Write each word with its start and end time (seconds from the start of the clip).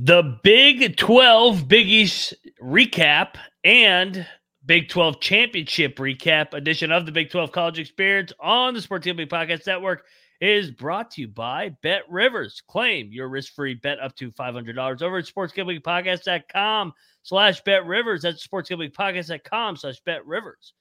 The 0.00 0.38
Big 0.44 0.96
12 0.96 1.66
Big 1.66 1.88
East 1.88 2.32
recap 2.62 3.34
and 3.64 4.24
Big 4.64 4.88
12 4.88 5.18
championship 5.18 5.96
recap 5.96 6.54
edition 6.54 6.92
of 6.92 7.04
the 7.04 7.10
Big 7.10 7.30
12 7.30 7.50
College 7.50 7.80
Experience 7.80 8.32
on 8.38 8.74
the 8.74 8.80
Sports 8.80 9.06
Gambling 9.06 9.26
Podcast 9.26 9.66
Network 9.66 10.04
is 10.40 10.70
brought 10.70 11.10
to 11.10 11.22
you 11.22 11.26
by 11.26 11.70
Bet 11.82 12.02
Rivers. 12.08 12.62
Claim 12.68 13.10
your 13.10 13.28
risk-free 13.28 13.74
bet 13.74 13.98
up 13.98 14.14
to 14.18 14.30
$500 14.30 15.02
over 15.02 15.18
at 15.18 15.24
sportsgamblingpodcast.com 15.24 16.92
slash 17.24 17.60
bet 17.62 17.84
rivers. 17.84 18.22
That's 18.22 18.46
sportsgamblingpodcast.com 18.46 19.76
slash 19.78 19.98
bet 20.06 20.24
rivers. 20.24 20.74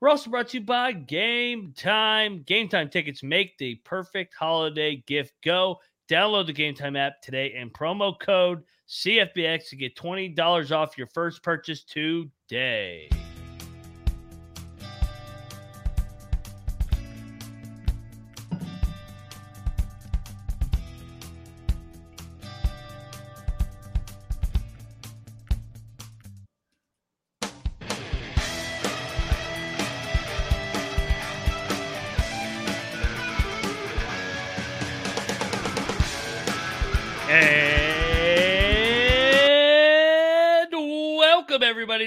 We're 0.00 0.08
also 0.08 0.30
brought 0.30 0.48
to 0.48 0.58
you 0.58 0.64
by 0.64 0.90
Game 0.90 1.74
Time. 1.76 2.42
Game 2.42 2.68
Time 2.68 2.88
tickets 2.88 3.22
make 3.22 3.56
the 3.58 3.76
perfect 3.84 4.34
holiday 4.34 4.96
gift. 5.06 5.34
Go 5.44 5.78
download 6.08 6.46
the 6.46 6.52
Game 6.52 6.74
Time 6.74 6.96
app 6.96 7.20
today 7.22 7.54
and 7.56 7.72
promo 7.72 8.18
code 8.18 8.62
CFBX 8.88 9.68
to 9.68 9.76
get 9.76 9.96
$20 9.96 10.72
off 10.72 10.96
your 10.96 11.06
first 11.08 11.42
purchase 11.42 11.84
today. 11.84 13.08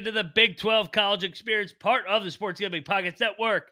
To 0.06 0.12
the 0.12 0.24
Big 0.24 0.58
12 0.58 0.92
College 0.92 1.24
Experience, 1.24 1.74
part 1.74 2.06
of 2.08 2.24
the 2.24 2.32
Sports 2.32 2.60
Gambling 2.60 2.84
Podcast 2.84 3.20
Network. 3.20 3.72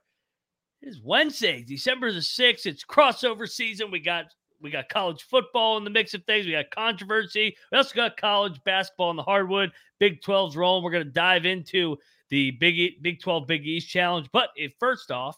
It 0.81 0.89
is 0.89 1.01
Wednesday, 1.03 1.63
December 1.67 2.11
the 2.11 2.19
6th. 2.19 2.65
It's 2.65 2.85
crossover 2.85 3.47
season. 3.49 3.91
We 3.91 3.99
got 3.99 4.25
we 4.61 4.69
got 4.69 4.89
college 4.89 5.23
football 5.23 5.77
in 5.77 5.83
the 5.83 5.89
mix 5.89 6.13
of 6.13 6.23
things. 6.25 6.45
We 6.45 6.51
got 6.51 6.69
controversy. 6.71 7.55
We 7.71 7.77
also 7.77 7.95
got 7.95 8.17
college 8.17 8.61
basketball 8.65 9.09
in 9.11 9.15
the 9.15 9.23
hardwood. 9.23 9.71
Big 9.99 10.21
12's 10.21 10.57
rolling. 10.57 10.83
We're 10.83 10.91
going 10.91 11.05
to 11.05 11.09
dive 11.09 11.45
into 11.45 11.97
the 12.29 12.51
Big 12.51 13.01
Big 13.01 13.21
12 13.21 13.47
Big 13.47 13.65
East 13.65 13.89
Challenge. 13.89 14.27
But 14.31 14.49
if 14.55 14.73
first 14.79 15.11
off, 15.11 15.37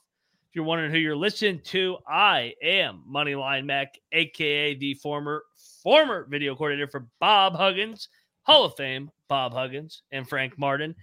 if 0.50 0.56
you're 0.56 0.66
wondering 0.66 0.92
who 0.92 0.97
you're 0.97 1.16
listening 1.16 1.62
to, 1.66 1.97
I 2.08 2.53
am 2.62 3.03
Moneyline 3.09 3.66
Mac, 3.66 3.97
aka 4.12 4.75
the 4.75 4.95
former 4.95 5.44
former 5.84 6.28
video 6.30 6.56
coordinator 6.56 6.88
for 6.88 7.08
Bob 7.19 7.56
Huggins, 7.56 8.09
Hall 8.44 8.66
of 8.66 8.75
Fame 8.75 9.11
Bob 9.28 9.53
Huggins 9.53 10.03
and 10.11 10.28
Frank 10.28 10.58
Martin. 10.58 10.95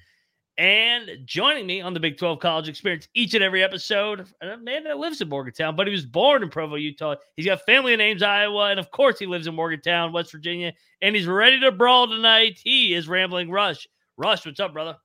And 0.57 1.11
joining 1.25 1.67
me 1.67 1.81
on 1.81 1.95
the 1.95 2.01
Big 2.01 2.19
12 2.19 2.41
College 2.41 2.69
Experience 2.69 3.07
each 3.15 3.35
and 3.35 3.45
every 3.45 3.63
episode, 3.63 4.27
a 4.41 4.57
man 4.57 4.83
that 4.85 4.99
lives 4.99 5.21
in 5.21 5.29
Morgantown, 5.29 5.77
but 5.77 5.87
he 5.87 5.93
was 5.93 6.05
born 6.05 6.43
in 6.43 6.51
Provo, 6.51 6.75
Utah. 6.75 7.15
He's 7.37 7.47
got 7.47 7.65
family 7.65 7.95
names 7.95 8.25
Iowa, 8.25 8.71
and 8.71 8.81
of 8.81 8.91
course, 8.91 9.21
he 9.21 9.27
lives 9.27 9.47
in 9.47 9.55
Morgantown, 9.55 10.13
West 10.13 10.33
Virginia, 10.33 10.73
and 11.01 11.15
he's 11.15 11.27
ready 11.27 11.61
to 11.61 11.71
brawl 11.71 12.09
tonight. 12.09 12.61
He 12.63 12.93
is 12.93 13.07
Rambling 13.07 13.53
Rush. 13.53 13.87
Rush, 14.17 14.45
what's 14.45 14.59
up, 14.59 14.73
brother? 14.73 14.97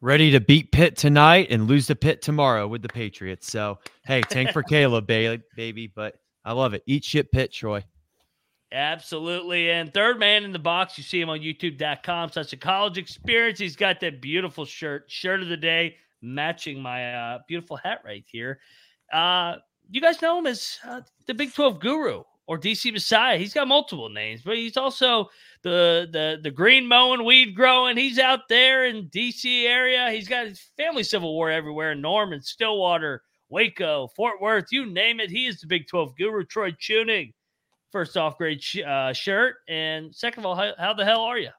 ready 0.00 0.30
to 0.30 0.40
beat 0.40 0.70
Pitt 0.72 0.96
tonight 0.96 1.48
and 1.50 1.66
lose 1.66 1.86
to 1.88 1.96
Pitt 1.96 2.22
tomorrow 2.22 2.66
with 2.68 2.82
the 2.82 2.88
Patriots. 2.88 3.50
So, 3.50 3.78
hey, 4.04 4.22
tank 4.22 4.52
for 4.52 4.62
Caleb, 4.68 5.06
ba- 5.06 5.40
baby. 5.56 5.86
But 5.88 6.16
I 6.44 6.52
love 6.52 6.74
it. 6.74 6.82
Eat 6.86 7.04
shit, 7.04 7.30
Pitt, 7.32 7.52
Troy. 7.52 7.82
Absolutely. 8.70 9.70
And 9.70 9.92
third 9.94 10.18
man 10.18 10.44
in 10.44 10.52
the 10.52 10.58
box, 10.58 10.98
you 10.98 11.04
see 11.04 11.20
him 11.20 11.30
on 11.30 11.40
youtube.com. 11.40 12.30
Such 12.30 12.52
a 12.52 12.56
college 12.56 12.98
experience. 12.98 13.58
He's 13.58 13.76
got 13.76 14.00
that 14.00 14.20
beautiful 14.20 14.64
shirt, 14.66 15.10
shirt 15.10 15.40
of 15.40 15.48
the 15.48 15.56
day, 15.56 15.96
matching 16.20 16.80
my 16.80 17.14
uh, 17.14 17.38
beautiful 17.48 17.76
hat 17.76 18.02
right 18.04 18.24
here. 18.26 18.60
Uh, 19.12 19.56
you 19.90 20.02
guys 20.02 20.20
know 20.20 20.38
him 20.38 20.46
as 20.46 20.78
uh, 20.86 21.00
the 21.26 21.32
Big 21.32 21.54
12 21.54 21.80
guru 21.80 22.22
or 22.46 22.58
DC 22.58 22.92
Messiah. 22.92 23.38
He's 23.38 23.54
got 23.54 23.68
multiple 23.68 24.10
names, 24.10 24.42
but 24.42 24.56
he's 24.56 24.76
also 24.76 25.30
the 25.62 26.08
the 26.12 26.38
the 26.42 26.50
green 26.50 26.86
mowing, 26.86 27.24
weed 27.24 27.54
growing. 27.54 27.96
He's 27.96 28.18
out 28.18 28.48
there 28.50 28.84
in 28.84 29.08
DC 29.08 29.64
area. 29.64 30.10
He's 30.10 30.28
got 30.28 30.46
his 30.46 30.60
family 30.76 31.02
civil 31.02 31.34
war 31.34 31.50
everywhere 31.50 31.92
in 31.92 32.02
Norman, 32.02 32.42
Stillwater, 32.42 33.22
Waco, 33.48 34.08
Fort 34.08 34.42
Worth, 34.42 34.66
you 34.70 34.84
name 34.84 35.20
it. 35.20 35.30
He 35.30 35.46
is 35.46 35.60
the 35.60 35.66
Big 35.66 35.86
12 35.88 36.16
guru, 36.16 36.44
Troy 36.44 36.72
Chewning. 36.72 37.32
First 37.90 38.16
off, 38.16 38.38
great 38.38 38.62
sh- 38.62 38.82
uh, 38.86 39.12
shirt. 39.12 39.56
And 39.68 40.14
second 40.14 40.40
of 40.40 40.46
all, 40.46 40.54
how, 40.54 40.72
how 40.78 40.94
the 40.94 41.04
hell 41.04 41.22
are 41.22 41.38
you? 41.38 41.50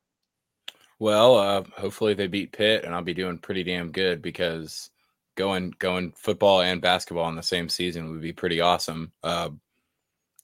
Well, 1.00 1.38
uh, 1.38 1.64
hopefully 1.78 2.14
they 2.14 2.28
beat 2.28 2.52
Pitt, 2.52 2.84
and 2.84 2.94
I'll 2.94 3.02
be 3.02 3.14
doing 3.14 3.38
pretty 3.38 3.64
damn 3.64 3.92
good 3.92 4.22
because 4.22 4.92
going 5.36 5.74
going 5.80 6.12
football 6.12 6.62
and 6.62 6.82
basketball 6.82 7.30
in 7.30 7.36
the 7.36 7.42
same 7.42 7.70
season 7.70 8.12
would 8.12 8.22
be 8.22 8.34
pretty 8.34 8.60
awesome. 8.60 9.12
Uh, 9.24 9.50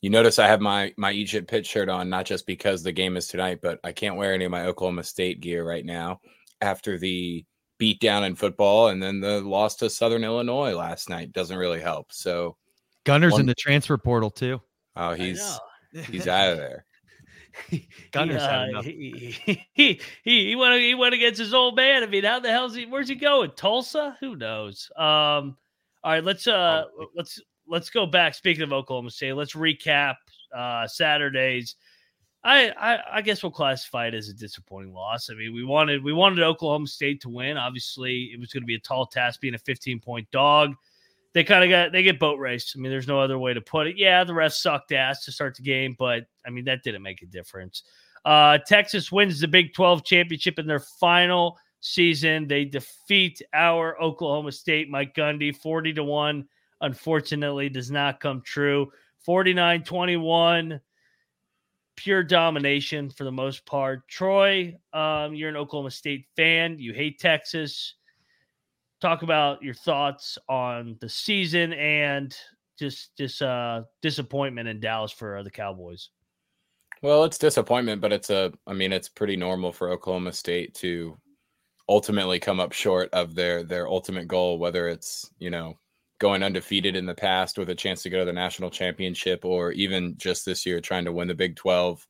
you 0.02 0.10
notice 0.10 0.40
I 0.40 0.48
have 0.48 0.62
my 0.62 0.94
my 0.98 1.12
Eat 1.12 1.30
Shit 1.30 1.48
Pitt 1.48 1.66
shirt 1.66 1.90
on, 1.90 2.10
not 2.10 2.26
just 2.26 2.48
because 2.48 2.84
the 2.84 2.94
game 2.94 3.18
is 3.18 3.28
tonight, 3.28 3.60
but 3.62 3.80
I 3.84 3.92
can't 3.92 4.16
wear 4.16 4.34
any 4.34 4.46
of 4.46 4.52
my 4.52 4.66
Oklahoma 4.66 5.04
State 5.04 5.42
gear 5.42 5.68
right 5.68 5.86
now 5.86 6.22
after 6.62 6.98
the 6.98 7.44
beat 7.78 8.00
down 8.00 8.24
in 8.24 8.36
football 8.36 8.88
and 8.88 9.04
then 9.04 9.20
the 9.20 9.42
loss 9.42 9.76
to 9.76 9.90
Southern 9.90 10.24
Illinois 10.24 10.74
last 10.74 11.10
night 11.10 11.34
doesn't 11.34 11.58
really 11.58 11.82
help. 11.82 12.14
So, 12.14 12.56
Gunnar's 13.04 13.34
One- 13.34 13.42
in 13.42 13.48
the 13.48 13.56
transfer 13.56 13.98
portal 13.98 14.30
too. 14.30 14.62
oh, 14.96 15.14
he's 15.14 15.40
know. 15.40 15.58
He's 16.04 16.28
out 16.28 16.52
of 16.52 16.58
there. 16.58 16.86
Gunnar's 18.12 18.42
he, 18.42 18.48
uh, 18.48 18.66
enough. 18.66 18.86
he, 18.86 19.36
he, 19.46 19.64
he, 20.24 20.48
he 20.48 20.56
went 20.56 20.82
he 20.82 20.94
went 20.94 21.14
against 21.14 21.40
his 21.40 21.54
old 21.54 21.76
man. 21.76 22.04
I 22.04 22.08
mean, 22.08 22.24
how 22.24 22.40
the 22.40 22.52
hell's 22.52 22.76
he? 22.76 22.86
Where's 22.86 23.08
he 23.08 23.16
going? 23.16 23.52
Tulsa? 23.56 24.18
Who 24.20 24.36
knows? 24.36 24.92
Um, 24.98 25.58
all 26.04 26.12
right, 26.12 26.24
let's 26.24 26.48
uh 26.48 26.86
Oh. 27.00 27.08
let's 27.16 27.42
let's 27.68 27.90
go 27.90 28.06
back. 28.06 28.34
Speaking 28.36 28.64
of 28.64 28.74
Oklahoma 28.74 29.10
State, 29.10 29.34
let's 29.34 29.54
recap 29.54 30.16
uh 30.56 30.88
Saturdays. 30.88 31.76
I, 32.44 32.70
I 32.70 33.00
I 33.18 33.22
guess 33.22 33.42
we'll 33.42 33.52
classify 33.52 34.08
it 34.08 34.14
as 34.14 34.30
a 34.30 34.34
disappointing 34.34 34.94
loss. 34.94 35.30
I 35.32 35.34
mean, 35.34 35.54
we 35.54 35.64
wanted 35.64 36.04
we 36.04 36.14
wanted 36.14 36.44
Oklahoma 36.44 36.88
State 36.88 37.22
to 37.22 37.30
win. 37.30 37.58
Obviously, 37.58 38.32
it 38.34 38.40
was 38.40 38.54
going 38.54 38.62
to 38.64 38.68
be 38.68 38.76
a 38.76 38.80
tall 38.80 39.08
task 39.08 39.42
being 39.42 39.56
a 39.56 39.60
15 39.60 40.00
point 40.00 40.30
dog. 40.32 40.76
They 41.36 41.44
kind 41.44 41.66
of 41.66 41.70
got 41.70 41.92
they 41.92 42.02
get 42.02 42.18
boat 42.18 42.40
raced. 42.40 42.76
I 42.76 42.80
mean, 42.80 42.90
there's 42.90 43.10
no 43.10 43.20
other 43.20 43.38
way 43.38 43.54
to 43.54 43.60
put 43.60 43.88
it. 43.88 43.98
Yeah, 43.98 44.24
the 44.24 44.32
refs 44.32 44.54
sucked 44.54 44.94
ass 44.94 45.26
to 45.26 45.34
start 45.34 45.56
the 45.56 45.64
game, 45.64 45.94
but 46.00 46.24
I 46.48 46.50
mean 46.50 46.64
that 46.64 46.82
didn't 46.82 47.04
make 47.04 47.22
a 47.22 47.26
difference. 47.26 47.84
Uh, 48.24 48.58
Texas 48.66 49.12
wins 49.12 49.42
the 49.42 49.48
Big 49.48 49.74
12 49.74 50.06
championship 50.06 50.58
in 50.58 50.66
their 50.66 50.80
final 50.80 51.58
season. 51.82 52.48
They 52.48 52.64
defeat 52.64 53.42
our 53.54 54.02
Oklahoma 54.02 54.54
State 54.54 54.90
Mike 54.90 55.14
Gundy 55.14 55.54
40 55.54 55.94
to 55.96 56.04
1. 56.06 56.48
Unfortunately, 56.80 57.68
does 57.68 57.92
not 57.92 58.22
come 58.22 58.42
true. 58.42 58.90
49 59.26 59.84
21 59.84 60.80
pure 61.98 62.24
domination 62.24 63.10
for 63.10 63.26
the 63.26 63.32
most 63.32 63.66
part. 63.66 64.08
Troy, 64.08 64.74
um, 64.94 65.36
you're 65.36 65.50
an 65.50 65.58
Oklahoma 65.58 65.92
State 65.92 66.28
fan. 66.38 66.80
You 66.80 66.94
hate 66.94 67.20
Texas. 67.20 67.96
Talk 69.06 69.22
about 69.22 69.62
your 69.62 69.76
thoughts 69.76 70.36
on 70.50 70.98
the 71.00 71.08
season 71.08 71.74
and 71.74 72.36
just 72.76 73.16
just 73.16 73.40
uh, 73.40 73.84
disappointment 74.02 74.68
in 74.68 74.80
Dallas 74.80 75.12
for 75.12 75.38
uh, 75.38 75.44
the 75.44 75.52
Cowboys. 75.52 76.10
Well, 77.04 77.24
it's 77.24 77.38
disappointment, 77.38 78.02
but 78.02 78.12
it's 78.12 78.32
a 78.32 78.52
I 78.66 78.74
mean, 78.74 78.92
it's 78.92 79.08
pretty 79.08 79.36
normal 79.36 79.72
for 79.72 79.92
Oklahoma 79.92 80.34
State 80.34 80.74
to 80.78 81.16
ultimately 81.88 82.40
come 82.40 82.60
up 82.60 82.72
short 82.72 83.14
of 83.14 83.36
their 83.36 83.62
their 83.62 83.88
ultimate 83.88 84.28
goal, 84.28 84.58
whether 84.58 84.88
it's, 84.88 85.30
you 85.38 85.52
know, 85.52 85.78
going 86.18 86.42
undefeated 86.42 86.96
in 86.96 87.06
the 87.06 87.14
past 87.14 87.60
with 87.60 87.70
a 87.70 87.76
chance 87.76 88.02
to 88.02 88.10
go 88.10 88.18
to 88.18 88.26
the 88.26 88.34
national 88.34 88.72
championship 88.72 89.46
or 89.46 89.72
even 89.74 90.18
just 90.18 90.48
this 90.48 90.66
year 90.66 90.82
trying 90.82 91.06
to 91.06 91.14
win 91.14 91.28
the 91.28 91.36
Big 91.36 91.56
12, 91.58 92.08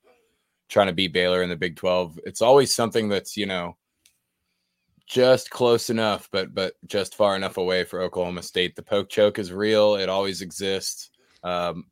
trying 0.69 0.87
to 0.87 0.93
beat 0.93 1.11
Baylor 1.11 1.43
in 1.43 1.49
the 1.49 1.57
Big 1.57 1.75
12. 1.75 2.21
It's 2.25 2.41
always 2.41 2.73
something 2.73 3.09
that's, 3.09 3.35
you 3.35 3.47
know, 3.47 3.75
just 5.07 5.49
close 5.49 5.89
enough, 5.89 6.29
but 6.31 6.53
but 6.53 6.73
just 6.85 7.15
far 7.15 7.35
enough 7.35 7.57
away 7.57 7.83
for 7.83 8.01
Oklahoma 8.01 8.43
State. 8.43 8.75
The 8.75 8.83
poke 8.83 9.09
choke 9.09 9.39
is 9.39 9.51
real. 9.51 9.95
It 9.95 10.09
always 10.09 10.41
exists. 10.41 11.09
Um, 11.43 11.85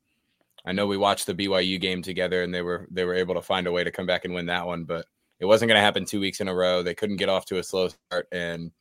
I 0.65 0.71
know 0.71 0.87
we 0.87 0.97
watched 0.97 1.27
the 1.27 1.35
BYU 1.35 1.79
game 1.79 2.01
together, 2.01 2.43
and 2.43 2.53
they 2.53 2.61
were 2.61 2.87
they 2.91 3.05
were 3.05 3.15
able 3.15 3.35
to 3.35 3.41
find 3.41 3.67
a 3.67 3.71
way 3.71 3.83
to 3.83 3.91
come 3.91 4.05
back 4.05 4.25
and 4.25 4.33
win 4.33 4.47
that 4.47 4.65
one, 4.65 4.85
but 4.85 5.05
it 5.39 5.45
wasn't 5.45 5.69
going 5.69 5.77
to 5.77 5.83
happen 5.83 6.05
two 6.05 6.19
weeks 6.19 6.39
in 6.39 6.47
a 6.47 6.55
row. 6.55 6.81
They 6.83 6.95
couldn't 6.95 7.17
get 7.17 7.29
off 7.29 7.45
to 7.45 7.59
a 7.59 7.63
slow 7.63 7.89
start, 7.89 8.27
and 8.31 8.71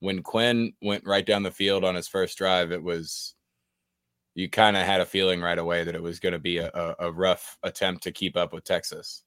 when 0.00 0.22
Quinn 0.22 0.72
went 0.82 1.04
right 1.06 1.24
down 1.24 1.42
the 1.42 1.50
field 1.50 1.84
on 1.84 1.94
his 1.94 2.08
first 2.08 2.38
drive, 2.38 2.72
it 2.72 2.82
was 2.82 3.34
you 4.34 4.48
kind 4.48 4.76
of 4.76 4.84
had 4.84 5.00
a 5.00 5.06
feeling 5.06 5.40
right 5.40 5.58
away 5.58 5.84
that 5.84 5.94
it 5.94 6.02
was 6.02 6.18
going 6.18 6.32
to 6.32 6.38
be 6.38 6.58
a, 6.58 6.70
a, 6.72 6.94
a 7.00 7.12
rough 7.12 7.58
attempt 7.62 8.02
to 8.04 8.12
keep 8.12 8.36
up 8.36 8.52
with 8.52 8.64
Texas. 8.64 9.22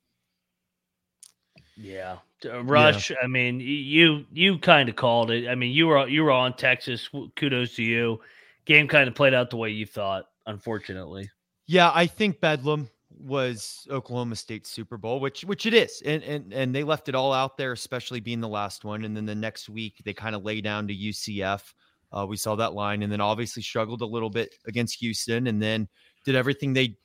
Yeah, 1.77 2.17
Uh, 2.45 2.63
Rush. 2.63 3.11
I 3.21 3.27
mean, 3.27 3.59
you 3.59 4.25
you 4.31 4.57
kind 4.59 4.87
of 4.87 4.95
called 4.95 5.31
it. 5.31 5.47
I 5.49 5.55
mean, 5.55 5.71
you 5.71 5.87
were 5.87 6.07
you 6.07 6.23
were 6.23 6.31
on 6.31 6.55
Texas. 6.55 7.09
Kudos 7.35 7.75
to 7.75 7.83
you. 7.83 8.21
Game 8.65 8.87
kind 8.87 9.07
of 9.07 9.15
played 9.15 9.33
out 9.33 9.49
the 9.49 9.57
way 9.57 9.69
you 9.69 9.85
thought. 9.85 10.29
Unfortunately, 10.47 11.29
Yeah, 11.67 11.91
I 11.93 12.05
think 12.07 12.39
Bedlam 12.39 12.89
was 13.17 13.87
Oklahoma 13.89 14.35
State 14.35 14.67
Super 14.67 14.97
Bowl, 14.97 15.19
which 15.19 15.43
which 15.43 15.65
it 15.65 15.73
is, 15.73 16.01
and 16.05 16.23
and 16.23 16.53
and 16.53 16.73
they 16.73 16.83
left 16.83 17.09
it 17.09 17.15
all 17.15 17.33
out 17.33 17.57
there, 17.57 17.71
especially 17.71 18.19
being 18.19 18.41
the 18.41 18.47
last 18.47 18.85
one. 18.85 19.03
And 19.05 19.15
then 19.15 19.25
the 19.25 19.35
next 19.35 19.69
week 19.69 20.01
they 20.05 20.13
kind 20.13 20.35
of 20.35 20.43
lay 20.43 20.61
down 20.61 20.87
to 20.87 20.95
UCF. 20.95 21.73
Uh, 22.11 22.25
we 22.25 22.37
saw 22.37 22.55
that 22.55 22.73
line, 22.73 23.03
and 23.03 23.11
then 23.11 23.21
obviously 23.21 23.61
struggled 23.61 24.01
a 24.01 24.05
little 24.05 24.29
bit 24.29 24.55
against 24.67 24.99
Houston, 24.99 25.47
and 25.47 25.61
then 25.61 25.87
did 26.23 26.35
everything 26.35 26.73
they 26.73 26.95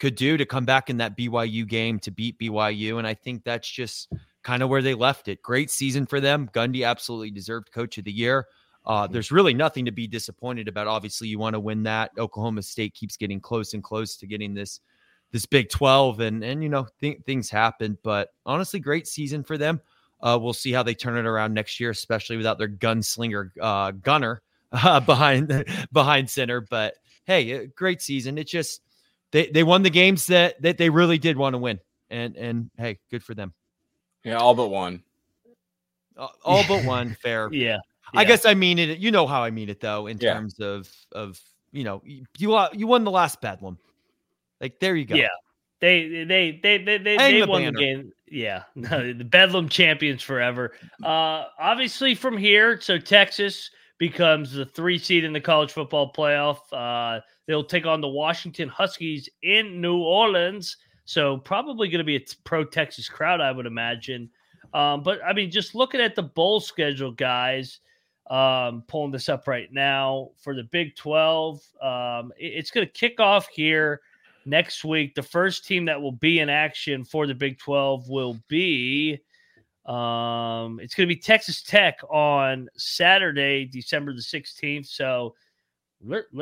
could 0.00 0.16
do 0.16 0.36
to 0.36 0.46
come 0.46 0.64
back 0.64 0.90
in 0.90 0.96
that 0.96 1.16
BYU 1.16 1.66
game 1.66 2.00
to 2.00 2.10
beat 2.10 2.38
BYU. 2.38 2.98
And 2.98 3.06
I 3.06 3.14
think 3.14 3.44
that's 3.44 3.70
just 3.70 4.12
kind 4.42 4.62
of 4.62 4.70
where 4.70 4.82
they 4.82 4.94
left 4.94 5.28
it. 5.28 5.42
Great 5.42 5.70
season 5.70 6.06
for 6.06 6.20
them. 6.20 6.48
Gundy 6.52 6.86
absolutely 6.86 7.30
deserved 7.30 7.70
Coach 7.70 7.98
of 7.98 8.04
the 8.04 8.12
Year. 8.12 8.46
Uh, 8.86 9.06
there's 9.06 9.30
really 9.30 9.52
nothing 9.52 9.84
to 9.84 9.92
be 9.92 10.06
disappointed 10.06 10.66
about. 10.66 10.86
Obviously, 10.86 11.28
you 11.28 11.38
want 11.38 11.52
to 11.52 11.60
win 11.60 11.82
that. 11.82 12.10
Oklahoma 12.18 12.62
State 12.62 12.94
keeps 12.94 13.16
getting 13.16 13.38
close 13.38 13.74
and 13.74 13.84
close 13.84 14.16
to 14.16 14.26
getting 14.26 14.54
this 14.54 14.80
this 15.32 15.46
Big 15.46 15.68
12, 15.68 16.20
and 16.20 16.42
and 16.42 16.62
you 16.62 16.70
know 16.70 16.86
th- 17.00 17.20
things 17.26 17.50
happen. 17.50 17.98
But 18.02 18.30
honestly, 18.46 18.80
great 18.80 19.06
season 19.06 19.44
for 19.44 19.58
them. 19.58 19.82
Uh, 20.22 20.38
we'll 20.40 20.54
see 20.54 20.72
how 20.72 20.82
they 20.82 20.94
turn 20.94 21.18
it 21.18 21.26
around 21.26 21.52
next 21.52 21.78
year, 21.78 21.90
especially 21.90 22.38
without 22.38 22.58
their 22.58 22.68
gunslinger 22.68 23.50
uh, 23.60 23.90
gunner 23.90 24.42
uh, 24.72 25.00
behind 25.00 25.66
behind 25.92 26.30
center. 26.30 26.62
But 26.62 26.94
hey, 27.24 27.66
great 27.66 28.00
season. 28.00 28.38
It 28.38 28.48
just 28.48 28.80
they 29.32 29.46
they 29.48 29.62
won 29.62 29.82
the 29.82 29.90
games 29.90 30.26
that 30.26 30.60
that 30.62 30.78
they 30.78 30.90
really 30.90 31.18
did 31.18 31.36
want 31.36 31.54
to 31.54 31.58
win, 31.58 31.80
and 32.10 32.36
and 32.36 32.70
hey, 32.78 32.98
good 33.10 33.22
for 33.22 33.34
them. 33.34 33.52
Yeah, 34.24 34.36
all 34.36 34.54
but 34.54 34.68
one. 34.68 35.02
Uh, 36.16 36.28
All 36.44 36.64
but 36.68 36.84
one, 36.84 37.16
fair. 37.22 37.48
Yeah. 37.52 37.78
I 38.12 38.24
guess 38.24 38.44
I 38.44 38.54
mean 38.54 38.78
it. 38.78 38.98
You 38.98 39.10
know 39.10 39.26
how 39.26 39.42
I 39.42 39.50
mean 39.50 39.68
it, 39.70 39.80
though, 39.80 40.06
in 40.08 40.18
Yeah. 40.18 40.34
terms 40.34 40.58
of 40.60 40.88
of 41.12 41.40
you 41.72 41.84
know 41.84 42.02
you 42.04 42.26
you, 42.74 42.86
won 42.86 43.04
the 43.04 43.10
last 43.10 43.40
bedlam. 43.40 43.78
Like 44.60 44.80
there 44.80 44.96
you 44.96 45.04
go. 45.06 45.14
Yeah. 45.14 45.28
They 45.80 46.24
they 46.24 46.60
they 46.62 46.78
they 46.78 46.98
they, 46.98 47.16
they 47.16 47.40
the 47.40 47.46
won 47.46 47.62
banner. 47.62 47.72
the 47.78 47.84
game. 47.84 48.12
Yeah, 48.26 48.64
the 48.76 49.26
Bedlam 49.28 49.68
champions 49.70 50.22
forever. 50.22 50.72
Uh, 51.02 51.44
obviously 51.58 52.14
from 52.14 52.36
here, 52.36 52.78
so 52.80 52.98
Texas 52.98 53.70
becomes 54.00 54.52
the 54.54 54.64
three 54.64 54.98
seed 54.98 55.24
in 55.24 55.32
the 55.34 55.40
college 55.40 55.70
football 55.70 56.10
playoff. 56.10 56.58
Uh, 56.72 57.20
they'll 57.46 57.62
take 57.62 57.84
on 57.84 58.00
the 58.00 58.08
Washington 58.08 58.66
Huskies 58.66 59.28
in 59.42 59.78
New 59.80 59.98
Orleans. 59.98 60.78
So 61.04 61.36
probably 61.36 61.88
going 61.88 61.98
to 61.98 62.04
be 62.04 62.16
a 62.16 62.24
pro 62.44 62.64
Texas 62.64 63.08
crowd, 63.10 63.42
I 63.42 63.52
would 63.52 63.66
imagine. 63.66 64.30
Um, 64.72 65.02
but 65.02 65.20
I 65.22 65.34
mean, 65.34 65.50
just 65.50 65.74
looking 65.74 66.00
at 66.00 66.14
the 66.14 66.22
bowl 66.22 66.60
schedule, 66.60 67.12
guys, 67.12 67.80
um, 68.30 68.84
pulling 68.88 69.12
this 69.12 69.28
up 69.28 69.46
right 69.46 69.70
now 69.70 70.30
for 70.42 70.54
the 70.54 70.62
Big 70.62 70.96
12. 70.96 71.60
Um, 71.82 72.32
it- 72.38 72.54
it's 72.54 72.70
going 72.70 72.86
to 72.86 72.92
kick 72.92 73.20
off 73.20 73.48
here 73.48 74.00
next 74.46 74.82
week. 74.82 75.14
The 75.14 75.22
first 75.22 75.66
team 75.66 75.84
that 75.84 76.00
will 76.00 76.12
be 76.12 76.38
in 76.38 76.48
action 76.48 77.04
for 77.04 77.26
the 77.26 77.34
Big 77.34 77.58
12 77.58 78.08
will 78.08 78.38
be 78.48 79.20
um 79.90 80.78
it's 80.80 80.94
going 80.94 81.08
to 81.08 81.14
be 81.14 81.20
Texas 81.20 81.62
Tech 81.62 81.98
on 82.08 82.68
Saturday, 82.76 83.64
December 83.64 84.12
the 84.12 84.20
16th. 84.20 84.86
So 84.86 85.34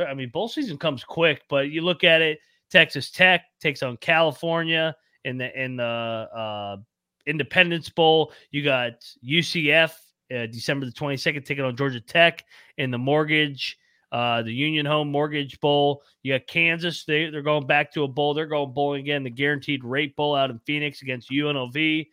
I 0.06 0.14
mean 0.14 0.30
bowl 0.30 0.48
season 0.48 0.76
comes 0.76 1.02
quick, 1.04 1.42
but 1.48 1.70
you 1.70 1.82
look 1.82 2.04
at 2.04 2.20
it, 2.20 2.38
Texas 2.70 3.10
Tech 3.10 3.44
takes 3.60 3.82
on 3.82 3.96
California 3.96 4.94
in 5.24 5.38
the 5.38 5.60
in 5.60 5.76
the 5.76 5.84
uh 5.84 6.76
Independence 7.26 7.88
Bowl. 7.88 8.32
You 8.50 8.62
got 8.62 9.04
UCF 9.26 9.92
uh, 10.34 10.46
December 10.46 10.86
the 10.86 10.92
22nd 10.92 11.44
taking 11.44 11.64
on 11.64 11.76
Georgia 11.76 12.00
Tech 12.00 12.44
in 12.76 12.90
the 12.90 12.98
mortgage 12.98 13.78
uh, 14.10 14.42
the 14.42 14.52
Union 14.52 14.86
Home 14.86 15.10
Mortgage 15.10 15.60
Bowl. 15.60 16.02
You 16.22 16.34
got 16.34 16.46
Kansas. 16.46 17.04
They, 17.04 17.30
they're 17.30 17.42
going 17.42 17.66
back 17.66 17.92
to 17.92 18.04
a 18.04 18.08
bowl. 18.08 18.34
They're 18.34 18.46
going 18.46 18.72
bowling 18.72 19.00
again. 19.00 19.22
The 19.22 19.30
Guaranteed 19.30 19.84
Rate 19.84 20.16
Bowl 20.16 20.34
out 20.34 20.50
in 20.50 20.58
Phoenix 20.60 21.02
against 21.02 21.30
UNLV. 21.30 22.08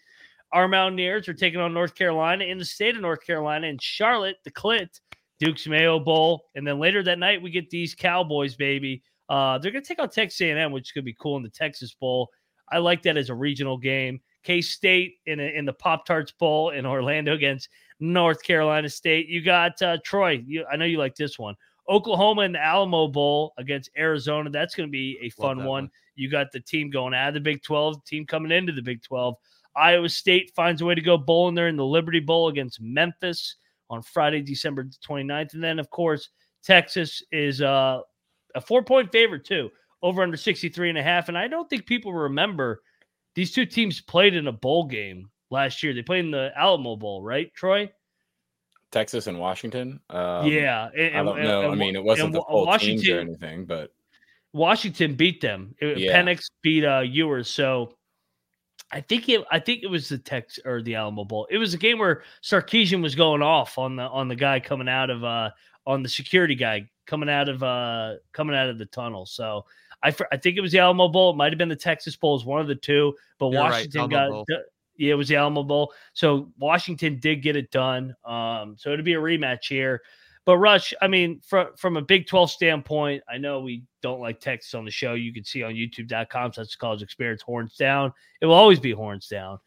Our 0.55 0.69
Mountaineers 0.69 1.27
are 1.27 1.33
taking 1.33 1.59
on 1.59 1.73
North 1.73 1.95
Carolina 1.95 2.45
in 2.45 2.57
the 2.57 2.63
state 2.63 2.95
of 2.95 3.01
North 3.01 3.25
Carolina. 3.25 3.67
And 3.67 3.81
Charlotte, 3.81 4.37
the 4.45 4.51
Clint, 4.51 5.01
Duke's 5.37 5.67
Mayo 5.67 5.99
Bowl. 5.99 6.45
And 6.55 6.65
then 6.65 6.79
later 6.79 7.03
that 7.03 7.19
night, 7.19 7.41
we 7.41 7.51
get 7.51 7.69
these 7.69 7.93
Cowboys, 7.93 8.55
baby. 8.55 9.03
Uh, 9.27 9.57
they're 9.57 9.71
going 9.71 9.83
to 9.83 9.87
take 9.87 10.01
on 10.01 10.09
Texas 10.09 10.39
A&M, 10.39 10.71
which 10.71 10.87
is 10.87 10.91
going 10.93 11.03
to 11.03 11.11
be 11.11 11.17
cool 11.19 11.35
in 11.35 11.43
the 11.43 11.49
Texas 11.49 11.93
Bowl. 11.93 12.29
I 12.71 12.77
like 12.77 13.03
that 13.03 13.17
as 13.17 13.29
a 13.29 13.35
regional 13.35 13.77
game. 13.77 14.21
K 14.43 14.61
State 14.61 15.15
in, 15.25 15.41
a, 15.41 15.43
in 15.43 15.65
the 15.65 15.73
Pop 15.73 16.05
Tarts 16.05 16.31
Bowl 16.31 16.69
in 16.69 16.85
Orlando 16.85 17.33
against 17.33 17.67
North 17.99 18.41
Carolina 18.41 18.87
State. 18.87 19.27
You 19.27 19.43
got 19.43 19.81
uh, 19.81 19.97
Troy. 20.05 20.41
You, 20.47 20.65
I 20.71 20.77
know 20.77 20.85
you 20.85 20.99
like 20.99 21.15
this 21.15 21.37
one. 21.37 21.55
Oklahoma 21.89 22.43
in 22.43 22.53
the 22.53 22.63
Alamo 22.63 23.09
Bowl 23.09 23.51
against 23.57 23.89
Arizona. 23.97 24.49
That's 24.49 24.73
going 24.73 24.87
to 24.87 24.91
be 24.91 25.19
a 25.21 25.29
fun 25.31 25.57
one. 25.57 25.67
one. 25.67 25.89
You 26.15 26.29
got 26.29 26.53
the 26.53 26.61
team 26.61 26.89
going 26.89 27.13
out 27.13 27.27
of 27.27 27.33
the 27.33 27.41
Big 27.41 27.61
12, 27.61 28.05
team 28.05 28.25
coming 28.25 28.53
into 28.53 28.71
the 28.71 28.81
Big 28.81 29.01
12. 29.03 29.35
Iowa 29.75 30.09
State 30.09 30.51
finds 30.55 30.81
a 30.81 30.85
way 30.85 30.95
to 30.95 31.01
go 31.01 31.17
bowling 31.17 31.55
there 31.55 31.67
in 31.67 31.75
the 31.75 31.85
Liberty 31.85 32.19
Bowl 32.19 32.47
against 32.47 32.81
Memphis 32.81 33.55
on 33.89 34.01
Friday, 34.01 34.41
December 34.41 34.85
29th. 35.07 35.53
And 35.53 35.63
then, 35.63 35.79
of 35.79 35.89
course, 35.89 36.29
Texas 36.63 37.21
is 37.31 37.61
uh, 37.61 37.99
a 38.55 38.61
four 38.61 38.83
point 38.83 39.11
favorite, 39.11 39.45
too, 39.45 39.69
over 40.01 40.23
under 40.23 40.37
63 40.37 40.89
and 40.89 40.97
a 40.97 41.03
half. 41.03 41.29
And 41.29 41.37
I 41.37 41.47
don't 41.47 41.69
think 41.69 41.85
people 41.85 42.13
remember 42.13 42.81
these 43.35 43.51
two 43.51 43.65
teams 43.65 44.01
played 44.01 44.33
in 44.33 44.47
a 44.47 44.51
bowl 44.51 44.85
game 44.85 45.29
last 45.51 45.83
year. 45.83 45.93
They 45.93 46.01
played 46.01 46.25
in 46.25 46.31
the 46.31 46.51
Alamo 46.55 46.95
Bowl, 46.95 47.21
right, 47.21 47.53
Troy? 47.53 47.91
Texas 48.91 49.27
and 49.27 49.39
Washington. 49.39 49.99
Um, 50.09 50.47
yeah. 50.47 50.89
and- 50.97 51.17
I 51.17 51.23
don't 51.23 51.37
and- 51.37 51.47
know. 51.47 51.61
and- 51.63 51.71
I 51.73 51.75
mean, 51.75 51.95
it 51.95 52.03
wasn't 52.03 52.31
the 52.33 52.41
full 52.41 52.65
teams 52.77 53.07
or 53.09 53.19
anything, 53.19 53.65
but 53.65 53.91
Washington 54.53 55.15
beat 55.15 55.41
them. 55.41 55.75
It- 55.79 55.97
Yeah. 55.97 56.21
Penix 56.21 56.49
beat 56.61 56.85
uh 56.85 57.01
Ewers. 57.01 57.49
So 57.49 57.97
I 58.91 59.01
think 59.01 59.27
it 59.29 59.43
I 59.51 59.59
think 59.59 59.83
it 59.83 59.87
was 59.87 60.09
the 60.09 60.17
Tex 60.17 60.59
or 60.63 60.81
the 60.81 60.95
Alamo 60.95 61.23
Bowl. 61.23 61.47
It 61.49 61.57
was 61.57 61.73
a 61.73 61.77
game 61.77 61.99
where 61.99 62.23
Sarkisian 62.43 63.01
was 63.01 63.15
going 63.15 63.41
off 63.41 63.77
on 63.77 63.95
the 63.95 64.03
on 64.03 64.27
the 64.27 64.35
guy 64.35 64.59
coming 64.59 64.89
out 64.89 65.09
of 65.09 65.23
uh 65.23 65.49
on 65.85 66.03
the 66.03 66.09
security 66.09 66.55
guy 66.55 66.89
coming 67.05 67.29
out 67.29 67.49
of 67.49 67.63
uh 67.63 68.15
coming 68.31 68.55
out 68.55 68.69
of 68.69 68.77
the 68.77 68.85
tunnel. 68.85 69.25
So 69.25 69.65
I 70.03 70.11
fr- 70.11 70.25
I 70.31 70.37
think 70.37 70.57
it 70.57 70.61
was 70.61 70.71
the 70.71 70.79
Alamo 70.79 71.07
Bowl. 71.07 71.31
It 71.31 71.35
might 71.35 71.51
have 71.51 71.57
been 71.57 71.69
the 71.69 71.75
Texas 71.75 72.15
Bowl, 72.15 72.33
it 72.33 72.37
was 72.37 72.45
one 72.45 72.61
of 72.61 72.67
the 72.67 72.75
two. 72.75 73.15
But 73.39 73.49
You're 73.49 73.61
Washington 73.61 74.01
Alamo 74.13 74.45
got 74.45 74.47
d- 74.47 74.63
yeah, 74.97 75.11
it 75.11 75.17
was 75.17 75.27
the 75.27 75.35
Alamo 75.35 75.63
Bowl. 75.63 75.93
So 76.13 76.51
Washington 76.57 77.19
did 77.19 77.41
get 77.41 77.55
it 77.55 77.71
done. 77.71 78.15
Um, 78.23 78.75
so 78.77 78.91
it'll 78.91 79.03
be 79.03 79.13
a 79.13 79.19
rematch 79.19 79.67
here. 79.67 80.01
But 80.45 80.59
Rush, 80.59 80.93
I 81.01 81.07
mean, 81.07 81.41
from 81.43 81.69
from 81.75 81.97
a 81.97 82.01
Big 82.01 82.27
12 82.27 82.51
standpoint, 82.51 83.23
I 83.27 83.37
know 83.37 83.61
we 83.61 83.83
don't 84.01 84.19
like 84.21 84.39
Texas 84.39 84.75
on 84.75 84.85
the 84.85 84.91
show. 84.91 85.15
You 85.15 85.33
can 85.33 85.43
see 85.43 85.63
on 85.63 85.73
youtube.com 85.73 86.53
slash 86.53 86.75
college 86.75 87.01
experience 87.01 87.41
horns 87.41 87.75
down. 87.75 88.13
It 88.41 88.45
will 88.45 88.53
always 88.53 88.79
be 88.79 88.91
horns 88.91 89.27
down. 89.27 89.57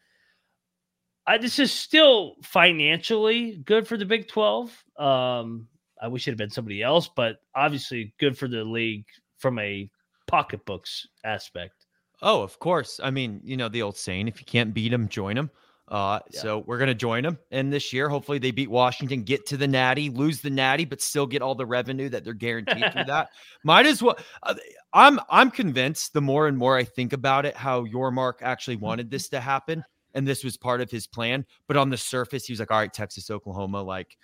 I, 1.27 1.37
this 1.37 1.59
is 1.59 1.71
still 1.71 2.35
financially 2.41 3.57
good 3.65 3.87
for 3.87 3.97
the 3.97 4.05
Big 4.05 4.27
12. 4.29 4.83
Um, 4.97 5.67
I 6.01 6.07
wish 6.07 6.27
it 6.27 6.31
had 6.31 6.37
been 6.37 6.49
somebody 6.49 6.81
else, 6.81 7.09
but 7.13 7.37
obviously 7.53 8.13
good 8.19 8.37
for 8.37 8.47
the 8.47 8.63
league 8.63 9.05
from 9.37 9.59
a 9.59 9.89
pocketbooks 10.27 11.07
aspect. 11.25 11.85
Oh, 12.21 12.41
of 12.41 12.57
course. 12.59 12.99
I 13.03 13.11
mean, 13.11 13.41
you 13.43 13.57
know 13.57 13.69
the 13.69 13.81
old 13.81 13.97
saying: 13.97 14.27
if 14.27 14.39
you 14.39 14.45
can't 14.45 14.73
beat 14.73 14.89
them, 14.89 15.09
join 15.09 15.35
them. 15.35 15.51
Uh, 15.89 16.19
Yeah. 16.31 16.41
So 16.41 16.59
we're 16.67 16.77
gonna 16.77 16.93
join 16.93 17.23
them, 17.23 17.37
and 17.51 17.73
this 17.73 17.91
year, 17.91 18.09
hopefully, 18.09 18.37
they 18.37 18.51
beat 18.51 18.69
Washington, 18.69 19.23
get 19.23 19.45
to 19.47 19.57
the 19.57 19.67
Natty, 19.67 20.09
lose 20.09 20.39
the 20.41 20.49
Natty, 20.51 20.85
but 20.85 21.01
still 21.01 21.25
get 21.25 21.41
all 21.41 21.55
the 21.55 21.65
revenue 21.65 22.09
that 22.09 22.23
they're 22.23 22.33
guaranteed 22.33 22.91
through 22.93 23.03
that. 23.07 23.29
Might 23.63 23.85
as 23.87 24.01
well. 24.03 24.17
uh, 24.43 24.53
I'm 24.93 25.19
I'm 25.29 25.49
convinced. 25.51 26.13
The 26.13 26.21
more 26.21 26.47
and 26.47 26.57
more 26.57 26.77
I 26.77 26.83
think 26.83 27.13
about 27.13 27.45
it, 27.45 27.55
how 27.55 27.85
Yormark 27.85 28.35
actually 28.41 28.75
wanted 28.77 29.09
this 29.09 29.29
to 29.29 29.39
happen, 29.39 29.83
and 30.13 30.27
this 30.27 30.43
was 30.43 30.57
part 30.57 30.79
of 30.81 30.91
his 30.91 31.07
plan. 31.07 31.45
But 31.67 31.77
on 31.77 31.89
the 31.89 31.97
surface, 31.97 32.45
he 32.45 32.53
was 32.53 32.59
like, 32.59 32.71
"All 32.71 32.77
right, 32.77 32.93
Texas, 32.93 33.29
Oklahoma, 33.31 33.81
like." 33.81 34.17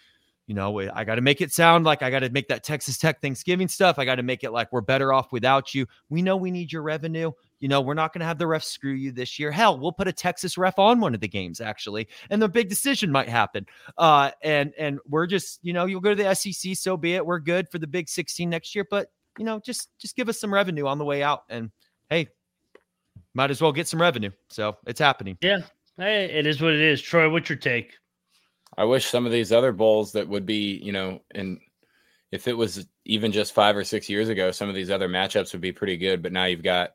You 0.48 0.54
know, 0.54 0.80
I 0.80 1.06
got 1.06 1.16
to 1.16 1.22
make 1.22 1.42
it 1.42 1.52
sound 1.52 1.86
like 1.86 2.04
I 2.04 2.12
got 2.12 2.20
to 2.20 2.30
make 2.30 2.50
that 2.50 2.64
Texas 2.64 3.00
Tech 3.00 3.20
Thanksgiving 3.20 3.68
stuff. 3.68 3.98
I 3.98 4.06
got 4.06 4.18
to 4.18 4.22
make 4.22 4.44
it 4.44 4.52
like 4.52 4.72
we're 4.72 4.82
better 4.82 5.12
off 5.12 5.32
without 5.32 5.74
you. 5.74 5.88
We 6.10 6.22
know 6.22 6.38
we 6.38 6.52
need 6.52 6.72
your 6.72 6.84
revenue. 6.84 7.32
You 7.60 7.68
know, 7.68 7.82
we're 7.82 7.94
not 7.94 8.14
going 8.14 8.20
to 8.20 8.26
have 8.26 8.38
the 8.38 8.46
refs 8.46 8.66
screw 8.66 8.94
you 8.94 9.12
this 9.12 9.40
year. 9.40 9.52
Hell, 9.52 9.80
we'll 9.80 9.92
put 9.92 10.08
a 10.08 10.14
Texas 10.14 10.58
ref 10.58 10.78
on 10.78 11.00
one 11.00 11.14
of 11.14 11.22
the 11.22 11.28
games 11.28 11.62
actually, 11.62 12.08
and 12.30 12.42
the 12.42 12.50
big 12.50 12.70
decision 12.70 13.12
might 13.12 13.30
happen. 13.30 13.66
Uh, 13.98 14.32
and 14.44 14.74
and 14.78 15.00
we're 15.08 15.28
just, 15.28 15.60
you 15.64 15.74
know, 15.74 15.86
you'll 15.86 16.02
go 16.02 16.14
to 16.14 16.24
the 16.24 16.34
SEC, 16.34 16.76
so 16.76 16.98
be 16.98 17.16
it. 17.16 17.26
We're 17.26 17.40
good 17.40 17.70
for 17.70 17.80
the 17.80 17.88
Big 17.88 18.10
16 18.10 18.50
next 18.50 18.76
year, 18.76 18.86
but 18.90 19.08
you 19.38 19.46
know, 19.46 19.60
just 19.60 19.90
just 20.00 20.16
give 20.16 20.30
us 20.30 20.40
some 20.40 20.54
revenue 20.54 20.88
on 20.88 20.98
the 20.98 21.06
way 21.06 21.24
out, 21.24 21.44
and 21.50 21.72
hey, 22.10 22.28
might 23.34 23.52
as 23.52 23.62
well 23.62 23.72
get 23.72 23.88
some 23.88 24.02
revenue. 24.02 24.32
So 24.50 24.78
it's 24.86 25.00
happening. 25.00 25.38
Yeah, 25.42 25.60
hey, 25.98 26.26
it 26.26 26.46
is 26.46 26.62
what 26.62 26.74
it 26.74 26.82
is. 26.82 27.02
Troy, 27.02 27.30
what's 27.30 27.50
your 27.50 27.58
take? 27.58 27.94
I 28.78 28.84
wish 28.84 29.06
some 29.06 29.26
of 29.26 29.32
these 29.32 29.52
other 29.52 29.72
bowls 29.72 30.12
that 30.14 30.28
would 30.28 30.46
be, 30.46 30.80
you 30.84 30.92
know, 30.92 31.22
and 31.34 31.60
if 32.32 32.48
it 32.48 32.58
was 32.58 32.86
even 33.06 33.32
just 33.32 33.54
five 33.54 33.78
or 33.78 33.84
six 33.84 34.10
years 34.10 34.30
ago, 34.30 34.52
some 34.52 34.68
of 34.68 34.76
these 34.76 34.92
other 34.92 35.08
matchups 35.08 35.54
would 35.54 35.62
be 35.62 35.72
pretty 35.72 35.98
good. 35.98 36.22
But 36.22 36.34
now 36.34 36.46
you've 36.46 36.64
got 36.64 36.92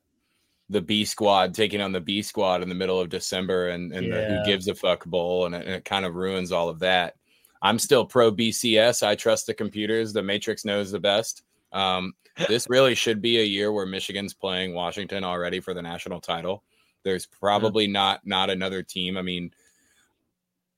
the 0.70 0.80
B 0.80 1.04
squad 1.04 1.52
taking 1.52 1.80
on 1.80 1.92
the 1.92 2.00
B 2.00 2.22
squad 2.22 2.62
in 2.62 2.68
the 2.68 2.74
middle 2.74 3.00
of 3.00 3.08
December 3.08 3.70
and, 3.70 3.92
and 3.92 4.10
the 4.10 4.24
who 4.24 4.44
gives 4.44 4.68
a 4.68 4.74
fuck 4.74 5.04
bowl, 5.04 5.46
and 5.46 5.54
it, 5.54 5.66
and 5.66 5.74
it 5.74 5.84
kind 5.84 6.06
of 6.06 6.14
ruins 6.14 6.52
all 6.52 6.68
of 6.68 6.78
that. 6.78 7.16
I'm 7.60 7.78
still 7.78 8.06
pro 8.06 8.32
BCS. 8.32 9.06
I 9.06 9.16
trust 9.16 9.46
the 9.46 9.54
computers. 9.54 10.12
The 10.12 10.22
Matrix 10.22 10.64
knows 10.64 10.90
the 10.90 11.00
best. 11.00 11.42
Um, 11.72 12.14
this 12.48 12.70
really 12.70 12.94
should 12.94 13.20
be 13.20 13.40
a 13.40 13.44
year 13.44 13.72
where 13.72 13.84
Michigan's 13.84 14.32
playing 14.32 14.72
Washington 14.72 15.24
already 15.24 15.60
for 15.60 15.74
the 15.74 15.82
national 15.82 16.20
title. 16.20 16.62
There's 17.02 17.26
probably 17.26 17.86
yeah. 17.86 17.92
not 17.92 18.26
not 18.26 18.48
another 18.48 18.82
team. 18.82 19.16
I 19.16 19.22
mean, 19.22 19.50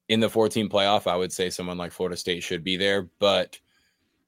in 0.08 0.20
the 0.20 0.30
14 0.30 0.70
playoff, 0.70 1.06
I 1.06 1.16
would 1.16 1.32
say 1.32 1.50
someone 1.50 1.78
like 1.78 1.92
Florida 1.92 2.16
State 2.16 2.42
should 2.42 2.64
be 2.64 2.78
there, 2.78 3.08
but 3.18 3.58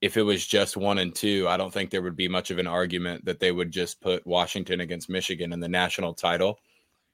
if 0.05 0.19
it 0.19 0.23
was 0.23 0.47
just 0.47 0.77
one 0.77 0.99
and 0.99 1.15
two, 1.15 1.49
I 1.49 1.57
don't 1.57 1.73
think 1.73 1.89
there 1.89 2.03
would 2.03 2.15
be 2.15 2.29
much 2.29 2.51
of 2.51 2.59
an 2.59 2.67
argument 2.67 3.25
that 3.25 3.41
they 3.41 3.53
would 3.53 3.71
just 3.71 4.03
put 4.03 4.27
Washington 4.27 4.81
against 4.81 5.09
Michigan 5.09 5.51
in 5.51 5.61
the 5.61 5.69
national 5.69 6.13
title. 6.13 6.59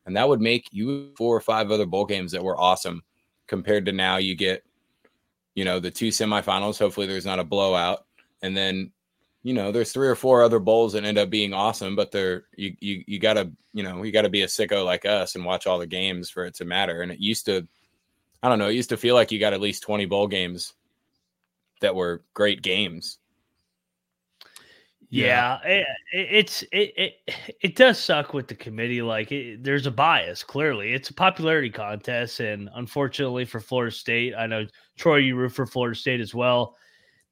And 0.07 0.17
that 0.17 0.29
would 0.29 0.41
make 0.41 0.67
you 0.73 1.13
four 1.17 1.37
or 1.37 1.41
five 1.41 1.71
other 1.71 1.87
bowl 1.87 2.05
games 2.05 2.33
that 2.33 2.43
were 2.43 2.59
awesome 2.59 3.05
compared 3.47 3.87
to 3.87 3.93
now 3.93 4.17
you 4.17 4.35
get, 4.35 4.65
you 5.55 5.65
know, 5.65 5.79
the 5.79 5.93
two 5.93 6.09
semifinals. 6.09 6.81
Hopefully 6.81 7.07
there's 7.07 7.25
not 7.25 7.39
a 7.39 7.45
blowout. 7.45 8.07
And 8.43 8.57
then, 8.57 8.91
you 9.45 9.55
know, 9.55 9.71
there's 9.71 9.93
three 9.93 10.09
or 10.09 10.17
four 10.17 10.43
other 10.43 10.59
bowls 10.59 10.95
that 10.95 11.05
end 11.05 11.17
up 11.17 11.31
being 11.31 11.55
awesome, 11.55 11.95
but 11.95 12.11
they're 12.11 12.47
you 12.57 12.75
you 12.81 13.05
you 13.07 13.21
gotta, 13.21 13.53
you 13.73 13.85
know, 13.85 14.03
you 14.03 14.11
gotta 14.11 14.29
be 14.29 14.43
a 14.43 14.49
sicko 14.49 14.85
like 14.85 15.07
us 15.07 15.37
and 15.37 15.45
watch 15.45 15.69
all 15.69 15.79
the 15.79 15.87
games 15.87 16.29
for 16.29 16.45
it 16.45 16.57
to 16.57 16.65
matter. 16.65 17.03
And 17.03 17.13
it 17.13 17.21
used 17.21 17.47
to 17.47 17.69
I 18.43 18.49
don't 18.49 18.59
know, 18.59 18.69
it 18.69 18.75
used 18.75 18.89
to 18.89 18.97
feel 18.97 19.15
like 19.15 19.31
you 19.31 19.39
got 19.39 19.53
at 19.53 19.61
least 19.61 19.85
20 19.85 20.07
bowl 20.07 20.27
games 20.27 20.75
that 21.81 21.95
were 21.95 22.23
great 22.35 22.63
games. 22.63 23.19
Yeah, 25.13 25.59
it, 25.65 25.87
it's 26.13 26.63
it, 26.71 26.93
it 26.97 27.35
it 27.61 27.77
does 27.77 27.99
suck 27.99 28.33
with 28.33 28.47
the 28.47 28.55
committee. 28.55 29.03
Like, 29.03 29.33
it, 29.33 29.65
there's 29.65 29.87
a 29.87 29.91
bias. 29.91 30.45
Clearly, 30.45 30.93
it's 30.93 31.11
a 31.11 31.15
popularity 31.15 31.69
contest, 31.69 32.39
and 32.39 32.71
unfortunately 32.75 33.45
for 33.45 33.59
Florida 33.59 33.91
State, 33.91 34.35
I 34.39 34.47
know 34.47 34.67
Troy, 34.97 35.17
you 35.17 35.35
root 35.35 35.51
for 35.51 35.67
Florida 35.67 35.99
State 35.99 36.21
as 36.21 36.33
well. 36.33 36.77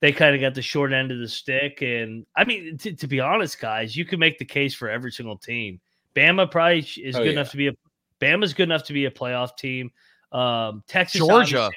They 0.00 0.10
kind 0.10 0.34
of 0.34 0.40
got 0.40 0.54
the 0.54 0.62
short 0.62 0.92
end 0.92 1.12
of 1.12 1.20
the 1.20 1.28
stick, 1.28 1.80
and 1.80 2.26
I 2.34 2.44
mean, 2.44 2.78
t- 2.78 2.94
to 2.94 3.06
be 3.06 3.20
honest, 3.20 3.60
guys, 3.60 3.96
you 3.96 4.04
can 4.04 4.18
make 4.18 4.38
the 4.38 4.44
case 4.44 4.74
for 4.74 4.90
every 4.90 5.12
single 5.12 5.38
team. 5.38 5.80
Bama 6.16 6.50
probably 6.50 6.80
is 6.80 7.14
oh, 7.14 7.20
good 7.20 7.26
yeah. 7.26 7.32
enough 7.32 7.52
to 7.52 7.56
be 7.56 7.68
a 7.68 7.72
Bama's 8.20 8.54
good 8.54 8.64
enough 8.64 8.84
to 8.84 8.92
be 8.92 9.04
a 9.04 9.10
playoff 9.10 9.56
team. 9.56 9.92
Um, 10.32 10.82
Texas, 10.88 11.20
Georgia, 11.20 11.70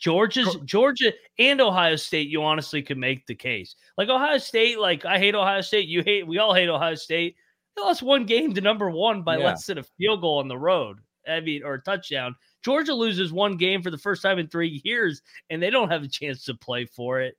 Georgia's 0.00 0.56
Georgia 0.64 1.12
and 1.38 1.60
Ohio 1.60 1.94
State, 1.94 2.28
you 2.28 2.42
honestly 2.42 2.82
could 2.82 2.96
make 2.96 3.26
the 3.26 3.34
case. 3.34 3.76
Like 3.98 4.08
Ohio 4.08 4.38
State, 4.38 4.78
like 4.78 5.04
I 5.04 5.18
hate 5.18 5.34
Ohio 5.34 5.60
State. 5.60 5.88
You 5.88 6.02
hate 6.02 6.26
we 6.26 6.38
all 6.38 6.54
hate 6.54 6.68
Ohio 6.68 6.94
State. 6.94 7.36
They 7.76 7.82
lost 7.82 8.02
one 8.02 8.24
game 8.24 8.54
to 8.54 8.60
number 8.60 8.90
one 8.90 9.22
by 9.22 9.36
yeah. 9.36 9.44
less 9.44 9.66
than 9.66 9.78
a 9.78 9.84
field 9.98 10.22
goal 10.22 10.38
on 10.38 10.48
the 10.48 10.58
road. 10.58 10.98
I 11.28 11.40
mean, 11.40 11.62
or 11.62 11.74
a 11.74 11.82
touchdown. 11.82 12.34
Georgia 12.64 12.94
loses 12.94 13.32
one 13.32 13.56
game 13.56 13.82
for 13.82 13.90
the 13.90 13.98
first 13.98 14.22
time 14.22 14.38
in 14.38 14.48
three 14.48 14.80
years, 14.84 15.22
and 15.50 15.62
they 15.62 15.70
don't 15.70 15.90
have 15.90 16.02
a 16.02 16.08
chance 16.08 16.44
to 16.44 16.54
play 16.54 16.86
for 16.86 17.20
it. 17.20 17.36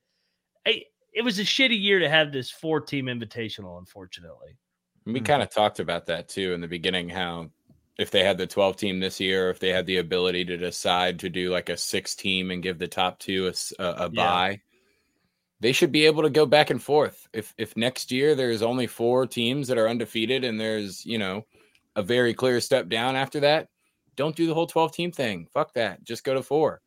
I, 0.66 0.84
it 1.14 1.24
was 1.24 1.40
a 1.40 1.44
shitty 1.44 1.80
year 1.80 2.00
to 2.00 2.10
have 2.10 2.32
this 2.32 2.50
four 2.50 2.80
team 2.80 3.06
invitational, 3.06 3.80
unfortunately. 3.80 4.58
We 5.06 5.14
mm-hmm. 5.14 5.26
kind 5.26 5.42
of 5.42 5.50
talked 5.50 5.80
about 5.80 6.06
that 6.06 6.30
too 6.30 6.54
in 6.54 6.62
the 6.62 6.68
beginning, 6.68 7.10
how 7.10 7.50
if 8.02 8.12
they 8.12 8.24
had 8.24 8.38
the 8.38 8.48
12 8.48 8.78
team 8.78 9.00
this 9.00 9.20
year, 9.20 9.50
if 9.50 9.60
they 9.60 9.70
had 9.70 9.86
the 9.86 9.98
ability 9.98 10.46
to 10.46 10.58
decide 10.58 11.20
to 11.20 11.30
do 11.30 11.52
like 11.52 11.70
a 11.70 11.78
six 11.78 12.16
team 12.16 12.52
and 12.52 12.64
give 12.64 12.80
the 12.80 12.88
top 12.88 13.20
two 13.20 13.48
a, 13.48 13.84
a, 13.84 13.86
a 13.86 14.10
yeah. 14.12 14.26
bye, 14.26 14.62
they 15.60 15.72
should 15.72 15.92
be 15.92 16.06
able 16.06 16.24
to 16.24 16.30
go 16.30 16.46
back 16.46 16.70
and 16.72 16.82
forth. 16.82 17.28
If 17.34 17.54
if 17.58 17.78
next 17.78 18.12
year 18.12 18.34
there's 18.34 18.62
only 18.64 18.88
four 18.88 19.28
teams 19.28 19.68
that 19.68 19.78
are 19.78 19.88
undefeated 19.88 20.44
and 20.44 20.60
there's 20.60 21.06
you 21.06 21.20
know 21.20 21.46
a 21.96 22.02
very 22.02 22.34
clear 22.34 22.60
step 22.60 22.90
down 22.90 23.16
after 23.16 23.42
that, 23.42 23.68
don't 24.16 24.36
do 24.36 24.48
the 24.48 24.54
whole 24.54 24.68
12 24.68 24.94
team 24.94 25.12
thing. 25.12 25.48
Fuck 25.54 25.74
that. 25.76 26.04
Just 26.04 26.24
go 26.24 26.34
to 26.34 26.42
four. 26.42 26.82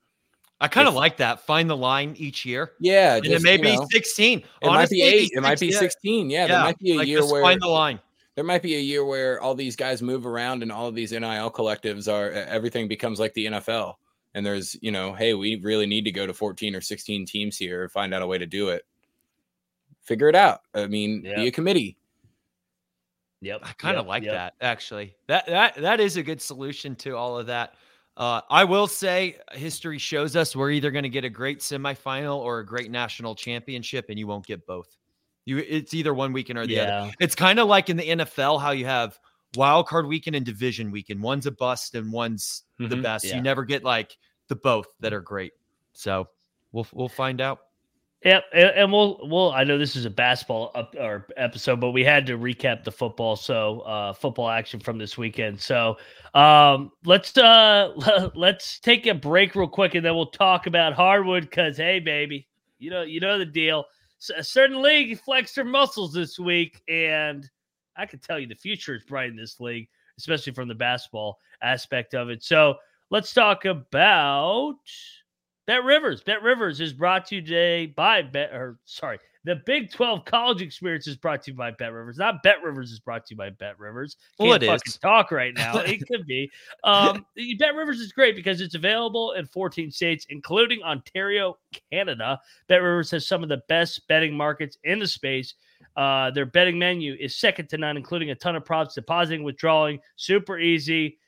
I 0.61 0.69
kind 0.69 0.89
of 0.89 0.95
like 0.95 1.19
that. 1.19 1.41
Find 1.41 1.69
the 1.69 1.77
line 1.77 2.15
each 2.17 2.47
year. 2.47 2.73
Yeah, 2.81 3.17
and 3.17 3.25
just, 3.25 3.37
it 3.37 3.43
may 3.43 3.57
be 3.57 3.77
know, 3.77 3.87
16. 3.91 4.39
It 4.39 4.45
Honestly, 4.63 4.73
might 4.73 4.89
be 4.89 5.03
eight. 5.03 5.31
It 5.35 5.43
might 5.43 5.61
be 5.61 5.73
16. 5.73 6.31
Yeah, 6.31 6.39
yeah, 6.39 6.47
there 6.47 6.61
might 6.61 6.79
be 6.79 6.93
a 6.93 6.97
like 6.97 7.09
year 7.09 7.25
where 7.27 7.43
find 7.43 7.61
the 7.61 7.69
line 7.69 8.01
there 8.35 8.45
might 8.45 8.63
be 8.63 8.75
a 8.75 8.81
year 8.81 9.05
where 9.05 9.41
all 9.41 9.55
these 9.55 9.77
guys 9.77 10.03
move 10.03 10.27
around 10.27 10.63
and 10.63 10.73
all 10.73 10.89
of 10.89 10.95
these 10.95 11.13
NIL 11.13 11.51
collectives 11.51 12.13
are 12.13 12.31
everything 12.31 12.89
becomes 12.89 13.21
like 13.21 13.33
the 13.35 13.47
NFL. 13.47 13.95
And 14.35 14.45
there's, 14.45 14.77
you 14.81 14.91
know, 14.91 15.15
hey, 15.15 15.35
we 15.35 15.57
really 15.57 15.87
need 15.87 16.05
to 16.05 16.11
go 16.11 16.27
to 16.27 16.35
14 16.35 16.75
or 16.75 16.81
16 16.81 17.27
teams 17.27 17.57
here, 17.57 17.89
find 17.89 18.13
out 18.13 18.23
a 18.23 18.27
way 18.27 18.39
to 18.39 18.47
do 18.47 18.71
it. 18.71 18.83
Figure 20.03 20.29
it 20.29 20.35
out. 20.35 20.61
I 20.75 20.89
mean, 20.89 21.23
yep. 21.25 21.37
be 21.37 21.47
a 21.47 21.53
committee. 21.53 21.97
Yep. 23.41 23.61
I 23.63 23.73
kind 23.73 23.97
of 23.97 24.05
yep. 24.05 24.09
like 24.09 24.23
yep. 24.25 24.33
that 24.33 24.55
actually. 24.61 25.15
That 25.29 25.47
that 25.47 25.77
that 25.77 26.01
is 26.01 26.17
a 26.17 26.23
good 26.23 26.43
solution 26.43 26.97
to 26.97 27.17
all 27.17 27.39
of 27.39 27.47
that. 27.47 27.75
Uh, 28.17 28.41
I 28.51 28.65
will 28.65 28.87
say 28.87 29.39
history 29.53 29.99
shows 29.99 30.37
us 30.37 30.55
we're 30.55 30.71
either 30.71 30.91
going 30.91 31.03
to 31.03 31.09
get 31.09 31.25
a 31.25 31.31
great 31.31 31.61
semifinal 31.61 32.39
or 32.39 32.61
a 32.61 32.67
great 32.67 32.91
national 32.91 33.35
championship, 33.35 34.07
and 34.09 34.19
you 34.19 34.27
won't 34.27 34.47
get 34.47 34.67
both. 34.67 34.97
You 35.45 35.59
it's 35.59 35.93
either 35.95 36.15
one 36.15 36.33
weekend 36.33 36.59
or 36.59 36.67
the 36.67 36.75
yeah. 36.75 37.03
other. 37.03 37.13
It's 37.21 37.35
kind 37.35 37.59
of 37.59 37.69
like 37.69 37.91
in 37.91 37.97
the 37.97 38.09
NFL 38.09 38.61
how 38.61 38.71
you 38.71 38.87
have 38.87 39.19
wild 39.57 39.87
card 39.87 40.07
weekend 40.07 40.37
and 40.37 40.45
division 40.45 40.91
weekend. 40.91 41.23
One's 41.23 41.47
a 41.47 41.51
bust 41.51 41.95
and 41.95 42.13
one's 42.13 42.63
mm-hmm. 42.81 42.91
the 42.91 42.97
best. 42.97 43.25
Yeah. 43.25 43.37
You 43.37 43.43
never 43.43 43.65
get 43.65 43.85
like 43.85 44.17
the 44.49 44.57
both 44.57 44.87
that 45.01 45.13
are 45.13 45.21
great. 45.21 45.53
So 45.93 46.29
we'll 46.73 46.87
we'll 46.93 47.09
find 47.09 47.41
out. 47.41 47.61
Yep, 48.25 48.45
and 48.55 48.91
we'll 48.91 49.19
we'll. 49.23 49.53
I 49.53 49.65
know 49.65 49.77
this 49.77 49.97
is 49.97 50.07
a 50.07 50.11
basketball 50.11 50.71
up, 50.75 50.95
or 50.99 51.27
episode, 51.37 51.79
but 51.79 51.91
we 51.91 52.03
had 52.03 52.25
to 52.27 52.39
recap 52.39 52.83
the 52.83 52.91
football. 52.91 53.37
So 53.37 53.81
uh, 53.81 54.15
football 54.15 54.49
action 54.49 54.81
from 54.81 54.97
this 54.97 55.19
weekend. 55.19 55.61
So 55.61 55.99
um, 56.33 56.91
let's 57.05 57.37
uh 57.37 58.31
let's 58.35 58.79
take 58.81 59.07
a 59.07 59.15
break 59.15 59.55
real 59.55 59.69
quick, 59.69 59.95
and 59.95 60.03
then 60.03 60.15
we'll 60.15 60.27
talk 60.27 60.67
about 60.67 60.95
hardwood. 60.95 61.43
Because 61.43 61.77
hey, 61.77 62.01
baby, 62.01 62.49
you 62.79 62.89
know 62.89 63.03
you 63.03 63.21
know 63.21 63.39
the 63.39 63.45
deal 63.45 63.85
a 64.31 64.45
certain 64.45 64.83
league 64.83 65.19
flexed 65.19 65.57
their 65.57 65.65
muscles 65.65 66.13
this 66.13 66.39
week, 66.39 66.83
and 66.89 67.49
I 67.97 68.07
can 68.07 68.19
tell 68.19 68.39
you 68.39 68.47
the 68.47 68.55
future 68.55 68.95
is 68.95 69.05
bright 69.05 69.31
in 69.31 69.37
this 69.37 69.61
league, 69.61 69.89
especially 70.19 70.53
from 70.53 70.69
the 70.69 70.75
basketball 70.75 71.39
aspect 71.63 72.15
of 72.15 72.29
it. 72.29 72.43
So 72.43 72.77
let's 73.11 73.33
talk 73.33 73.65
about 73.65 74.77
Bet 75.67 75.85
Rivers. 75.85 76.23
Bet 76.23 76.43
Rivers 76.43 76.81
is 76.81 76.93
brought 76.93 77.27
to 77.27 77.37
you 77.37 77.43
today 77.43 77.87
by 77.87 78.23
Bet, 78.23 78.53
or 78.53 78.79
sorry, 78.85 79.19
the 79.45 79.57
Big 79.67 79.93
12 79.93 80.25
college 80.25 80.63
experience 80.63 81.07
is 81.07 81.17
brought 81.17 81.43
to 81.43 81.51
you 81.51 81.57
by 81.57 81.71
Bet 81.71 81.93
Rivers. 81.93 82.17
Not 82.17 82.43
Bet 82.43 82.63
Rivers 82.63 82.91
is 82.91 82.99
brought 82.99 83.27
to 83.27 83.35
you 83.35 83.37
by 83.37 83.51
Bet 83.51 83.79
Rivers. 83.79 84.17
Can't 84.39 84.49
well, 84.49 84.57
it 84.57 84.67
fucking 84.67 84.81
is. 84.87 84.99
talk 84.99 85.31
right 85.31 85.55
now. 85.55 85.79
it 85.79 86.07
could 86.11 86.27
be. 86.27 86.51
Um, 86.83 87.27
Bet 87.59 87.75
Rivers 87.75 88.01
is 88.01 88.13
great 88.13 88.37
because 88.37 88.61
it's 88.61 88.75
available 88.75 89.33
in 89.33 89.47
14 89.47 89.91
states, 89.91 90.27
including 90.31 90.83
Ontario, 90.83 91.59
Canada. 91.93 92.41
Bet 92.69 92.83
Rivers 92.83 93.11
has 93.11 93.27
some 93.29 93.43
of 93.43 93.49
the 93.51 93.63
best 93.69 94.09
betting 94.09 94.35
markets 94.35 94.79
in 94.85 94.99
the 94.99 95.07
space. 95.07 95.55
Uh, 95.97 96.31
their 96.31 96.47
betting 96.47 96.79
menu 96.79 97.15
is 97.21 97.37
second 97.37 97.69
to 97.69 97.79
none, 97.79 97.97
including 97.97 98.31
a 98.31 98.35
ton 98.35 98.57
of 98.57 98.65
props, 98.65 98.95
depositing, 98.95 99.45
withdrawing, 99.45 100.01
super 100.17 100.59
easy. 100.59 101.19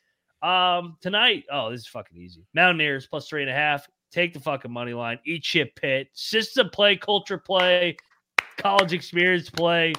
Um, 0.42 0.96
tonight, 1.00 1.44
oh, 1.52 1.70
this 1.70 1.82
is 1.82 1.86
fucking 1.86 2.16
easy. 2.16 2.46
Mountaineers 2.54 3.06
plus 3.06 3.28
three 3.28 3.42
and 3.42 3.50
a 3.50 3.54
half. 3.54 3.86
Take 4.10 4.32
the 4.32 4.40
fucking 4.40 4.72
money 4.72 4.94
line. 4.94 5.18
Eat 5.26 5.44
shit 5.44 5.74
pit. 5.76 6.08
System 6.14 6.70
play, 6.70 6.96
culture 6.96 7.38
play, 7.38 7.96
college 8.56 8.92
experience 8.92 9.50
play, 9.50 9.92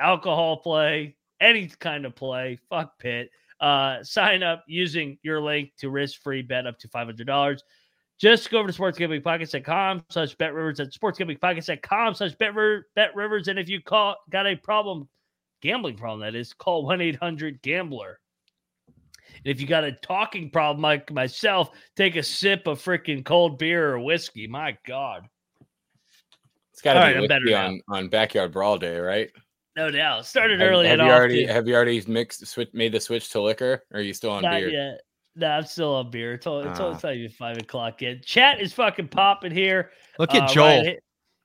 alcohol 0.00 0.58
play, 0.58 1.16
any 1.40 1.66
kind 1.66 2.04
of 2.04 2.14
play. 2.14 2.58
Fuck 2.68 2.98
Pitt. 2.98 3.30
Uh, 3.60 4.02
sign 4.02 4.42
up 4.42 4.64
using 4.66 5.18
your 5.22 5.40
link 5.40 5.72
to 5.78 5.90
risk 5.90 6.22
free 6.22 6.42
bet 6.42 6.66
up 6.66 6.78
to 6.78 6.88
$500. 6.88 7.58
Just 8.18 8.50
go 8.50 8.58
over 8.58 8.70
to 8.70 8.78
sportsgamblingpockets.com 8.78 10.04
slash 10.10 10.34
bet 10.34 10.52
rivers 10.52 10.80
at 10.80 10.92
sportsgamblingpockets.com 10.92 12.14
slash 12.14 12.34
bet, 12.34 12.54
bet 12.94 13.14
rivers. 13.14 13.48
And 13.48 13.58
if 13.58 13.68
you 13.68 13.82
call 13.82 14.16
got 14.30 14.46
a 14.46 14.56
problem, 14.56 15.08
gambling 15.62 15.96
problem, 15.96 16.20
that 16.20 16.38
is, 16.38 16.52
call 16.52 16.84
1 16.84 17.00
800 17.00 17.62
Gambler. 17.62 18.20
And 19.44 19.46
if 19.46 19.60
you 19.60 19.66
got 19.66 19.84
a 19.84 19.92
talking 19.92 20.50
problem 20.50 20.82
like 20.82 21.10
myself, 21.10 21.70
take 21.96 22.16
a 22.16 22.22
sip 22.22 22.66
of 22.66 22.82
freaking 22.82 23.24
cold 23.24 23.58
beer 23.58 23.94
or 23.94 24.00
whiskey. 24.00 24.46
My 24.46 24.76
God. 24.86 25.26
It's 26.80 26.84
got 26.86 26.94
to 26.94 27.00
be 27.00 27.20
right, 27.20 27.42
whiskey 27.42 27.54
on, 27.54 27.82
on 27.88 28.08
Backyard 28.08 28.52
Brawl 28.52 28.78
Day, 28.78 28.98
right? 28.98 29.30
No 29.76 29.90
doubt. 29.90 30.24
Started 30.24 30.62
have, 30.62 30.70
early. 30.70 30.88
Have 30.88 30.98
you 30.98 31.04
already 31.04 31.44
have 31.44 31.68
you 31.68 31.74
already 31.74 32.02
mixed 32.08 32.46
switch 32.46 32.70
made 32.72 32.92
the 32.92 33.00
switch 33.00 33.28
to 33.32 33.42
liquor? 33.42 33.84
Or 33.90 33.98
are 33.98 34.02
you 34.02 34.14
still 34.14 34.30
on 34.30 34.42
Not 34.42 34.52
beer? 34.52 34.70
Yet. 34.70 35.02
No, 35.36 35.48
I'm 35.48 35.66
still 35.66 35.94
on 35.96 36.10
beer. 36.10 36.32
It's, 36.32 36.46
all, 36.46 36.60
it's, 36.60 36.80
uh. 36.80 36.92
it's 36.94 37.02
not 37.02 37.14
even 37.16 37.30
five 37.32 37.58
o'clock 37.58 38.00
yet. 38.00 38.24
Chat 38.24 38.62
is 38.62 38.72
fucking 38.72 39.08
popping 39.08 39.52
here. 39.52 39.90
Look 40.18 40.34
at 40.34 40.44
uh, 40.44 40.48
Joel. 40.48 40.96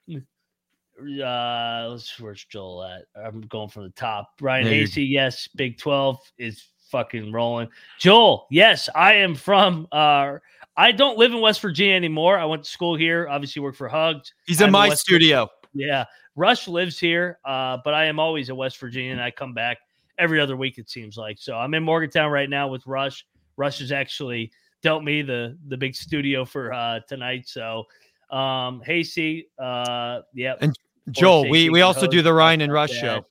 Ryan, 0.08 1.22
uh, 1.22 1.88
let's 1.89 2.18
where's 2.18 2.46
Joel 2.46 2.86
at? 2.86 3.01
I'm 3.22 3.42
going 3.42 3.68
from 3.68 3.84
the 3.84 3.89
top. 3.89 4.30
Ryan 4.39 4.68
Hasty, 4.68 5.04
yes. 5.04 5.50
Big 5.54 5.77
12 5.77 6.18
is 6.38 6.65
fucking 6.89 7.34
rolling. 7.34 7.68
Joel, 8.00 8.48
yes, 8.50 8.88
I 8.96 9.15
am 9.15 9.36
from 9.36 9.86
uh 9.92 10.38
I 10.77 10.91
don't 10.91 11.17
live 11.17 11.32
in 11.32 11.41
West 11.41 11.62
Virginia 11.62 11.96
anymore. 11.96 12.38
I 12.38 12.46
went 12.46 12.63
to 12.63 12.70
school 12.70 12.96
here, 12.96 13.27
obviously 13.29 13.62
work 13.62 13.75
for 13.75 13.88
Hugs. 13.88 14.34
He's 14.46 14.62
in 14.62 14.72
my 14.72 14.89
studio. 14.89 15.50
Virginia. 15.74 15.94
Yeah. 15.94 16.05
Rush 16.36 16.67
lives 16.67 17.00
here, 17.00 17.39
uh, 17.46 17.77
but 17.84 17.94
I 17.94 18.05
am 18.05 18.20
always 18.20 18.50
in 18.50 18.58
West 18.58 18.77
Virginia 18.77 19.13
and 19.13 19.22
I 19.22 19.32
come 19.32 19.53
back 19.53 19.77
every 20.17 20.39
other 20.39 20.58
week, 20.58 20.77
it 20.77 20.89
seems 20.89 21.17
like. 21.17 21.38
So 21.39 21.55
I'm 21.55 21.74
in 21.74 21.84
Morgantown 21.84 22.29
right 22.29 22.50
now 22.50 22.67
with 22.67 22.86
Rush. 22.86 23.25
Rush 23.58 23.79
has 23.79 23.91
actually 23.91 24.51
dealt 24.82 25.03
me 25.03 25.22
the 25.22 25.58
the 25.67 25.77
big 25.77 25.96
studio 25.96 26.44
for 26.46 26.74
uh 26.74 27.00
tonight. 27.08 27.48
So 27.48 27.86
um 28.32 28.82
Hasty, 28.86 29.50
uh 29.58 30.22
yeah. 30.34 30.55
And 30.60 30.77
Joel, 31.12 31.50
we 31.50 31.70
we 31.70 31.82
also 31.82 32.08
do 32.08 32.22
the 32.22 32.34
Ryan 32.34 32.62
and 32.62 32.74
Rush 32.74 32.91
show. 32.91 33.25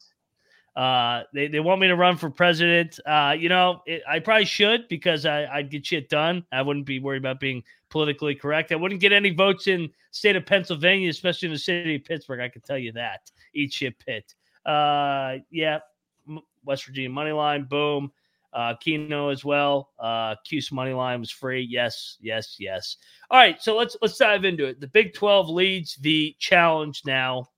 Uh, 0.77 1.23
they, 1.33 1.47
they 1.47 1.61
want 1.61 1.81
me 1.81 1.87
to 1.87 1.95
run 1.95 2.17
for 2.17 2.31
president. 2.31 2.99
Uh, 3.07 3.35
you 3.39 3.49
know, 3.49 3.81
it, 3.87 4.03
I 4.09 4.19
probably 4.19 4.45
should 4.45 4.89
because 4.89 5.25
I, 5.25 5.47
I'd 5.47 5.71
get 5.71 5.87
shit 5.87 6.09
done. 6.09 6.45
I 6.51 6.63
wouldn't 6.63 6.87
be 6.87 6.99
worried 6.99 7.19
about 7.19 7.39
being 7.39 7.63
politically 7.91 8.35
correct. 8.35 8.73
I 8.73 8.77
wouldn't 8.77 9.01
get 9.01 9.13
any 9.13 9.31
votes 9.31 9.69
in 9.69 9.89
state 10.11 10.35
of 10.35 10.47
Pennsylvania, 10.47 11.11
especially 11.11 11.47
in 11.47 11.53
the 11.53 11.59
city 11.59 11.95
of 11.97 12.05
Pittsburgh. 12.05 12.41
I 12.41 12.49
can 12.49 12.63
tell 12.63 12.79
you 12.79 12.91
that. 12.93 13.31
Eat 13.55 13.73
shit 13.73 13.99
pit. 14.05 14.35
Uh, 14.67 15.37
yeah, 15.51 15.79
West 16.65 16.87
Virginia 16.87 17.11
money 17.11 17.33
line, 17.33 17.65
boom. 17.65 18.11
Uh, 18.53 18.75
Keno 18.77 19.31
as 19.31 19.45
well. 19.45 19.91
Uh, 19.99 20.37
Cuse 20.45 20.71
money 20.71 20.93
line 20.93 21.19
was 21.19 21.31
free. 21.31 21.63
Yes, 21.63 22.19
yes, 22.21 22.57
yes. 22.59 22.97
All 23.31 23.39
right, 23.39 23.61
so 23.61 23.77
let's 23.77 23.97
let's 24.01 24.17
dive 24.17 24.45
into 24.45 24.65
it. 24.65 24.81
The 24.81 24.87
Big 24.87 25.13
Twelve 25.13 25.49
leads 25.49 25.97
the 25.97 26.37
challenge 26.39 27.03
now, 27.05 27.49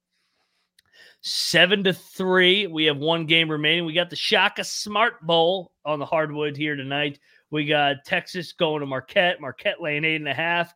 seven 1.26 1.83
to 1.83 1.92
three. 1.92 2.68
We 2.68 2.85
have 2.85 2.99
one 2.99 3.26
game 3.26 3.50
remaining. 3.50 3.85
We 3.85 3.92
got 3.92 4.11
the 4.11 4.16
Shaka 4.16 4.62
Smart 4.62 5.26
Bowl 5.26 5.73
on 5.85 5.99
the 5.99 6.06
hardwood 6.06 6.56
here 6.56 6.76
tonight. 6.76 7.18
We 7.50 7.66
got 7.66 8.04
Texas 8.04 8.52
going 8.52 8.80
to 8.80 8.87
Marquette. 8.87 9.40
Marquette 9.40 9.83
laying 9.83 10.04
eight 10.04 10.16
and 10.16 10.28
a 10.28 10.35
half. 10.35 10.73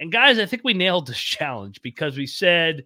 And 0.00 0.10
guys, 0.10 0.40
I 0.40 0.46
think 0.46 0.62
we 0.64 0.74
nailed 0.74 1.06
this 1.06 1.18
challenge 1.20 1.80
because 1.82 2.16
we 2.16 2.26
said 2.26 2.84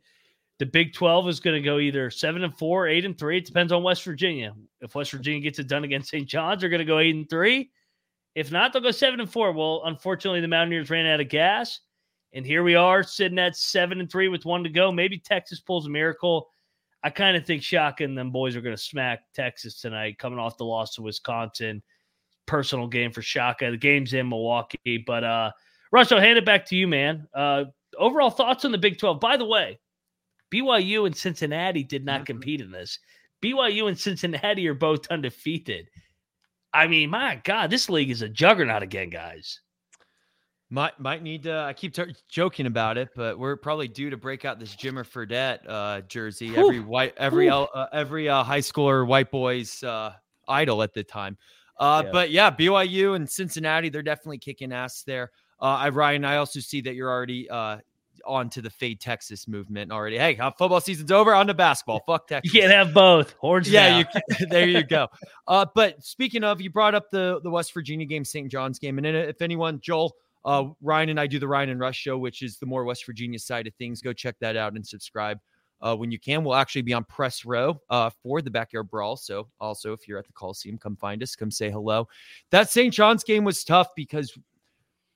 the 0.58 0.66
Big 0.66 0.92
12 0.92 1.28
is 1.28 1.40
going 1.40 1.56
to 1.56 1.62
go 1.62 1.78
either 1.78 2.10
seven 2.10 2.44
and 2.44 2.56
four, 2.56 2.86
eight 2.86 3.06
and 3.06 3.18
three. 3.18 3.38
It 3.38 3.46
depends 3.46 3.72
on 3.72 3.82
West 3.82 4.04
Virginia. 4.04 4.52
If 4.82 4.94
West 4.94 5.10
Virginia 5.10 5.40
gets 5.40 5.58
it 5.58 5.68
done 5.68 5.84
against 5.84 6.10
St. 6.10 6.28
John's, 6.28 6.60
they're 6.60 6.70
going 6.70 6.80
to 6.80 6.84
go 6.84 6.98
eight 6.98 7.14
and 7.14 7.28
three. 7.28 7.70
If 8.34 8.52
not, 8.52 8.72
they'll 8.74 8.82
go 8.82 8.90
seven 8.90 9.20
and 9.20 9.32
four. 9.32 9.52
Well, 9.52 9.80
unfortunately, 9.86 10.42
the 10.42 10.48
Mountaineers 10.48 10.90
ran 10.90 11.06
out 11.06 11.20
of 11.20 11.30
gas. 11.30 11.80
And 12.34 12.44
here 12.44 12.62
we 12.62 12.74
are 12.74 13.02
sitting 13.02 13.38
at 13.38 13.56
seven 13.56 14.00
and 14.00 14.10
three 14.10 14.28
with 14.28 14.44
one 14.44 14.64
to 14.64 14.68
go. 14.68 14.92
Maybe 14.92 15.18
Texas 15.18 15.60
pulls 15.60 15.86
a 15.86 15.90
miracle. 15.90 16.50
I 17.06 17.10
kind 17.10 17.36
of 17.36 17.46
think 17.46 17.62
Shaka 17.62 18.02
and 18.02 18.18
them 18.18 18.32
boys 18.32 18.56
are 18.56 18.60
going 18.60 18.74
to 18.74 18.82
smack 18.82 19.20
Texas 19.32 19.80
tonight, 19.80 20.18
coming 20.18 20.40
off 20.40 20.56
the 20.56 20.64
loss 20.64 20.96
to 20.96 21.02
Wisconsin. 21.02 21.80
Personal 22.46 22.88
game 22.88 23.12
for 23.12 23.22
Shaka. 23.22 23.70
The 23.70 23.76
game's 23.76 24.12
in 24.12 24.28
Milwaukee. 24.28 25.04
But 25.06 25.22
uh 25.22 25.52
Rush, 25.92 26.10
I'll 26.10 26.18
hand 26.18 26.36
it 26.36 26.44
back 26.44 26.66
to 26.66 26.76
you, 26.76 26.88
man. 26.88 27.28
Uh 27.32 27.66
overall 27.96 28.30
thoughts 28.30 28.64
on 28.64 28.72
the 28.72 28.78
Big 28.78 28.98
12. 28.98 29.20
By 29.20 29.36
the 29.36 29.44
way, 29.44 29.78
BYU 30.52 31.06
and 31.06 31.16
Cincinnati 31.16 31.84
did 31.84 32.04
not 32.04 32.22
mm-hmm. 32.22 32.24
compete 32.24 32.60
in 32.60 32.72
this. 32.72 32.98
BYU 33.40 33.86
and 33.86 33.96
Cincinnati 33.96 34.66
are 34.66 34.74
both 34.74 35.06
undefeated. 35.06 35.88
I 36.74 36.88
mean, 36.88 37.10
my 37.10 37.40
God, 37.44 37.70
this 37.70 37.88
league 37.88 38.10
is 38.10 38.22
a 38.22 38.28
juggernaut 38.28 38.82
again, 38.82 39.10
guys. 39.10 39.60
Might 40.68 40.98
might 40.98 41.22
need 41.22 41.44
to. 41.44 41.56
I 41.56 41.72
keep 41.72 41.94
t- 41.94 42.14
joking 42.28 42.66
about 42.66 42.98
it, 42.98 43.10
but 43.14 43.38
we're 43.38 43.56
probably 43.56 43.86
due 43.86 44.10
to 44.10 44.16
break 44.16 44.44
out 44.44 44.58
this 44.58 44.74
Jimmer 44.74 45.04
Fredette 45.04 45.60
uh, 45.68 46.00
jersey. 46.02 46.50
Ooh. 46.50 46.56
Every 46.56 46.80
white, 46.80 47.14
every 47.18 47.48
uh, 47.48 47.66
every 47.92 48.28
uh, 48.28 48.42
high 48.42 48.60
schooler, 48.60 49.06
white 49.06 49.30
boys 49.30 49.84
uh, 49.84 50.12
idol 50.48 50.82
at 50.82 50.92
the 50.92 51.04
time. 51.04 51.38
Uh, 51.78 52.02
yeah. 52.04 52.10
But 52.10 52.30
yeah, 52.30 52.50
BYU 52.50 53.14
and 53.14 53.30
Cincinnati, 53.30 53.90
they're 53.90 54.02
definitely 54.02 54.38
kicking 54.38 54.72
ass 54.72 55.02
there. 55.02 55.30
Uh, 55.60 55.76
I 55.76 55.88
Ryan, 55.90 56.24
I 56.24 56.36
also 56.36 56.58
see 56.58 56.80
that 56.80 56.94
you're 56.94 57.10
already 57.10 57.48
uh, 57.48 57.78
on 58.24 58.50
to 58.50 58.62
the 58.62 58.70
fade 58.70 59.00
Texas 59.00 59.46
movement 59.46 59.92
already. 59.92 60.18
Hey, 60.18 60.36
football 60.36 60.80
season's 60.80 61.12
over. 61.12 61.34
On 61.34 61.46
to 61.46 61.54
basketball. 61.54 62.02
Fuck 62.06 62.26
Texas. 62.28 62.52
You 62.52 62.60
can't 62.60 62.72
have 62.72 62.92
both. 62.92 63.34
Horns. 63.38 63.68
Yeah, 63.70 63.98
you, 63.98 64.46
there 64.50 64.68
you 64.68 64.82
go. 64.82 65.08
Uh, 65.46 65.66
but 65.74 66.02
speaking 66.04 66.44
of, 66.44 66.60
you 66.60 66.70
brought 66.70 66.94
up 66.94 67.10
the 67.10 67.40
the 67.42 67.50
West 67.50 67.72
Virginia 67.72 68.06
game, 68.06 68.24
St. 68.24 68.50
John's 68.50 68.78
game, 68.78 68.98
and 68.98 69.06
if 69.06 69.40
anyone, 69.40 69.80
Joel, 69.80 70.16
uh, 70.46 70.68
Ryan 70.80 71.10
and 71.10 71.20
I 71.20 71.26
do 71.26 71.38
the 71.38 71.48
Ryan 71.48 71.70
and 71.70 71.80
Rush 71.80 71.98
show, 71.98 72.16
which 72.16 72.40
is 72.40 72.58
the 72.58 72.66
more 72.66 72.84
West 72.84 73.04
Virginia 73.04 73.38
side 73.38 73.66
of 73.66 73.74
things. 73.74 74.00
Go 74.00 74.12
check 74.12 74.36
that 74.40 74.56
out 74.56 74.74
and 74.74 74.86
subscribe. 74.86 75.38
Uh, 75.82 75.94
when 75.94 76.10
you 76.10 76.18
can. 76.18 76.42
We'll 76.42 76.54
actually 76.54 76.80
be 76.80 76.94
on 76.94 77.04
press 77.04 77.44
row 77.44 77.78
uh, 77.90 78.08
for 78.22 78.40
the 78.40 78.50
backyard 78.50 78.88
brawl. 78.88 79.14
So, 79.14 79.48
also, 79.60 79.92
if 79.92 80.08
you're 80.08 80.18
at 80.18 80.26
the 80.26 80.32
Coliseum, 80.32 80.78
come 80.78 80.96
find 80.96 81.22
us, 81.22 81.36
come 81.36 81.50
say 81.50 81.70
hello. 81.70 82.08
That 82.50 82.70
St. 82.70 82.94
John's 82.94 83.22
game 83.22 83.44
was 83.44 83.62
tough 83.62 83.88
because 83.94 84.38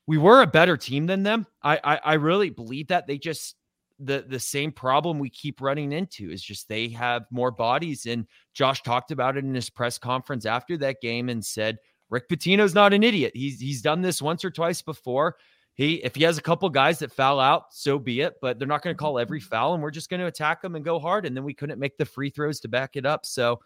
we 0.06 0.18
were 0.18 0.42
a 0.42 0.46
better 0.46 0.76
team 0.76 1.06
than 1.06 1.22
them. 1.22 1.46
I, 1.62 1.80
I, 1.82 2.00
I 2.04 2.14
really 2.14 2.50
believe 2.50 2.88
that 2.88 3.06
they 3.06 3.16
just 3.16 3.56
the 4.00 4.24
the 4.28 4.40
same 4.40 4.72
problem 4.72 5.18
we 5.18 5.30
keep 5.30 5.60
running 5.60 5.92
into 5.92 6.30
is 6.30 6.42
just 6.42 6.68
they 6.68 6.88
have 6.88 7.24
more 7.30 7.50
bodies. 7.50 8.06
And 8.06 8.26
Josh 8.52 8.82
talked 8.82 9.12
about 9.12 9.36
it 9.36 9.44
in 9.44 9.54
his 9.54 9.70
press 9.70 9.98
conference 9.98 10.46
after 10.46 10.76
that 10.78 11.00
game 11.00 11.28
and 11.28 11.44
said 11.44 11.78
Rick 12.10 12.28
Pitino's 12.28 12.74
not 12.74 12.92
an 12.92 13.02
idiot. 13.02 13.32
He's 13.34 13.60
he's 13.60 13.82
done 13.82 14.02
this 14.02 14.20
once 14.20 14.44
or 14.44 14.50
twice 14.50 14.82
before. 14.82 15.36
He 15.74 15.94
if 16.04 16.14
he 16.14 16.24
has 16.24 16.36
a 16.36 16.42
couple 16.42 16.68
guys 16.68 16.98
that 16.98 17.12
foul 17.12 17.40
out, 17.40 17.66
so 17.70 17.98
be 17.98 18.20
it. 18.20 18.34
But 18.42 18.58
they're 18.58 18.68
not 18.68 18.82
going 18.82 18.94
to 18.94 18.98
call 18.98 19.18
every 19.18 19.40
foul, 19.40 19.74
and 19.74 19.82
we're 19.82 19.90
just 19.90 20.10
going 20.10 20.20
to 20.20 20.26
attack 20.26 20.60
them 20.60 20.74
and 20.74 20.84
go 20.84 20.98
hard. 20.98 21.24
And 21.24 21.36
then 21.36 21.44
we 21.44 21.54
couldn't 21.54 21.78
make 21.78 21.96
the 21.96 22.04
free 22.04 22.30
throws 22.30 22.60
to 22.60 22.68
back 22.68 22.96
it 22.96 23.06
up. 23.06 23.24
So 23.24 23.60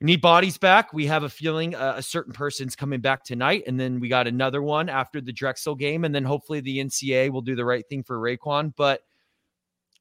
we 0.00 0.06
need 0.06 0.20
bodies 0.20 0.58
back. 0.58 0.92
We 0.92 1.06
have 1.06 1.22
a 1.22 1.28
feeling 1.28 1.74
uh, 1.74 1.94
a 1.96 2.02
certain 2.02 2.32
person's 2.32 2.74
coming 2.74 3.00
back 3.00 3.24
tonight, 3.24 3.62
and 3.66 3.78
then 3.78 4.00
we 4.00 4.08
got 4.08 4.26
another 4.26 4.60
one 4.60 4.88
after 4.88 5.20
the 5.20 5.32
Drexel 5.32 5.76
game, 5.76 6.04
and 6.04 6.14
then 6.14 6.24
hopefully 6.24 6.60
the 6.60 6.78
NCAA 6.78 7.30
will 7.30 7.40
do 7.40 7.54
the 7.54 7.64
right 7.64 7.88
thing 7.88 8.02
for 8.02 8.18
RaeQuan. 8.18 8.74
But 8.76 9.02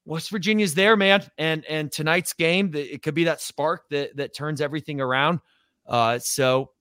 West 0.05 0.29
Virginia's 0.31 0.73
there, 0.73 0.97
man, 0.97 1.23
and 1.37 1.63
and 1.65 1.91
tonight's 1.91 2.33
game, 2.33 2.73
it 2.75 3.03
could 3.03 3.13
be 3.13 3.25
that 3.25 3.39
spark 3.39 3.87
that 3.89 4.17
that 4.17 4.33
turns 4.33 4.61
everything 4.61 4.99
around. 4.99 5.39
Uh, 5.87 6.19
so, 6.19 6.71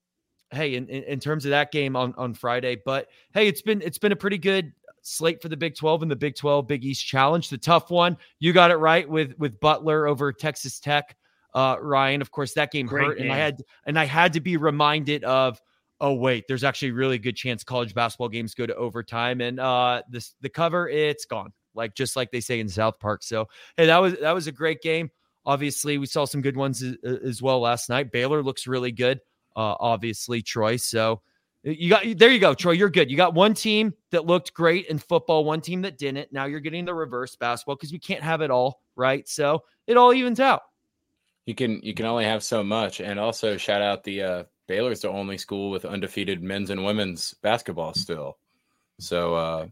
hey, 0.52 0.74
in, 0.74 0.88
in 0.88 1.18
terms 1.20 1.44
of 1.44 1.50
that 1.50 1.72
game 1.72 1.96
on 1.96 2.14
on 2.16 2.34
Friday, 2.34 2.76
but 2.84 3.08
hey, 3.34 3.48
it's 3.48 3.62
been 3.62 3.82
it's 3.82 3.98
been 3.98 4.12
a 4.12 4.16
pretty 4.16 4.38
good 4.38 4.72
slate 5.02 5.42
for 5.42 5.48
the 5.48 5.56
Big 5.56 5.74
12 5.74 6.02
and 6.02 6.10
the 6.10 6.16
Big 6.16 6.36
12 6.36 6.66
Big 6.66 6.84
East 6.84 7.06
Challenge. 7.06 7.48
The 7.48 7.58
tough 7.58 7.90
one, 7.90 8.16
you 8.38 8.52
got 8.52 8.70
it 8.70 8.76
right 8.76 9.08
with 9.08 9.34
with 9.38 9.58
Butler 9.60 10.06
over 10.06 10.32
Texas 10.32 10.78
Tech 10.80 11.16
uh, 11.54 11.76
Ryan. 11.80 12.22
Of 12.22 12.30
course, 12.30 12.54
that 12.54 12.70
game 12.70 12.86
Great 12.86 13.06
hurt, 13.06 13.18
game. 13.18 13.26
and 13.26 13.32
I 13.32 13.38
had 13.38 13.62
and 13.86 13.98
I 13.98 14.04
had 14.04 14.32
to 14.34 14.40
be 14.40 14.56
reminded 14.56 15.24
of. 15.24 15.60
Oh 16.00 16.14
wait, 16.14 16.46
there's 16.48 16.64
actually 16.64 16.88
a 16.88 16.94
really 16.94 17.18
good 17.18 17.36
chance 17.36 17.62
college 17.62 17.94
basketball 17.94 18.28
games 18.28 18.54
go 18.54 18.66
to 18.66 18.74
overtime, 18.74 19.40
and 19.40 19.60
uh, 19.60 20.02
this 20.10 20.34
the 20.40 20.48
cover 20.48 20.88
it's 20.88 21.26
gone, 21.26 21.52
like 21.76 21.94
just 21.94 22.16
like 22.16 22.32
they 22.32 22.40
say 22.40 22.58
in 22.58 22.68
South 22.68 22.98
Park. 22.98 23.22
So 23.22 23.48
hey, 23.76 23.86
that 23.86 23.98
was 23.98 24.14
that 24.20 24.32
was 24.32 24.48
a 24.48 24.52
great 24.52 24.82
game. 24.82 25.10
Obviously, 25.46 25.98
we 25.98 26.06
saw 26.06 26.24
some 26.24 26.42
good 26.42 26.56
ones 26.56 26.82
as, 26.82 26.96
as 27.04 27.42
well 27.42 27.60
last 27.60 27.88
night. 27.88 28.10
Baylor 28.10 28.42
looks 28.42 28.66
really 28.66 28.90
good. 28.90 29.20
Uh, 29.56 29.76
obviously, 29.80 30.42
Troy. 30.42 30.76
So 30.76 31.20
you 31.62 31.88
got 31.88 32.04
there 32.16 32.30
you 32.30 32.38
go, 32.38 32.54
Troy. 32.54 32.72
You're 32.72 32.90
good. 32.90 33.10
You 33.10 33.16
got 33.16 33.34
one 33.34 33.54
team 33.54 33.94
that 34.10 34.26
looked 34.26 34.52
great 34.52 34.86
in 34.86 34.98
football, 34.98 35.44
one 35.44 35.60
team 35.60 35.82
that 35.82 35.98
didn't. 35.98 36.32
Now 36.32 36.46
you're 36.46 36.60
getting 36.60 36.84
the 36.84 36.94
reverse 36.94 37.36
basketball 37.36 37.76
because 37.76 37.92
we 37.92 37.98
can't 37.98 38.22
have 38.22 38.40
it 38.40 38.50
all, 38.50 38.80
right? 38.96 39.28
So 39.28 39.64
it 39.86 39.96
all 39.96 40.12
evens 40.12 40.40
out 40.40 40.62
you 41.46 41.54
can 41.54 41.80
you 41.82 41.94
can 41.94 42.06
only 42.06 42.24
have 42.24 42.42
so 42.42 42.62
much. 42.62 43.00
And 43.00 43.18
also 43.18 43.56
shout 43.56 43.82
out 43.82 44.04
the 44.04 44.22
uh, 44.22 44.44
Baylor's 44.66 45.00
the 45.00 45.08
only 45.08 45.38
school 45.38 45.70
with 45.70 45.84
undefeated 45.84 46.42
men's 46.42 46.70
and 46.70 46.84
women's 46.84 47.34
basketball 47.34 47.94
still. 47.94 48.38
So 48.98 49.34
uh, 49.34 49.66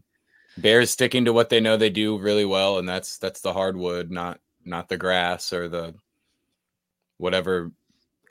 Bears 0.57 0.91
sticking 0.91 1.25
to 1.25 1.33
what 1.33 1.49
they 1.49 1.59
know 1.59 1.77
they 1.77 1.89
do 1.89 2.17
really 2.17 2.45
well, 2.45 2.79
and 2.79 2.87
that's 2.87 3.17
that's 3.17 3.41
the 3.41 3.53
hardwood, 3.53 4.11
not 4.11 4.39
not 4.65 4.89
the 4.89 4.97
grass 4.97 5.53
or 5.53 5.69
the 5.69 5.95
whatever 7.17 7.71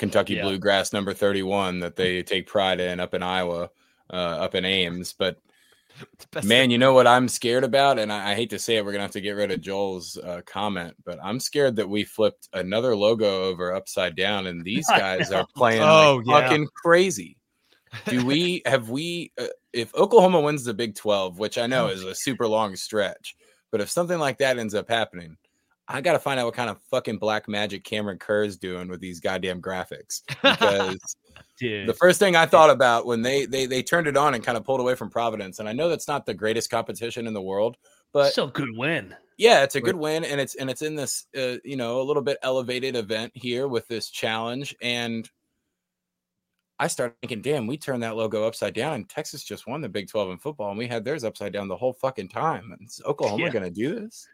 Kentucky 0.00 0.34
yeah. 0.34 0.42
bluegrass 0.42 0.92
number 0.92 1.12
31 1.12 1.80
that 1.80 1.94
they 1.96 2.22
take 2.22 2.46
pride 2.48 2.80
in 2.80 2.98
up 2.98 3.14
in 3.14 3.22
Iowa, 3.22 3.70
uh, 4.12 4.16
up 4.16 4.56
in 4.56 4.64
Ames. 4.64 5.12
But 5.12 5.36
Man, 6.44 6.70
you 6.70 6.78
know 6.78 6.94
what 6.94 7.06
I'm 7.06 7.28
scared 7.28 7.64
about, 7.64 7.98
and 7.98 8.10
I, 8.10 8.30
I, 8.30 8.34
hate 8.34 8.50
to 8.50 8.58
say 8.58 8.76
it, 8.76 8.84
we're 8.84 8.92
gonna 8.92 9.04
have 9.04 9.10
to 9.12 9.20
get 9.20 9.32
rid 9.32 9.50
of 9.50 9.60
Joel's 9.60 10.16
uh, 10.16 10.40
comment, 10.46 10.94
but 11.04 11.18
I'm 11.22 11.38
scared 11.38 11.76
that 11.76 11.88
we 11.88 12.04
flipped 12.04 12.48
another 12.54 12.96
logo 12.96 13.44
over 13.44 13.74
upside 13.74 14.16
down, 14.16 14.46
and 14.46 14.64
these 14.64 14.86
guys 14.86 15.30
are 15.30 15.46
playing 15.54 15.82
oh, 15.82 16.22
like 16.24 16.26
yeah. 16.26 16.48
fucking 16.48 16.68
crazy. 16.74 17.36
Do 18.06 18.24
we 18.24 18.62
have 18.66 18.88
we? 18.88 19.32
Uh, 19.38 19.48
if 19.74 19.94
Oklahoma 19.94 20.40
wins 20.40 20.64
the 20.64 20.72
Big 20.72 20.94
12, 20.94 21.38
which 21.38 21.58
I 21.58 21.66
know 21.66 21.86
oh, 21.86 21.90
is 21.90 22.02
a 22.02 22.14
super 22.14 22.46
long 22.46 22.76
stretch, 22.76 23.36
but 23.70 23.82
if 23.82 23.90
something 23.90 24.18
like 24.18 24.38
that 24.38 24.58
ends 24.58 24.74
up 24.74 24.88
happening, 24.88 25.36
I 25.92 26.00
got 26.00 26.12
to 26.12 26.20
find 26.20 26.38
out 26.38 26.46
what 26.46 26.54
kind 26.54 26.70
of 26.70 26.80
fucking 26.90 27.18
black 27.18 27.48
magic 27.48 27.82
Cameron 27.82 28.18
Kerr 28.18 28.44
is 28.44 28.56
doing 28.56 28.88
with 28.88 29.00
these 29.00 29.18
goddamn 29.18 29.60
graphics 29.60 30.22
because 30.40 31.16
the 31.60 31.96
first 31.98 32.20
thing 32.20 32.36
I 32.36 32.46
thought 32.46 32.70
about 32.70 33.06
when 33.06 33.22
they 33.22 33.44
they 33.44 33.66
they 33.66 33.82
turned 33.82 34.06
it 34.06 34.16
on 34.16 34.34
and 34.34 34.44
kind 34.44 34.56
of 34.56 34.64
pulled 34.64 34.80
away 34.80 34.94
from 34.94 35.10
Providence, 35.10 35.58
and 35.58 35.68
I 35.68 35.72
know 35.72 35.88
that's 35.88 36.06
not 36.06 36.26
the 36.26 36.34
greatest 36.34 36.70
competition 36.70 37.26
in 37.26 37.34
the 37.34 37.42
world, 37.42 37.76
but 38.12 38.30
still 38.30 38.46
good 38.46 38.68
win. 38.76 39.14
Yeah, 39.36 39.64
it's 39.64 39.74
a 39.74 39.80
good 39.80 39.96
win, 39.96 40.24
and 40.24 40.40
it's 40.40 40.54
and 40.54 40.70
it's 40.70 40.82
in 40.82 40.94
this 40.94 41.26
uh, 41.36 41.56
you 41.64 41.76
know 41.76 42.00
a 42.00 42.04
little 42.04 42.22
bit 42.22 42.38
elevated 42.42 42.94
event 42.94 43.32
here 43.34 43.66
with 43.66 43.88
this 43.88 44.10
challenge, 44.10 44.76
and 44.80 45.28
I 46.78 46.86
started 46.86 47.16
thinking, 47.20 47.42
damn, 47.42 47.66
we 47.66 47.76
turned 47.76 48.04
that 48.04 48.16
logo 48.16 48.46
upside 48.46 48.74
down, 48.74 48.94
and 48.94 49.08
Texas 49.08 49.42
just 49.42 49.66
won 49.66 49.80
the 49.80 49.88
Big 49.88 50.08
Twelve 50.08 50.30
in 50.30 50.38
football, 50.38 50.70
and 50.70 50.78
we 50.78 50.86
had 50.86 51.04
theirs 51.04 51.24
upside 51.24 51.52
down 51.52 51.66
the 51.66 51.76
whole 51.76 51.94
fucking 51.94 52.28
time. 52.28 52.70
And 52.70 52.88
is 52.88 53.02
Oklahoma 53.04 53.44
yeah. 53.44 53.50
going 53.50 53.64
to 53.64 53.70
do 53.70 53.98
this? 53.98 54.28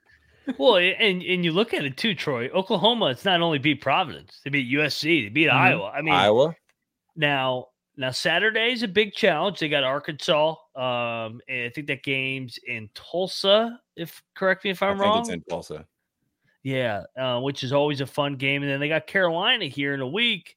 Well, 0.58 0.76
and 0.76 1.22
and 1.22 1.44
you 1.44 1.52
look 1.52 1.74
at 1.74 1.84
it 1.84 1.96
too, 1.96 2.14
Troy. 2.14 2.48
Oklahoma, 2.50 3.06
it's 3.06 3.24
not 3.24 3.40
only 3.40 3.58
beat 3.58 3.80
Providence, 3.80 4.40
they 4.44 4.50
beat 4.50 4.72
USC, 4.72 5.24
they 5.24 5.28
beat 5.28 5.48
mm-hmm. 5.48 5.56
Iowa. 5.56 5.90
I 5.90 6.02
mean, 6.02 6.14
Iowa. 6.14 6.54
Now, 7.16 7.68
now 7.96 8.10
Saturday 8.10 8.72
is 8.72 8.82
a 8.82 8.88
big 8.88 9.14
challenge. 9.14 9.58
They 9.58 9.68
got 9.68 9.84
Arkansas. 9.84 10.54
Um, 10.74 11.40
and 11.48 11.64
I 11.64 11.70
think 11.74 11.86
that 11.88 12.02
game's 12.02 12.58
in 12.66 12.90
Tulsa. 12.94 13.80
If 13.96 14.22
correct 14.34 14.64
me 14.64 14.70
if 14.70 14.82
I'm 14.82 15.00
I 15.00 15.04
wrong. 15.04 15.20
It's 15.20 15.30
in 15.30 15.42
Tulsa. 15.42 15.86
Yeah, 16.62 17.04
uh, 17.16 17.40
which 17.40 17.62
is 17.62 17.72
always 17.72 18.00
a 18.00 18.06
fun 18.06 18.34
game. 18.36 18.62
And 18.62 18.70
then 18.70 18.80
they 18.80 18.88
got 18.88 19.06
Carolina 19.06 19.66
here 19.66 19.94
in 19.94 20.00
a 20.00 20.08
week. 20.08 20.56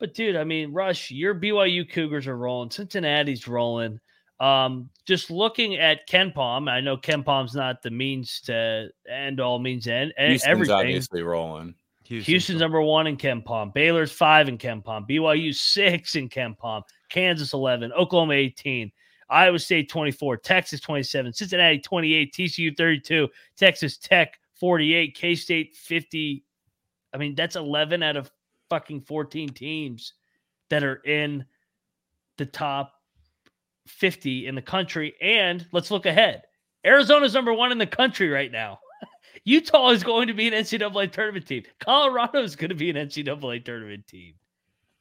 But 0.00 0.14
dude, 0.14 0.34
I 0.34 0.42
mean, 0.42 0.72
Rush, 0.72 1.12
your 1.12 1.34
BYU 1.34 1.88
Cougars 1.88 2.26
are 2.26 2.36
rolling. 2.36 2.70
Cincinnati's 2.70 3.46
rolling. 3.46 4.00
Um, 4.42 4.90
just 5.06 5.30
looking 5.30 5.76
at 5.76 6.08
KenPom, 6.08 6.68
I 6.68 6.80
know 6.80 6.96
KenPom's 6.96 7.54
not 7.54 7.80
the 7.80 7.90
means 7.90 8.40
to 8.42 8.88
end 9.08 9.38
all 9.38 9.60
means 9.60 9.86
end 9.86 10.12
Houston's 10.18 10.44
everything. 10.44 10.74
obviously 10.74 11.22
rolling. 11.22 11.76
Houston's, 12.02 12.26
Houston's 12.26 12.60
number 12.60 12.82
one 12.82 13.06
in 13.06 13.16
KenPom. 13.16 13.72
Baylor's 13.72 14.10
five 14.10 14.48
in 14.48 14.58
KenPom. 14.58 15.08
BYU 15.08 15.54
six 15.54 16.16
in 16.16 16.28
KenPom. 16.28 16.82
Kansas 17.08 17.52
eleven. 17.52 17.92
Oklahoma 17.92 18.34
eighteen. 18.34 18.90
Iowa 19.30 19.58
State 19.58 19.88
24, 19.88 20.36
Texas 20.38 20.78
27, 20.80 21.32
Cincinnati 21.32 21.78
28, 21.78 22.34
TCU 22.34 22.76
32, 22.76 23.28
Texas 23.56 23.96
Tech 23.96 24.38
48, 24.60 25.14
K 25.14 25.34
State 25.34 25.74
50. 25.74 26.44
I 27.14 27.16
mean, 27.16 27.34
that's 27.34 27.56
11 27.56 28.02
out 28.02 28.18
of 28.18 28.30
fucking 28.68 29.00
14 29.00 29.48
teams 29.50 30.12
that 30.68 30.84
are 30.84 30.96
in 30.96 31.46
the 32.36 32.44
top 32.44 33.01
50 33.86 34.46
in 34.46 34.54
the 34.54 34.62
country. 34.62 35.14
And 35.20 35.66
let's 35.72 35.90
look 35.90 36.06
ahead. 36.06 36.42
Arizona's 36.84 37.34
number 37.34 37.52
one 37.52 37.72
in 37.72 37.78
the 37.78 37.86
country 37.86 38.28
right 38.28 38.50
now. 38.50 38.78
Utah 39.44 39.90
is 39.90 40.04
going 40.04 40.28
to 40.28 40.34
be 40.34 40.48
an 40.48 40.54
NCAA 40.54 41.12
tournament 41.12 41.46
team. 41.46 41.64
Colorado 41.80 42.42
is 42.42 42.56
going 42.56 42.70
to 42.70 42.76
be 42.76 42.90
an 42.90 42.96
NCAA 42.96 43.64
tournament 43.64 44.06
team. 44.06 44.34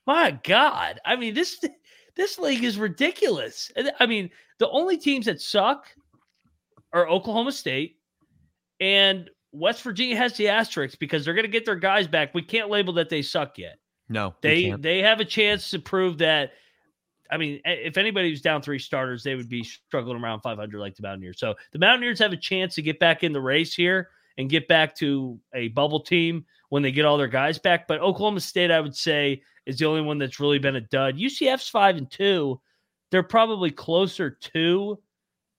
My 0.07 0.31
God. 0.43 0.99
I 1.05 1.15
mean, 1.15 1.33
this 1.33 1.63
this 2.15 2.39
league 2.39 2.63
is 2.63 2.77
ridiculous. 2.77 3.71
I 3.99 4.05
mean, 4.05 4.29
the 4.57 4.69
only 4.69 4.97
teams 4.97 5.25
that 5.25 5.41
suck 5.41 5.85
are 6.93 7.07
Oklahoma 7.07 7.51
State 7.51 7.97
and 8.79 9.29
West 9.51 9.81
Virginia 9.83 10.15
has 10.15 10.35
the 10.35 10.49
asterisks 10.49 10.95
because 10.95 11.23
they're 11.23 11.33
going 11.33 11.45
to 11.45 11.51
get 11.51 11.65
their 11.65 11.75
guys 11.75 12.07
back. 12.07 12.33
We 12.33 12.41
can't 12.41 12.69
label 12.69 12.93
that 12.93 13.09
they 13.09 13.21
suck 13.21 13.57
yet. 13.57 13.77
No, 14.09 14.35
they 14.41 14.71
they 14.71 14.99
have 14.99 15.19
a 15.21 15.25
chance 15.25 15.69
to 15.71 15.79
prove 15.79 16.17
that. 16.17 16.51
I 17.31 17.37
mean, 17.37 17.61
if 17.63 17.97
anybody 17.97 18.29
was 18.29 18.41
down 18.41 18.61
three 18.61 18.79
starters, 18.79 19.23
they 19.23 19.35
would 19.35 19.49
be 19.49 19.63
struggling 19.63 20.21
around 20.21 20.41
500 20.41 20.79
like 20.79 20.95
the 20.95 21.03
Mountaineers. 21.03 21.39
So 21.39 21.55
the 21.71 21.79
Mountaineers 21.79 22.19
have 22.19 22.33
a 22.33 22.37
chance 22.37 22.75
to 22.75 22.81
get 22.81 22.99
back 22.99 23.23
in 23.23 23.31
the 23.31 23.41
race 23.41 23.73
here 23.73 24.09
and 24.37 24.49
get 24.49 24.67
back 24.67 24.95
to 24.95 25.39
a 25.53 25.69
bubble 25.69 26.01
team 26.01 26.45
when 26.69 26.83
they 26.83 26.91
get 26.91 27.05
all 27.05 27.17
their 27.17 27.27
guys 27.27 27.57
back. 27.57 27.87
But 27.87 28.01
Oklahoma 28.01 28.41
State, 28.41 28.71
I 28.71 28.81
would 28.81 28.95
say, 28.95 29.41
is 29.65 29.77
the 29.77 29.85
only 29.85 30.01
one 30.01 30.17
that's 30.17 30.39
really 30.39 30.59
been 30.59 30.75
a 30.75 30.81
dud. 30.81 31.17
UCF's 31.17 31.69
five 31.69 31.97
and 31.97 32.09
two. 32.09 32.59
They're 33.11 33.23
probably 33.23 33.71
closer 33.71 34.29
to 34.29 34.99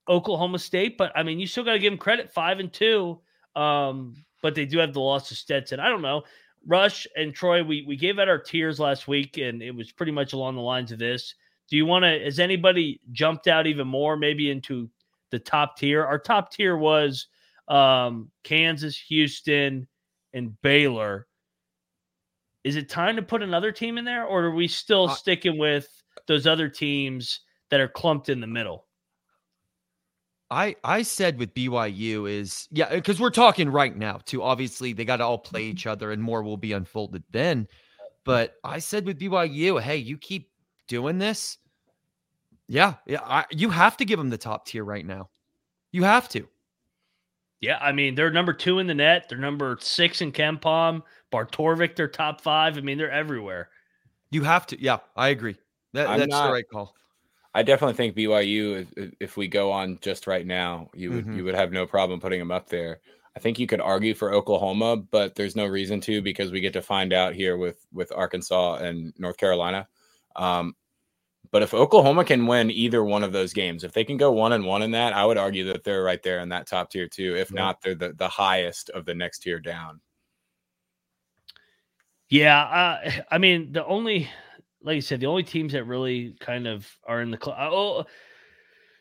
Oklahoma 0.09 0.59
State, 0.59 0.99
but 0.99 1.13
I 1.15 1.23
mean, 1.23 1.39
you 1.39 1.47
still 1.47 1.65
got 1.65 1.73
to 1.73 1.79
give 1.79 1.93
them 1.93 1.99
credit. 1.99 2.33
Five 2.33 2.61
and 2.61 2.73
two. 2.73 3.21
Um, 3.55 4.15
but 4.43 4.55
they 4.55 4.67
do 4.67 4.79
have 4.79 4.93
the 4.93 5.01
loss 5.01 5.31
of 5.31 5.37
Stetson. 5.37 5.81
I 5.81 5.89
don't 5.89 6.03
know. 6.03 6.23
Rush 6.67 7.07
and 7.17 7.35
Troy, 7.35 7.63
we 7.63 7.85
we 7.87 7.97
gave 7.97 8.19
out 8.19 8.29
our 8.29 8.39
tiers 8.39 8.79
last 8.79 9.09
week, 9.09 9.39
and 9.39 9.63
it 9.63 9.75
was 9.75 9.93
pretty 9.93 10.13
much 10.13 10.33
along 10.33 10.55
the 10.55 10.61
lines 10.61 10.93
of 10.93 10.99
this. 10.99 11.35
Do 11.73 11.79
you 11.79 11.87
want 11.87 12.05
to? 12.05 12.23
Has 12.23 12.39
anybody 12.39 13.01
jumped 13.13 13.49
out 13.49 13.67
even 13.67 13.89
more, 13.89 14.15
maybe 14.15 14.51
into 14.51 14.91
the 15.31 15.39
top 15.39 15.79
tier? 15.79 16.05
Our 16.05 16.19
top 16.19 16.53
tier 16.53 16.77
was 16.77 17.29
um, 17.67 18.31
Kansas, 18.45 18.99
Houston, 19.09 19.89
and 20.35 20.61
Baylor. 20.61 21.27
Is 22.63 22.77
it 22.77 22.91
time 22.91 23.17
to 23.17 23.23
put 23.23 23.43
another 23.43 23.73
team 23.73 23.97
in 23.97 24.05
there, 24.05 24.27
or 24.27 24.45
are 24.45 24.55
we 24.55 24.69
still 24.69 25.09
uh, 25.09 25.15
sticking 25.15 25.57
with 25.57 25.89
those 26.27 26.47
other 26.47 26.69
teams 26.69 27.41
that 27.71 27.81
are 27.81 27.89
clumped 27.89 28.29
in 28.29 28.43
the 28.43 28.47
middle? 28.47 28.85
I 30.51 30.77
I 30.85 31.01
said 31.01 31.39
with 31.39 31.55
BYU 31.55 32.31
is 32.31 32.69
yeah 32.71 32.95
because 32.95 33.19
we're 33.19 33.31
talking 33.31 33.71
right 33.71 33.97
now 33.97 34.21
too. 34.27 34.43
Obviously, 34.43 34.93
they 34.93 35.07
got 35.07 35.17
to 35.17 35.25
all 35.25 35.39
play 35.39 35.63
each 35.63 35.87
other, 35.87 36.13
and 36.13 36.23
more 36.23 36.43
will 36.43 36.59
be 36.59 36.75
unfolded 36.75 37.25
then. 37.31 37.67
But 38.27 38.57
I 38.63 38.79
said 38.79 39.07
with 39.07 39.19
BYU, 39.19 39.81
hey, 39.81 39.97
you 39.97 40.19
keep 40.19 40.51
doing 40.87 41.17
this, 41.17 41.57
yeah, 42.69 42.95
yeah, 43.07 43.21
I, 43.23 43.45
you 43.51 43.71
have 43.71 43.97
to 43.99 44.05
give 44.05 44.19
them 44.19 44.31
the 44.31 44.39
top 44.39 44.67
tier 44.67 44.85
right 44.85 45.05
now. 45.05 45.29
You 45.91 46.05
have 46.05 46.29
to. 46.31 46.47
Yeah, 47.61 47.79
I 47.81 47.93
mean 47.93 48.15
they're 48.17 48.31
number 48.31 48.53
two 48.53 48.81
in 48.81 48.87
the 48.87 48.95
net. 48.95 49.27
They're 49.29 49.39
number 49.39 49.79
six 49.81 50.21
in 50.21 50.33
KenPom. 50.33 51.03
Bartorvik, 51.33 51.95
they're 51.95 52.09
top 52.09 52.41
five. 52.41 52.77
I 52.77 52.81
mean 52.81 52.99
they're 52.99 53.11
everywhere. 53.11 53.69
You 54.31 54.43
have 54.43 54.67
to. 54.69 54.83
Yeah, 54.83 54.99
I 55.17 55.29
agree. 55.29 55.57
That, 55.93 56.19
that's 56.19 56.31
not, 56.31 56.49
the 56.49 56.53
right 56.53 56.69
call. 56.69 56.95
I 57.55 57.63
definitely 57.63 57.95
think 57.95 58.17
BYU. 58.17 58.87
If, 58.97 59.13
if 59.21 59.37
we 59.37 59.47
go 59.47 59.71
on 59.71 59.99
just 60.01 60.27
right 60.27 60.47
now, 60.47 60.91
you 60.95 61.13
would 61.13 61.25
mm-hmm. 61.25 61.37
you 61.37 61.45
would 61.45 61.55
have 61.55 61.71
no 61.71 61.87
problem 61.87 62.19
putting 62.19 62.41
them 62.41 62.51
up 62.51 62.69
there. 62.69 63.01
I 63.37 63.41
think 63.41 63.59
you 63.59 63.67
could 63.67 63.81
argue 63.81 64.15
for 64.15 64.33
Oklahoma, 64.33 64.97
but 64.97 65.35
there's 65.35 65.57
no 65.57 65.67
reason 65.67 66.01
to 66.03 66.21
because 66.21 66.51
we 66.51 66.61
get 66.61 66.73
to 66.75 66.83
find 66.83 67.13
out 67.13 67.35
here 67.35 67.57
with 67.57 67.87
with 67.93 68.11
Arkansas 68.13 68.77
and 68.77 69.13
North 69.19 69.37
Carolina. 69.37 69.87
Um, 70.35 70.75
but 71.53 71.63
if 71.63 71.75
Oklahoma 71.75 72.25
can 72.25 72.47
win 72.47 72.71
either 72.71 73.05
one 73.05 73.23
of 73.23 73.33
those 73.33 73.53
games, 73.53 73.85
if 73.85 73.93
they 73.93 74.05
can 74.05 74.17
go 74.17 74.33
one 74.33 74.53
and 74.53 74.65
one 74.65 74.83
in 74.83 74.91
that, 74.93 75.13
I 75.13 75.25
would 75.25 75.39
argue 75.39 75.65
that 75.67 75.85
they're 75.85 76.03
right 76.03 76.23
there 76.23 76.41
in 76.41 76.49
that 76.49 76.67
top 76.67 76.91
tier 76.91 77.07
too. 77.07 77.37
If 77.37 77.51
yeah. 77.53 77.61
not, 77.61 77.83
they're 77.83 77.95
the, 77.95 78.15
the 78.15 78.29
highest 78.29 78.91
of 78.91 79.05
the 79.05 79.15
next 79.15 79.41
tier 79.41 79.61
down. 79.61 80.01
Yeah, 82.29 82.63
uh, 82.63 83.11
I 83.31 83.37
mean 83.37 83.73
the 83.73 83.85
only 83.85 84.31
like 84.83 84.97
you 84.97 85.01
said, 85.03 85.21
the 85.21 85.27
only 85.27 85.43
teams 85.43 85.75
that 85.75 85.85
really 85.85 86.35
kind 86.41 86.67
of 86.67 86.89
are 87.07 87.21
in 87.21 87.31
the 87.31 87.37
club. 87.37 87.57
Oh, 87.61 88.05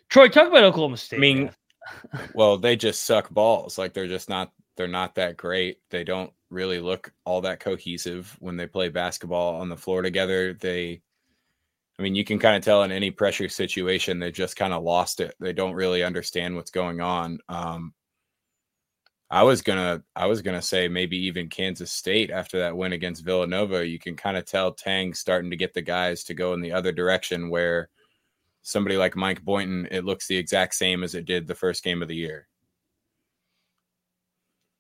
Troy, 0.10 0.28
talk 0.28 0.48
about 0.48 0.66
Oklahoma 0.66 0.98
State. 0.98 1.18
I 1.18 1.20
mean, 1.20 1.52
well, 2.34 2.58
they 2.58 2.76
just 2.76 3.04
suck 3.04 3.30
balls. 3.30 3.78
Like 3.78 3.94
they're 3.94 4.08
just 4.08 4.30
not. 4.30 4.52
They're 4.78 4.88
not 4.88 5.16
that 5.16 5.38
great. 5.38 5.80
They 5.90 6.04
don't 6.04 6.32
really 6.50 6.80
look 6.80 7.14
all 7.26 7.42
that 7.42 7.60
cohesive 7.60 8.36
when 8.40 8.58
they 8.58 8.68
play 8.68 8.90
basketball 8.90 9.62
on 9.62 9.70
the 9.70 9.78
floor 9.78 10.02
together. 10.02 10.54
They, 10.54 11.02
I 12.02 12.04
mean, 12.04 12.16
you 12.16 12.26
can 12.26 12.40
kind 12.40 12.56
of 12.56 12.64
tell 12.64 12.82
in 12.82 12.92
any 12.92 13.12
pressure 13.12 13.48
situation 13.48 14.18
they 14.18 14.32
just 14.32 14.56
kind 14.56 14.74
of 14.74 14.82
lost 14.82 15.20
it. 15.20 15.36
They 15.40 15.54
don't 15.54 15.76
really 15.76 16.04
understand 16.04 16.56
what's 16.56 16.72
going 16.72 17.00
on. 17.00 17.38
Um, 17.48 17.94
I 19.30 19.44
was 19.44 19.62
gonna 19.62 20.02
I 20.16 20.26
was 20.26 20.42
gonna 20.42 20.64
say 20.64 20.88
maybe 20.88 21.16
even 21.28 21.48
Kansas 21.48 21.92
State 21.92 22.32
after 22.32 22.58
that 22.58 22.76
win 22.76 22.94
against 22.94 23.24
Villanova. 23.24 23.86
You 23.88 24.00
can 24.00 24.16
kind 24.16 24.36
of 24.36 24.46
tell 24.46 24.74
Tang 24.74 25.14
starting 25.14 25.52
to 25.52 25.56
get 25.56 25.76
the 25.76 25.84
guys 25.84 26.24
to 26.24 26.34
go 26.34 26.54
in 26.54 26.62
the 26.62 26.72
other 26.72 26.92
direction 26.92 27.52
where 27.52 27.88
somebody 28.64 28.98
like 28.98 29.16
Mike 29.16 29.44
Boynton, 29.44 29.88
it 29.92 30.04
looks 30.04 30.26
the 30.26 30.38
exact 30.38 30.74
same 30.74 31.04
as 31.04 31.14
it 31.14 31.26
did 31.26 31.46
the 31.46 31.54
first 31.54 31.84
game 31.84 32.02
of 32.02 32.08
the 32.08 32.16
year. 32.16 32.48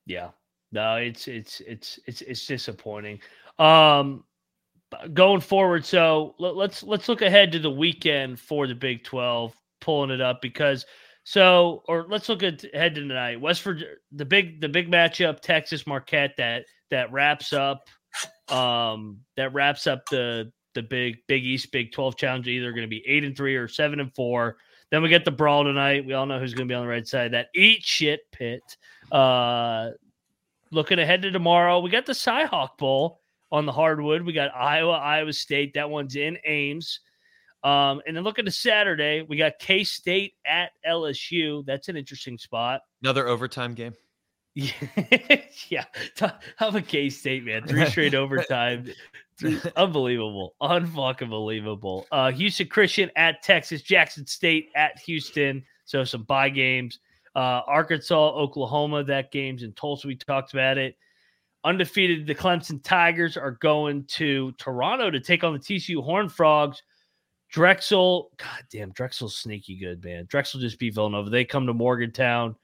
Yeah. 0.08 0.32
No, 0.72 0.96
it's 0.96 1.28
it's 1.28 1.62
it's 1.68 2.00
it's 2.08 2.22
it's 2.24 2.48
disappointing. 2.48 3.20
Um 3.60 4.24
going 5.14 5.42
forward, 5.42 5.86
so 5.86 6.36
let's 6.38 6.84
let's 6.84 7.08
look 7.10 7.22
ahead 7.22 7.52
to 7.52 7.60
the 7.60 7.72
weekend 7.72 8.40
for 8.40 8.68
the 8.68 8.76
Big 8.76 9.04
12, 9.04 9.54
pulling 9.80 10.12
it 10.12 10.22
up 10.22 10.42
because 10.42 10.86
so, 11.24 11.84
or 11.88 12.06
let's 12.10 12.30
look 12.30 12.44
at 12.44 12.66
head 12.74 12.96
to 12.96 13.02
tonight. 13.02 13.40
West 13.40 13.62
Virginia, 13.62 13.96
the 14.12 14.26
big 14.26 14.62
the 14.62 14.70
big 14.70 14.90
matchup, 14.90 15.40
Texas 15.40 15.86
Marquette 15.86 16.36
that 16.38 16.66
that 16.90 17.12
wraps 17.12 17.54
up 17.54 17.88
um 18.50 19.20
that 19.38 19.54
wraps 19.54 19.88
up 19.88 20.04
the 20.10 20.52
the 20.74 20.82
big 20.82 21.18
Big 21.28 21.44
East 21.46 21.72
Big 21.72 21.92
12 21.92 22.18
challenge 22.18 22.48
either 22.48 22.72
going 22.72 22.84
to 22.84 22.88
be 22.88 23.04
8 23.06 23.26
and 23.26 23.36
3 23.36 23.56
or 23.58 23.68
7 23.68 24.00
and 24.00 24.14
4. 24.16 24.56
Then 24.90 25.02
we 25.02 25.10
get 25.10 25.26
the 25.26 25.32
brawl 25.32 25.66
tonight. 25.66 26.06
We 26.06 26.14
all 26.14 26.26
know 26.26 26.40
who's 26.40 26.54
going 26.54 26.68
to 26.68 26.72
be 26.72 26.76
on 26.76 26.84
the 26.84 26.90
right 26.90 27.08
side. 27.08 27.34
That 27.34 27.48
eat 27.54 27.84
shit 27.84 28.22
pit. 28.32 28.62
Uh 29.12 29.92
looking 30.72 31.00
ahead 31.00 31.22
to 31.22 31.32
tomorrow, 31.32 31.80
we 31.80 31.90
got 31.90 32.06
the 32.06 32.14
Cyhawk 32.14 32.78
Bowl 32.78 33.21
on 33.52 33.66
the 33.66 33.72
hardwood. 33.72 34.24
We 34.24 34.34
got 34.34 34.56
Iowa, 34.56 34.94
Iowa 34.94 35.34
State. 35.34 35.74
That 35.74 35.90
one's 35.90 36.16
in 36.16 36.38
Ames. 36.46 37.00
Um, 37.64 38.02
and 38.08 38.18
then 38.18 38.24
look 38.24 38.40
at 38.40 38.46
the 38.46 38.52
Saturday, 38.52 39.22
we 39.22 39.38
got 39.38 39.60
K 39.60 39.84
State 39.84 40.34
at 40.46 40.72
LSU. 40.88 41.64
That's 41.66 41.90
an 41.90 41.96
interesting 41.96 42.38
spot. 42.38 42.82
Another 43.02 43.28
overtime 43.28 43.74
game. 43.74 43.94
Yeah, 44.54 45.86
yeah. 46.20 46.32
I'm 46.60 46.76
a 46.76 46.82
K 46.82 47.10
State 47.10 47.46
man. 47.46 47.66
Three 47.66 47.86
straight 47.86 48.16
overtime. 48.16 48.92
Unbelievable. 49.78 50.56
Unfucking 50.62 51.30
believable. 51.30 52.06
Uh, 52.12 52.32
Houston 52.32 52.68
Christian 52.68 53.10
at 53.16 53.42
Texas, 53.44 53.82
Jackson 53.82 54.28
State 54.28 54.70
at 54.76 55.00
Houston. 55.00 55.64
So 55.86 56.04
some 56.04 56.24
bye 56.24 56.50
games. 56.50 57.00
Uh, 57.34 57.62
Arkansas, 57.66 58.30
Oklahoma, 58.36 59.06
that 59.06 59.32
game's 59.32 59.64
in 59.64 59.72
Tulsa. 59.72 60.08
We 60.08 60.16
talked 60.16 60.52
about 60.52 60.78
it. 60.78 60.98
Undefeated, 61.63 62.26
the 62.26 62.36
Clemson 62.36 62.84
Tigers 62.84 63.38
are 63.38 63.52
going 63.52 64.06
to 64.06 64.52
Toronto 64.54 65.12
to 65.12 65.19
take 65.19 65.43
on 65.43 65.54
the 65.54 65.60
TCU 65.60 66.04
Horn 66.04 66.28
Frogs. 66.28 66.82
Drexel, 67.52 68.32
God 68.38 68.63
damn, 68.71 68.91
Drexel's 68.91 69.38
sneaky 69.38 69.76
good, 69.76 70.04
man. 70.04 70.26
Drexel 70.28 70.60
just 70.60 70.80
beat 70.80 70.95
Villanova. 70.95 71.30
They 71.30 71.45
come 71.45 71.67
to 71.67 71.74
Morgantown. 71.74 72.56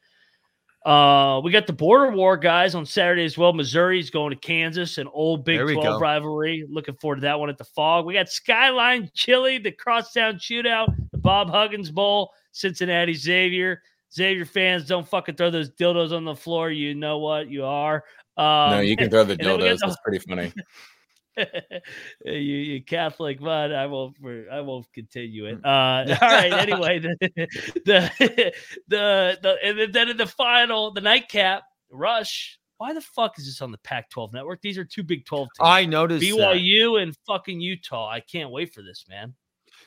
Uh, 0.86 1.42
we 1.44 1.52
got 1.52 1.68
the 1.68 1.74
border 1.74 2.12
war 2.12 2.38
guys 2.38 2.74
on 2.74 2.86
Saturday 2.86 3.26
as 3.26 3.38
well. 3.38 3.52
Missouri's 3.52 4.10
going 4.10 4.30
to 4.30 4.38
Kansas, 4.38 4.98
an 4.98 5.08
old 5.12 5.44
Big 5.44 5.60
12 5.60 5.84
go. 5.84 6.00
rivalry. 6.00 6.66
Looking 6.70 6.96
forward 6.96 7.18
to 7.18 7.22
that 7.24 7.38
one 7.38 7.50
at 7.50 7.58
the 7.58 7.66
Phog. 7.66 8.06
We 8.06 8.14
got 8.14 8.30
Skyline 8.30 9.12
Chili, 9.14 9.58
the 9.58 9.74
Crosstown 9.74 10.36
Shootout, 10.36 10.96
the 11.12 11.18
Bob 11.18 11.50
Huggins 11.50 11.92
Bowl, 11.92 12.32
Cincinnati 12.54 13.14
Xavier. 13.14 13.82
Xavier 14.14 14.46
fans, 14.46 14.86
don't 14.88 15.08
fucking 15.08 15.36
throw 15.36 15.50
those 15.50 15.70
dildos 15.72 16.12
on 16.12 16.26
the 16.26 16.36
floor. 16.36 16.72
You 16.72 16.96
know 16.96 17.20
what 17.20 17.50
you 17.50 17.66
are. 17.66 18.04
Um, 18.38 18.72
no, 18.72 18.80
you 18.80 18.96
can 18.96 19.10
throw 19.10 19.24
the 19.24 19.34
and 19.40 19.42
then 19.42 19.58
we 19.58 19.64
dildos. 19.66 19.80
got 19.80 19.88
That's 19.88 20.02
pretty 20.04 20.20
funny. 20.20 20.54
you, 22.26 22.34
you 22.34 22.84
Catholic 22.84 23.42
mud. 23.42 23.72
I 23.72 23.86
won't. 23.88 24.16
I 24.52 24.62
won't 24.62 24.92
continue 24.94 25.46
it. 25.46 25.60
Uh, 25.64 25.68
all 26.22 26.30
right. 26.30 26.54
Anyway, 26.54 27.00
the 27.00 27.18
the 27.86 28.54
the, 28.88 29.40
the 29.42 29.58
and 29.64 29.94
then 29.94 30.10
in 30.10 30.18
the 30.18 30.28
final, 30.28 30.92
the 30.92 31.02
nightcap 31.02 31.64
rush. 31.92 32.60
Why 32.78 32.94
the 32.94 33.02
fuck 33.02 33.40
is 33.40 33.48
this 33.48 33.64
on 33.64 33.72
the 33.72 33.80
Pac-12 33.80 34.34
network? 34.34 34.62
These 34.62 34.78
are 34.78 34.86
two 34.86 35.02
Big 35.02 35.26
12 35.26 35.48
teams. 35.48 35.68
I 35.68 35.86
noticed 35.86 36.22
that. 36.22 36.38
BYU 36.56 37.02
and 37.02 37.18
fucking 37.26 37.60
Utah. 37.60 38.08
I 38.08 38.20
can't 38.20 38.52
wait 38.52 38.72
for 38.72 38.84
this, 38.84 39.06
man. 39.10 39.34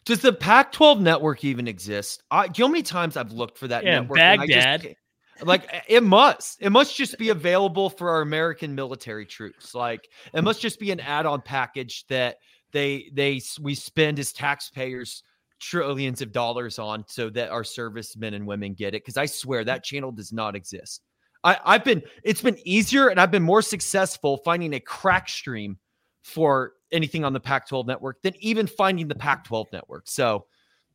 Does 0.04 0.20
the 0.20 0.32
Pac-12 0.32 1.00
network 1.00 1.44
even 1.44 1.68
exist? 1.68 2.22
I, 2.30 2.48
do 2.48 2.60
you 2.60 2.64
know 2.64 2.68
how 2.68 2.72
many 2.72 2.82
times 2.82 3.16
I've 3.16 3.32
looked 3.32 3.58
for 3.58 3.68
that 3.68 3.84
Yeah, 3.84 4.00
network? 4.00 4.18
just 4.18 4.38
Baghdad. 4.38 4.96
like 5.42 5.68
it 5.88 6.02
must. 6.02 6.60
It 6.60 6.70
must 6.70 6.96
just 6.96 7.18
be 7.18 7.28
available 7.28 7.90
for 7.90 8.10
our 8.10 8.22
American 8.22 8.74
military 8.74 9.26
troops. 9.26 9.74
Like 9.74 10.08
it 10.32 10.42
must 10.42 10.60
just 10.60 10.80
be 10.80 10.90
an 10.90 11.00
add-on 11.00 11.42
package 11.42 12.06
that 12.08 12.36
they 12.72 13.10
they 13.12 13.40
we 13.60 13.74
spend 13.74 14.18
as 14.18 14.32
taxpayers 14.32 15.22
trillions 15.60 16.22
of 16.22 16.32
dollars 16.32 16.78
on 16.78 17.04
so 17.06 17.28
that 17.28 17.50
our 17.50 17.64
servicemen 17.64 18.32
and 18.34 18.46
women 18.46 18.72
get 18.72 18.94
it. 18.94 19.02
Because 19.02 19.18
I 19.18 19.26
swear 19.26 19.64
that 19.64 19.84
channel 19.84 20.10
does 20.10 20.32
not 20.32 20.56
exist. 20.56 21.02
I, 21.44 21.58
I've 21.64 21.84
been 21.84 22.02
it's 22.22 22.42
been 22.42 22.58
easier 22.64 23.08
and 23.08 23.20
I've 23.20 23.30
been 23.30 23.42
more 23.42 23.62
successful 23.62 24.38
finding 24.38 24.74
a 24.74 24.80
crack 24.80 25.28
stream 25.28 25.78
for 26.22 26.72
anything 26.92 27.24
on 27.24 27.32
the 27.32 27.40
Pac-12 27.40 27.86
network 27.86 28.22
than 28.22 28.34
even 28.40 28.66
finding 28.66 29.08
the 29.08 29.14
mm-hmm. 29.14 29.22
Pac-12 29.22 29.72
network. 29.72 30.08
So 30.08 30.46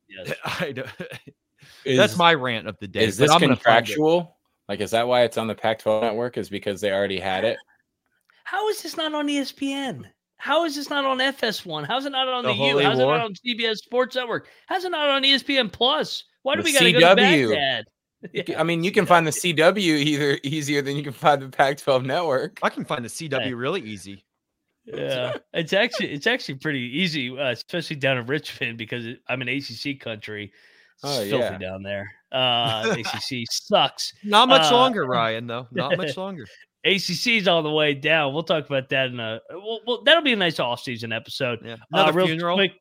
Yes. 0.08 0.32
I 0.60 0.72
don't, 0.72 0.88
Is, 1.84 1.98
that's 1.98 2.16
my 2.16 2.34
rant 2.34 2.68
of 2.68 2.76
the 2.80 2.86
day. 2.86 3.04
Is 3.04 3.18
but 3.18 3.24
this 3.24 3.32
I'm 3.32 3.40
gonna 3.40 3.56
find 3.56 3.60
it. 3.60 3.64
contractual? 3.64 4.36
Like, 4.68 4.80
is 4.80 4.90
that 4.90 5.06
why 5.06 5.22
it's 5.22 5.38
on 5.38 5.46
the 5.46 5.54
Pac-12 5.54 6.02
network? 6.02 6.36
Is 6.36 6.48
because 6.48 6.80
they 6.80 6.92
already 6.92 7.18
had 7.18 7.44
it? 7.44 7.56
How 8.44 8.68
is 8.68 8.82
this 8.82 8.96
not 8.96 9.14
on 9.14 9.26
ESPN? 9.26 10.04
How 10.38 10.64
is 10.64 10.76
this 10.76 10.90
not 10.90 11.04
on 11.04 11.18
FS1? 11.18 11.86
How's 11.86 12.04
it 12.04 12.10
not 12.10 12.28
on 12.28 12.44
The 12.44 12.50
the, 12.50 12.54
U? 12.54 12.70
Holy 12.72 12.84
How's 12.84 12.98
it 12.98 13.06
not 13.06 13.20
on 13.20 13.34
CBS 13.34 13.76
Sports 13.76 14.14
Network? 14.14 14.48
How's 14.66 14.84
it 14.84 14.90
not 14.90 15.08
on 15.08 15.22
ESPN 15.22 15.72
Plus? 15.72 16.24
Why 16.42 16.54
do 16.54 16.62
The 16.62 16.66
we 16.66 16.72
got 16.72 16.80
to 16.80 16.92
go 16.92 17.00
to 17.00 17.06
CW. 17.06 17.48
Baghdad? 17.48 17.84
You 18.32 18.44
can- 18.44 18.56
I 18.56 18.62
mean, 18.62 18.84
you 18.84 18.92
can 18.92 19.06
find 19.06 19.26
the 19.26 19.30
CW 19.30 19.78
either 19.78 20.38
easier 20.42 20.82
than 20.82 20.96
you 20.96 21.02
can 21.02 21.12
find 21.12 21.40
the 21.40 21.48
Pac-12 21.48 22.04
network. 22.04 22.58
I 22.62 22.68
can 22.68 22.84
find 22.84 23.04
the 23.04 23.08
CW 23.08 23.58
really 23.58 23.80
easy. 23.80 24.25
Yeah, 24.86 25.36
it's 25.52 25.72
actually 25.72 26.12
it's 26.12 26.26
actually 26.26 26.56
pretty 26.56 26.80
easy, 26.80 27.36
uh, 27.36 27.50
especially 27.50 27.96
down 27.96 28.18
in 28.18 28.26
Richmond 28.26 28.78
because 28.78 29.04
it, 29.06 29.20
I'm 29.28 29.42
an 29.42 29.48
ACC 29.48 29.98
country. 30.00 30.52
It's 30.94 31.04
Oh, 31.04 31.18
filthy 31.28 31.36
yeah. 31.36 31.58
down 31.58 31.82
there. 31.82 32.10
Uh, 32.32 32.94
ACC 32.98 33.44
sucks. 33.50 34.12
Not 34.24 34.48
much 34.48 34.70
Uh, 34.70 34.76
longer, 34.76 35.04
Ryan. 35.04 35.46
Though 35.46 35.66
not 35.72 35.96
much 35.96 36.16
longer. 36.16 36.46
ACC's 36.84 37.48
all 37.48 37.62
the 37.64 37.70
way 37.70 37.94
down. 37.94 38.32
We'll 38.32 38.44
talk 38.44 38.64
about 38.66 38.88
that 38.90 39.08
in 39.08 39.18
a. 39.18 39.40
Well, 39.50 39.80
well 39.86 40.02
that'll 40.04 40.22
be 40.22 40.32
a 40.32 40.36
nice 40.36 40.60
off-season 40.60 41.12
episode. 41.12 41.58
Yeah, 41.64 41.72
Uh, 41.74 41.76
another 41.92 42.12
real 42.12 42.26
funeral. 42.28 42.56
Quick, 42.56 42.72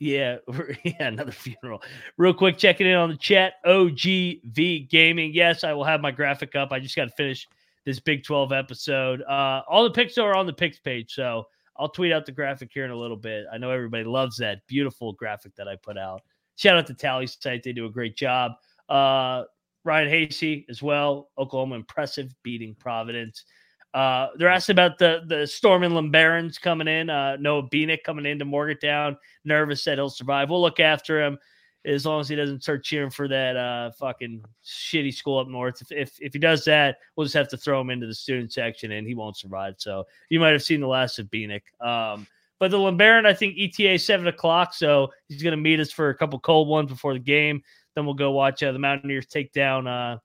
yeah, 0.00 0.36
yeah, 0.84 1.08
another 1.08 1.32
funeral. 1.32 1.82
Real 2.18 2.34
quick, 2.34 2.58
checking 2.58 2.86
in 2.86 2.94
on 2.94 3.08
the 3.08 3.16
chat. 3.16 3.54
OGV 3.64 4.90
Gaming. 4.90 5.32
Yes, 5.32 5.64
I 5.64 5.72
will 5.72 5.84
have 5.84 6.00
my 6.00 6.10
graphic 6.10 6.54
up. 6.54 6.72
I 6.72 6.78
just 6.80 6.94
got 6.94 7.04
to 7.06 7.14
finish 7.16 7.48
this 7.86 8.00
Big 8.00 8.22
12 8.24 8.52
episode. 8.52 9.22
Uh, 9.22 9.62
all 9.68 9.84
the 9.84 9.90
picks 9.90 10.18
are 10.18 10.34
on 10.36 10.46
the 10.46 10.52
picks 10.52 10.78
page, 10.78 11.12
so 11.14 11.46
I'll 11.76 11.88
tweet 11.88 12.12
out 12.12 12.26
the 12.26 12.32
graphic 12.32 12.70
here 12.72 12.84
in 12.84 12.90
a 12.90 12.96
little 12.96 13.16
bit. 13.16 13.46
I 13.52 13.58
know 13.58 13.70
everybody 13.70 14.04
loves 14.04 14.36
that 14.38 14.66
beautiful 14.66 15.12
graphic 15.12 15.54
that 15.56 15.68
I 15.68 15.76
put 15.76 15.98
out. 15.98 16.22
Shout 16.56 16.76
out 16.76 16.86
to 16.86 16.94
Tally 16.94 17.26
site; 17.26 17.62
they 17.62 17.72
do 17.72 17.86
a 17.86 17.90
great 17.90 18.16
job. 18.16 18.52
Uh, 18.88 19.44
Ryan 19.84 20.08
Hasty 20.08 20.66
as 20.68 20.82
well. 20.82 21.30
Oklahoma 21.36 21.74
impressive 21.76 22.34
beating 22.42 22.74
Providence. 22.78 23.44
Uh, 23.92 24.28
they're 24.36 24.48
asking 24.48 24.74
about 24.74 24.98
the 24.98 25.22
the 25.26 25.46
Storm 25.46 25.82
and 25.82 25.94
Lambarons 25.94 26.60
coming 26.60 26.88
in. 26.88 27.10
Uh, 27.10 27.36
Noah 27.36 27.68
Beanick 27.68 28.02
coming 28.04 28.26
into 28.26 28.44
Morgantown, 28.44 29.16
nervous 29.44 29.84
that 29.84 29.98
he'll 29.98 30.10
survive. 30.10 30.50
We'll 30.50 30.62
look 30.62 30.80
after 30.80 31.22
him 31.22 31.38
as 31.84 32.06
long 32.06 32.20
as 32.20 32.28
he 32.28 32.36
doesn't 32.36 32.62
start 32.62 32.84
cheering 32.84 33.10
for 33.10 33.28
that 33.28 33.56
uh, 33.56 33.90
fucking 33.92 34.42
shitty 34.64 35.12
school 35.12 35.38
up 35.38 35.48
north. 35.48 35.82
If, 35.82 35.92
if 35.92 36.18
if 36.20 36.32
he 36.32 36.38
does 36.38 36.64
that, 36.64 36.98
we'll 37.14 37.24
just 37.24 37.34
have 37.34 37.48
to 37.48 37.56
throw 37.56 37.80
him 37.80 37.90
into 37.90 38.06
the 38.06 38.14
student 38.14 38.52
section 38.52 38.92
and 38.92 39.06
he 39.06 39.14
won't 39.14 39.36
survive. 39.36 39.74
So 39.78 40.04
you 40.28 40.40
might 40.40 40.52
have 40.52 40.62
seen 40.62 40.80
the 40.80 40.86
last 40.86 41.18
of 41.18 41.26
Beanick. 41.26 41.62
Um, 41.80 42.26
but 42.58 42.70
the 42.70 42.78
Lambaron, 42.78 43.26
I 43.26 43.34
think 43.34 43.56
ETA 43.58 43.98
seven 43.98 44.26
o'clock, 44.26 44.72
so 44.72 45.10
he's 45.28 45.42
going 45.42 45.52
to 45.52 45.56
meet 45.56 45.80
us 45.80 45.90
for 45.90 46.10
a 46.10 46.14
couple 46.14 46.38
cold 46.40 46.68
ones 46.68 46.90
before 46.90 47.12
the 47.12 47.18
game. 47.18 47.62
Then 47.94 48.06
we'll 48.06 48.14
go 48.14 48.30
watch 48.32 48.62
uh, 48.62 48.72
the 48.72 48.78
Mountaineers 48.78 49.26
take 49.26 49.52
down 49.52 49.86
uh, 49.86 50.18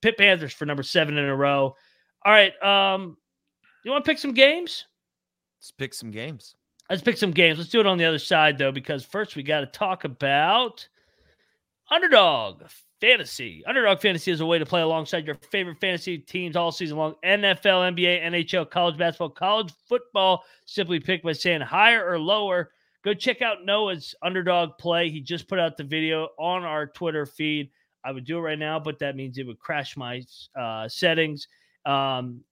Pitt 0.00 0.16
Panthers 0.16 0.52
for 0.52 0.66
number 0.66 0.82
seven 0.82 1.18
in 1.18 1.24
a 1.24 1.36
row. 1.36 1.76
All 2.24 2.32
right. 2.32 2.60
Um, 2.62 3.16
you 3.84 3.90
want 3.90 4.04
to 4.04 4.10
pick 4.10 4.18
some 4.18 4.32
games? 4.32 4.86
Let's 5.60 5.70
pick 5.70 5.94
some 5.94 6.10
games. 6.10 6.56
Let's 6.88 7.02
pick 7.02 7.16
some 7.16 7.32
games. 7.32 7.58
Let's 7.58 7.70
do 7.70 7.80
it 7.80 7.86
on 7.86 7.98
the 7.98 8.04
other 8.04 8.18
side, 8.18 8.58
though, 8.58 8.70
because 8.70 9.04
first 9.04 9.34
we 9.34 9.42
got 9.42 9.60
to 9.60 9.66
talk 9.66 10.04
about 10.04 10.86
Underdog 11.90 12.62
Fantasy. 13.00 13.64
Underdog 13.66 14.00
Fantasy 14.00 14.30
is 14.30 14.40
a 14.40 14.46
way 14.46 14.58
to 14.58 14.66
play 14.66 14.82
alongside 14.82 15.26
your 15.26 15.34
favorite 15.50 15.80
fantasy 15.80 16.16
teams 16.18 16.54
all 16.54 16.70
season 16.70 16.96
long 16.96 17.16
NFL, 17.24 17.92
NBA, 17.94 18.22
NHL, 18.24 18.70
college 18.70 18.96
basketball, 18.96 19.30
college 19.30 19.72
football. 19.88 20.44
Simply 20.64 21.00
pick 21.00 21.24
by 21.24 21.32
saying 21.32 21.60
higher 21.60 22.08
or 22.08 22.20
lower. 22.20 22.70
Go 23.04 23.14
check 23.14 23.42
out 23.42 23.64
Noah's 23.64 24.14
Underdog 24.22 24.78
play. 24.78 25.10
He 25.10 25.20
just 25.20 25.48
put 25.48 25.58
out 25.58 25.76
the 25.76 25.84
video 25.84 26.28
on 26.38 26.62
our 26.62 26.86
Twitter 26.86 27.26
feed. 27.26 27.70
I 28.04 28.12
would 28.12 28.24
do 28.24 28.38
it 28.38 28.42
right 28.42 28.58
now, 28.58 28.78
but 28.78 29.00
that 29.00 29.16
means 29.16 29.38
it 29.38 29.46
would 29.46 29.58
crash 29.58 29.96
my 29.96 30.22
uh, 30.58 30.88
settings. 30.88 31.48
Um, 31.84 32.42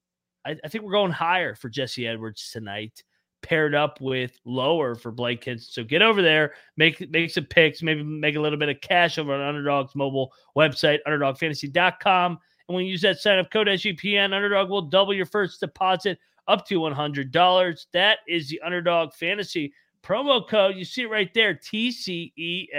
I, 0.44 0.56
I 0.64 0.68
think 0.68 0.82
we're 0.82 0.92
going 0.92 1.12
higher 1.12 1.54
for 1.54 1.68
Jesse 1.68 2.08
Edwards 2.08 2.50
tonight 2.52 3.04
paired 3.44 3.74
up 3.74 4.00
with 4.00 4.40
lower 4.46 4.94
for 4.94 5.12
Blake 5.12 5.44
Hinson. 5.44 5.70
So 5.70 5.84
get 5.84 6.00
over 6.00 6.22
there, 6.22 6.54
make 6.78 7.08
make 7.10 7.30
some 7.30 7.44
picks, 7.44 7.82
maybe 7.82 8.02
make 8.02 8.36
a 8.36 8.40
little 8.40 8.58
bit 8.58 8.70
of 8.70 8.80
cash 8.80 9.18
over 9.18 9.34
on 9.34 9.40
Underdog's 9.40 9.94
mobile 9.94 10.32
website, 10.56 11.00
underdogfantasy.com. 11.06 12.38
And 12.68 12.74
when 12.74 12.86
you 12.86 12.92
use 12.92 13.02
that 13.02 13.18
sign 13.18 13.38
up 13.38 13.50
code 13.50 13.68
SGPN, 13.68 14.32
Underdog 14.32 14.70
will 14.70 14.80
double 14.82 15.12
your 15.12 15.26
first 15.26 15.60
deposit 15.60 16.18
up 16.48 16.66
to 16.68 16.80
$100. 16.80 17.86
That 17.92 18.20
is 18.26 18.48
the 18.48 18.62
Underdog 18.62 19.12
Fantasy 19.12 19.74
promo 20.02 20.48
code. 20.48 20.76
You 20.76 20.86
see 20.86 21.02
it 21.02 21.10
right 21.10 21.32
there 21.34 21.54
TCESGPN. 21.54 22.78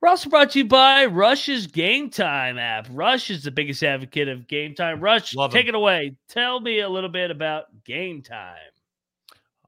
We're 0.00 0.08
also 0.08 0.30
brought 0.30 0.50
to 0.52 0.60
you 0.60 0.64
by 0.64 1.04
Rush's 1.04 1.66
Game 1.66 2.08
Time 2.08 2.58
app. 2.58 2.86
Rush 2.90 3.30
is 3.30 3.44
the 3.44 3.50
biggest 3.50 3.82
advocate 3.82 4.28
of 4.28 4.48
Game 4.48 4.74
Time. 4.74 4.98
Rush, 5.00 5.34
Love 5.34 5.52
take 5.52 5.64
him. 5.66 5.70
it 5.70 5.74
away. 5.74 6.16
Tell 6.28 6.58
me 6.58 6.80
a 6.80 6.88
little 6.88 7.10
bit 7.10 7.30
about 7.30 7.64
Game 7.84 8.22
Time. 8.22 8.56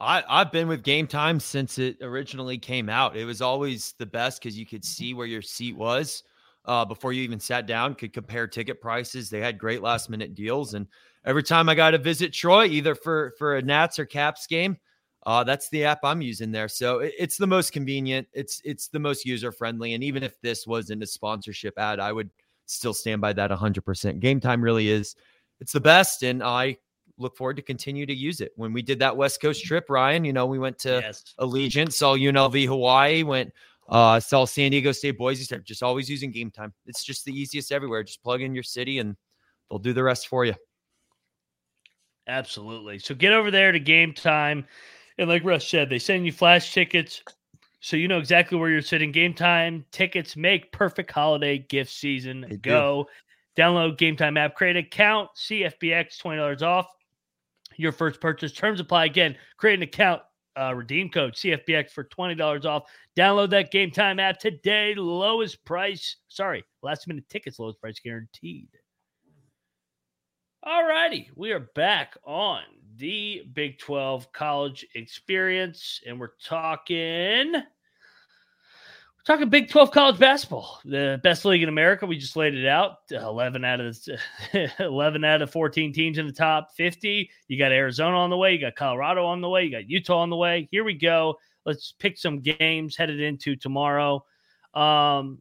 I, 0.01 0.25
I've 0.27 0.51
been 0.51 0.69
with 0.69 0.83
Game 0.83 1.07
Time 1.07 1.39
since 1.39 1.79
it 1.79 1.99
originally 2.01 2.57
came 2.57 2.89
out. 2.89 3.15
It 3.15 3.27
was 3.27 3.43
always 3.43 3.95
the 3.99 4.07
best 4.07 4.43
because 4.43 4.59
you 4.59 4.65
could 4.65 4.85
see 4.85 5.13
where 5.13 5.27
your 5.27 5.43
seat 5.43 5.77
was 5.77 6.23
uh, 6.65 6.85
before 6.87 7.13
you 7.13 7.23
even 7.23 7.39
sat 7.39 7.67
down, 7.67 7.95
could 7.95 8.13
compare 8.15 8.47
ticket 8.47 8.81
prices. 8.81 9.29
They 9.29 9.41
had 9.41 9.59
great 9.59 9.83
last 9.83 10.09
minute 10.09 10.35
deals. 10.35 10.75
And 10.75 10.87
every 11.27 11.43
time 11.43 11.69
I 11.69 11.75
got 11.75 11.91
to 11.91 11.99
visit 11.99 12.33
Troy, 12.33 12.65
either 12.67 12.95
for, 12.95 13.35
for 13.39 13.57
a 13.57 13.63
Nats 13.63 13.99
or 13.99 14.07
Caps 14.07 14.47
game, 14.47 14.79
uh, 15.25 15.45
that's 15.45 15.69
the 15.69 15.85
app 15.85 16.01
I'm 16.03 16.21
using 16.23 16.51
there. 16.51 16.69
So 16.69 16.99
it- 17.01 17.15
it's 17.19 17.37
the 17.37 17.47
most 17.47 17.73
convenient. 17.73 18.27
It's 18.33 18.61
it's 18.65 18.89
the 18.89 18.99
most 18.99 19.25
user 19.25 19.53
friendly. 19.53 19.95
And 19.95 20.03
even 20.03 20.23
if 20.23 20.41
this 20.41 20.67
wasn't 20.67 21.03
a 21.03 21.07
sponsorship 21.07 21.79
ad, 21.79 22.01
I 22.01 22.13
would 22.13 22.31
still 22.67 22.95
stand 22.95 23.21
by 23.21 23.33
that 23.35 23.51
100%. 23.51 24.21
Game 24.21 24.41
Time 24.41 24.63
really 24.63 24.89
is. 24.89 25.15
It's 25.61 25.73
the 25.73 25.81
best, 25.81 26.23
and 26.23 26.43
I 26.43 26.77
look 27.19 27.37
forward 27.37 27.57
to 27.57 27.63
continue 27.63 28.07
to 28.07 28.15
use 28.15 28.41
it. 28.41 28.53
When 28.57 28.73
we 28.73 28.83
did 28.83 28.99
that 29.01 29.17
West 29.17 29.41
Coast 29.41 29.65
trip, 29.65 29.89
Ryan, 29.91 30.25
you 30.25 30.33
know, 30.33 30.47
we 30.47 30.59
went 30.59 30.79
to 30.81 31.01
yes. 31.05 31.35
Allegiant, 31.39 31.93
saw 31.93 32.17
UNLV 32.17 32.67
Hawaii, 32.67 33.23
went 33.23 33.53
uh 33.89 34.19
saw 34.19 34.45
San 34.45 34.71
Diego 34.71 34.91
State 34.93 35.19
Boise 35.19 35.45
State. 35.45 35.65
Just 35.65 35.83
always 35.83 36.09
using 36.09 36.33
Game 36.33 36.51
Time. 36.51 36.73
It's 36.87 37.05
just 37.05 37.25
the 37.25 37.33
easiest 37.33 37.71
everywhere. 37.71 38.03
Just 38.03 38.23
plug 38.23 38.41
in 38.43 38.55
your 38.55 38.63
city 38.65 38.99
and 38.99 39.17
they'll 39.71 39.79
do 39.79 39.93
the 39.93 40.03
rest 40.03 40.29
for 40.29 40.45
you. 40.45 40.55
Absolutely. 42.29 42.99
So 42.99 43.15
get 43.15 43.33
over 43.33 43.51
there 43.51 43.73
to 43.73 43.81
Game 43.81 44.13
Time. 44.15 44.65
And 45.23 45.31
like 45.31 45.45
Russ 45.45 45.69
said, 45.69 45.89
they 45.89 46.01
send 46.01 46.27
you 46.27 46.33
flash 46.33 46.75
tickets 46.75 47.23
so 47.79 47.97
you 47.97 48.09
know 48.09 48.19
exactly 48.19 48.59
where 48.59 48.71
you're 48.71 48.83
sitting. 48.83 49.13
Game 49.13 49.33
Time 49.33 49.85
tickets 49.93 50.37
make 50.37 50.73
perfect 50.73 51.13
holiday 51.13 51.59
gift 51.59 51.93
season. 51.93 52.41
They 52.41 52.57
do. 52.57 52.71
Go 52.71 53.07
download 53.57 53.99
Game 53.99 54.17
Time 54.17 54.37
app, 54.37 54.57
create 54.57 54.75
an 54.75 54.85
account, 54.85 55.31
CFBX, 55.37 56.21
$20 56.21 56.63
off 56.63 56.89
your 57.77 57.93
first 57.93 58.21
purchase. 58.21 58.51
Terms 58.51 58.81
apply 58.81 59.05
again. 59.05 59.37
Create 59.59 59.75
an 59.75 59.85
account, 59.85 60.23
uh, 60.59 60.75
redeem 60.75 61.09
code 61.09 61.35
CFBX 61.35 61.93
for 61.93 62.03
$20 62.03 62.65
off. 62.65 62.91
Download 63.17 63.49
that 63.51 63.71
Game 63.71 63.93
Time 63.93 64.19
app 64.19 64.41
today. 64.41 64.93
Lowest 64.97 65.65
price, 65.65 66.17
sorry, 66.27 66.65
last 66.83 67.07
minute 67.07 67.29
tickets, 67.29 67.61
lowest 67.61 67.81
price 67.81 68.01
guaranteed. 68.03 68.71
All 70.65 70.85
righty, 70.85 71.31
we 71.37 71.53
are 71.53 71.69
back 71.77 72.17
on 72.25 72.63
the 72.97 73.43
Big 73.53 73.79
12 73.79 74.33
college 74.33 74.87
experience, 74.95 76.01
and 76.07 76.19
we're 76.19 76.33
talking. 76.45 77.53
We're 77.53 77.65
talking 79.37 79.49
Big 79.51 79.71
12 79.71 79.93
college 79.93 80.19
basketball, 80.19 80.81
the 80.85 81.21
best 81.23 81.45
league 81.45 81.63
in 81.63 81.69
America. 81.69 82.07
We 82.07 82.19
just 82.19 82.35
laid 82.35 82.55
it 82.55 82.67
out. 82.67 82.99
11 83.11 83.65
out 83.65 83.81
of 83.81 83.99
11 84.81 85.25
out 85.25 85.43
of 85.43 85.51
14 85.51 85.93
teams 85.93 86.19
in 86.19 86.27
the 86.27 86.33
top 86.33 86.71
50. 86.77 87.31
You 87.47 87.59
got 87.59 87.71
Arizona 87.71 88.17
on 88.17 88.31
the 88.31 88.37
way, 88.37 88.53
you 88.53 88.61
got 88.61 88.75
Colorado 88.75 89.25
on 89.25 89.41
the 89.41 89.49
way, 89.49 89.65
you 89.65 89.71
got 89.71 89.89
Utah 89.89 90.19
on 90.19 90.31
the 90.31 90.37
way. 90.37 90.69
Here 90.73 90.83
we 90.83 90.95
go. 90.95 91.37
Let's 91.65 91.93
pick 91.93 92.19
some 92.19 92.41
games 92.41 92.97
headed 92.97 93.21
into 93.21 93.55
tomorrow. 93.55 94.25
Um, 94.75 95.41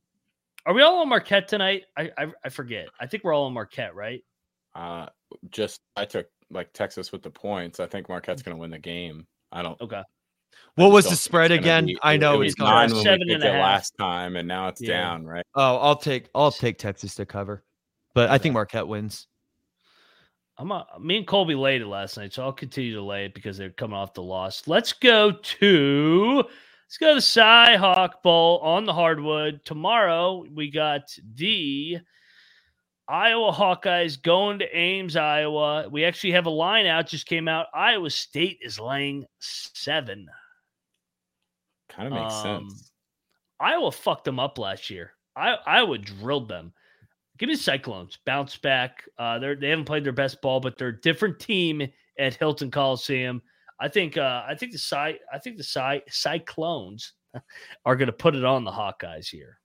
are 0.65 0.73
we 0.75 0.83
all 0.83 0.99
on 0.99 1.09
Marquette 1.09 1.47
tonight? 1.47 1.85
I, 1.97 2.11
I, 2.15 2.27
I 2.45 2.49
forget. 2.49 2.89
I 2.99 3.07
think 3.07 3.23
we're 3.23 3.33
all 3.33 3.45
on 3.45 3.53
Marquette, 3.53 3.95
right? 3.95 4.23
Uh, 4.75 5.07
just 5.49 5.81
I 5.95 6.05
took 6.05 6.27
like 6.51 6.73
Texas 6.73 7.11
with 7.11 7.23
the 7.23 7.29
points. 7.29 7.79
I 7.79 7.87
think 7.87 8.09
Marquette's 8.09 8.41
mm. 8.41 8.45
going 8.45 8.57
to 8.57 8.61
win 8.61 8.71
the 8.71 8.79
game. 8.79 9.25
I 9.51 9.61
don't. 9.61 9.79
Okay. 9.81 10.01
What 10.75 10.91
was 10.91 11.09
the 11.09 11.15
spread 11.15 11.51
again? 11.51 11.85
Be, 11.85 11.97
I 12.01 12.17
know 12.17 12.41
it 12.41 12.45
it's 12.45 12.59
was 12.59 12.65
nine 12.65 12.89
gone. 12.89 12.97
when 12.97 13.05
we 13.05 13.11
and 13.11 13.23
picked 13.27 13.43
a 13.43 13.57
it 13.57 13.59
last 13.59 13.93
time, 13.97 14.35
and 14.35 14.47
now 14.47 14.67
it's 14.67 14.81
Yeah. 14.81 15.01
down. 15.01 15.25
Right? 15.25 15.45
Oh, 15.55 15.77
I'll 15.77 15.95
take 15.95 16.29
I'll 16.33 16.51
take 16.51 16.77
Texas 16.77 17.15
to 17.15 17.25
cover, 17.25 17.63
but 18.13 18.29
I 18.29 18.37
think 18.37 18.53
Marquette 18.53 18.87
wins. 18.87 19.27
I'm 20.57 20.71
a, 20.71 20.85
me 20.99 21.17
and 21.17 21.27
Colby 21.27 21.55
laid 21.55 21.81
it 21.81 21.87
last 21.87 22.17
night, 22.17 22.33
so 22.33 22.43
I'll 22.43 22.53
continue 22.53 22.93
to 22.93 23.01
lay 23.01 23.25
it 23.25 23.33
because 23.33 23.57
they're 23.57 23.71
coming 23.71 23.97
off 23.97 24.13
the 24.13 24.23
loss. 24.23 24.67
Let's 24.67 24.93
go 24.93 25.31
to 25.31 26.35
let's 26.85 26.97
go 26.99 27.09
to 27.09 27.15
the 27.15 27.21
Cy 27.21 27.77
Hawk 27.77 28.21
Bowl 28.21 28.59
on 28.59 28.85
the 28.85 28.93
hardwood. 28.93 29.61
Tomorrow 29.65 30.45
we 30.53 30.69
got 30.69 31.15
the 31.35 31.99
Iowa 33.12 33.52
Hawkeyes 33.52 34.21
going 34.21 34.60
to 34.60 34.78
Ames, 34.78 35.17
Iowa. 35.17 35.89
We 35.89 36.06
actually 36.06 36.32
have 36.32 36.45
a 36.45 36.50
line 36.52 36.86
out, 36.86 37.08
just 37.08 37.26
came 37.26 37.50
out. 37.50 37.67
Iowa 37.74 38.10
State 38.10 38.60
is 38.62 38.80
laying 38.80 39.26
seven. 39.39 40.28
Kind 41.89 42.08
of 42.08 42.13
makes 42.13 42.34
Um, 42.36 42.69
sense. 42.69 42.91
Iowa 43.60 43.91
fucked 43.91 44.24
them 44.24 44.39
up 44.39 44.58
last 44.58 44.89
year. 44.89 45.12
I 45.36 45.56
Iowa 45.65 45.97
drilled 45.97 46.47
them. 46.47 46.74
Give 47.38 47.47
me 47.50 47.56
the 47.56 47.62
Cyclones. 47.62 48.17
Bounce 48.26 48.58
back. 48.58 49.04
Uh, 49.17 49.39
they're 49.39 49.56
they 49.56 49.69
haven't 49.69 49.86
played 49.86 50.04
their 50.06 50.13
best 50.13 50.41
ball, 50.41 50.60
but 50.62 50.78
they're 50.78 50.88
a 50.89 51.02
different 51.02 51.39
team 51.39 51.86
at 52.17 52.36
Hilton 52.36 52.71
Coliseum. 52.71 53.41
I 53.80 53.88
think 53.89 54.17
uh, 54.17 54.43
I 54.47 54.56
think 54.56 54.71
the 54.71 54.78
Cy 54.78 55.19
I 55.34 55.38
think 55.39 55.58
the 55.58 55.63
Cy 55.63 56.02
Cyclones 56.10 57.13
are 57.86 57.95
going 57.95 58.08
to 58.08 58.13
put 58.13 58.36
it 58.36 58.45
on 58.45 58.63
the 58.63 58.71
Hawkeyes 58.71 59.28
here. 59.28 59.60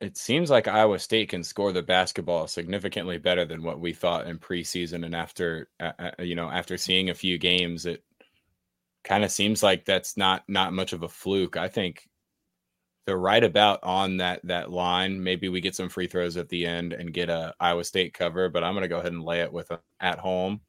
It 0.00 0.16
seems 0.16 0.48
like 0.48 0.68
Iowa 0.68 0.98
State 0.98 1.30
can 1.30 1.42
score 1.42 1.72
the 1.72 1.82
basketball 1.82 2.46
significantly 2.46 3.18
better 3.18 3.44
than 3.44 3.64
what 3.64 3.80
we 3.80 3.92
thought 3.92 4.28
in 4.28 4.38
preseason, 4.38 5.04
and 5.04 5.14
after 5.14 5.68
uh, 5.80 5.92
uh, 5.98 6.22
you 6.22 6.36
know 6.36 6.48
after 6.48 6.76
seeing 6.76 7.10
a 7.10 7.14
few 7.14 7.36
games, 7.36 7.84
it 7.84 8.04
kind 9.02 9.24
of 9.24 9.30
seems 9.32 9.62
like 9.62 9.84
that's 9.84 10.16
not 10.16 10.44
not 10.48 10.72
much 10.72 10.92
of 10.92 11.02
a 11.02 11.08
fluke. 11.08 11.56
I 11.56 11.66
think 11.66 12.08
they're 13.06 13.16
right 13.16 13.42
about 13.42 13.82
on 13.82 14.18
that 14.18 14.40
that 14.44 14.70
line. 14.70 15.20
Maybe 15.22 15.48
we 15.48 15.60
get 15.60 15.74
some 15.74 15.88
free 15.88 16.06
throws 16.06 16.36
at 16.36 16.48
the 16.48 16.64
end 16.64 16.92
and 16.92 17.12
get 17.12 17.28
a 17.28 17.54
Iowa 17.58 17.82
State 17.82 18.14
cover, 18.14 18.48
but 18.48 18.62
I'm 18.62 18.74
going 18.74 18.82
to 18.82 18.88
go 18.88 18.98
ahead 18.98 19.12
and 19.12 19.24
lay 19.24 19.40
it 19.40 19.52
with 19.52 19.72
at 20.00 20.18
home 20.18 20.60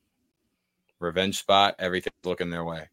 revenge 0.99 1.39
spot. 1.39 1.75
Everything's 1.79 2.15
looking 2.23 2.49
their 2.49 2.63
way. 2.63 2.89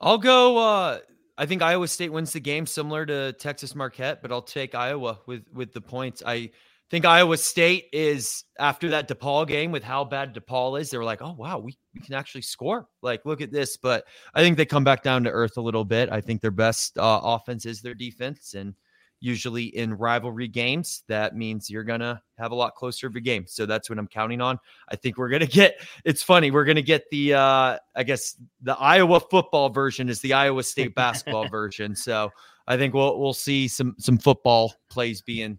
I'll 0.00 0.18
go. 0.18 0.58
Uh, 0.58 0.98
I 1.38 1.46
think 1.46 1.62
Iowa 1.62 1.86
State 1.86 2.12
wins 2.12 2.32
the 2.32 2.40
game, 2.40 2.66
similar 2.66 3.06
to 3.06 3.32
Texas 3.34 3.76
Marquette, 3.76 4.20
but 4.20 4.32
I'll 4.32 4.42
take 4.42 4.74
Iowa 4.74 5.20
with 5.26 5.44
with 5.54 5.72
the 5.72 5.80
points. 5.80 6.20
I 6.26 6.50
think 6.90 7.04
Iowa 7.04 7.36
State 7.36 7.86
is 7.92 8.44
after 8.58 8.90
that 8.90 9.08
DePaul 9.08 9.46
game 9.46 9.70
with 9.70 9.84
how 9.84 10.04
bad 10.04 10.34
DePaul 10.34 10.80
is. 10.80 10.90
They 10.90 10.98
were 10.98 11.04
like, 11.04 11.22
oh 11.22 11.36
wow, 11.38 11.58
we 11.58 11.78
we 11.94 12.00
can 12.00 12.14
actually 12.14 12.42
score. 12.42 12.88
Like, 13.02 13.24
look 13.24 13.40
at 13.40 13.52
this. 13.52 13.76
But 13.76 14.04
I 14.34 14.42
think 14.42 14.56
they 14.56 14.66
come 14.66 14.82
back 14.82 15.04
down 15.04 15.22
to 15.24 15.30
earth 15.30 15.56
a 15.56 15.62
little 15.62 15.84
bit. 15.84 16.10
I 16.10 16.20
think 16.20 16.40
their 16.40 16.50
best 16.50 16.98
uh, 16.98 17.20
offense 17.22 17.66
is 17.66 17.82
their 17.82 17.94
defense, 17.94 18.54
and 18.54 18.74
usually 19.20 19.64
in 19.64 19.94
rivalry 19.94 20.48
games, 20.48 21.02
that 21.08 21.36
means 21.36 21.68
you're 21.68 21.84
gonna 21.84 22.22
have 22.38 22.52
a 22.52 22.54
lot 22.54 22.74
closer 22.74 23.06
of 23.06 23.16
a 23.16 23.20
game. 23.20 23.44
So 23.46 23.66
that's 23.66 23.90
what 23.90 23.98
I'm 23.98 24.06
counting 24.06 24.40
on. 24.40 24.58
I 24.88 24.96
think 24.96 25.18
we're 25.18 25.28
gonna 25.28 25.46
get. 25.46 25.80
It's 26.04 26.22
funny. 26.22 26.50
We're 26.50 26.64
gonna 26.64 26.82
get 26.82 27.08
the. 27.10 27.34
uh 27.34 27.78
I 27.94 28.02
guess 28.04 28.36
the 28.62 28.76
Iowa 28.76 29.20
football 29.20 29.70
version 29.70 30.08
is 30.08 30.20
the 30.20 30.34
Iowa 30.34 30.62
State 30.62 30.94
basketball 30.94 31.48
version. 31.50 31.96
So 31.96 32.30
I 32.66 32.76
think 32.76 32.94
we'll 32.94 33.18
we'll 33.18 33.34
see 33.34 33.66
some 33.66 33.96
some 33.98 34.18
football 34.18 34.74
plays 34.88 35.22
being 35.22 35.58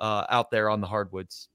uh, 0.00 0.24
out 0.28 0.50
there 0.50 0.68
on 0.68 0.80
the 0.80 0.86
hardwoods. 0.86 1.48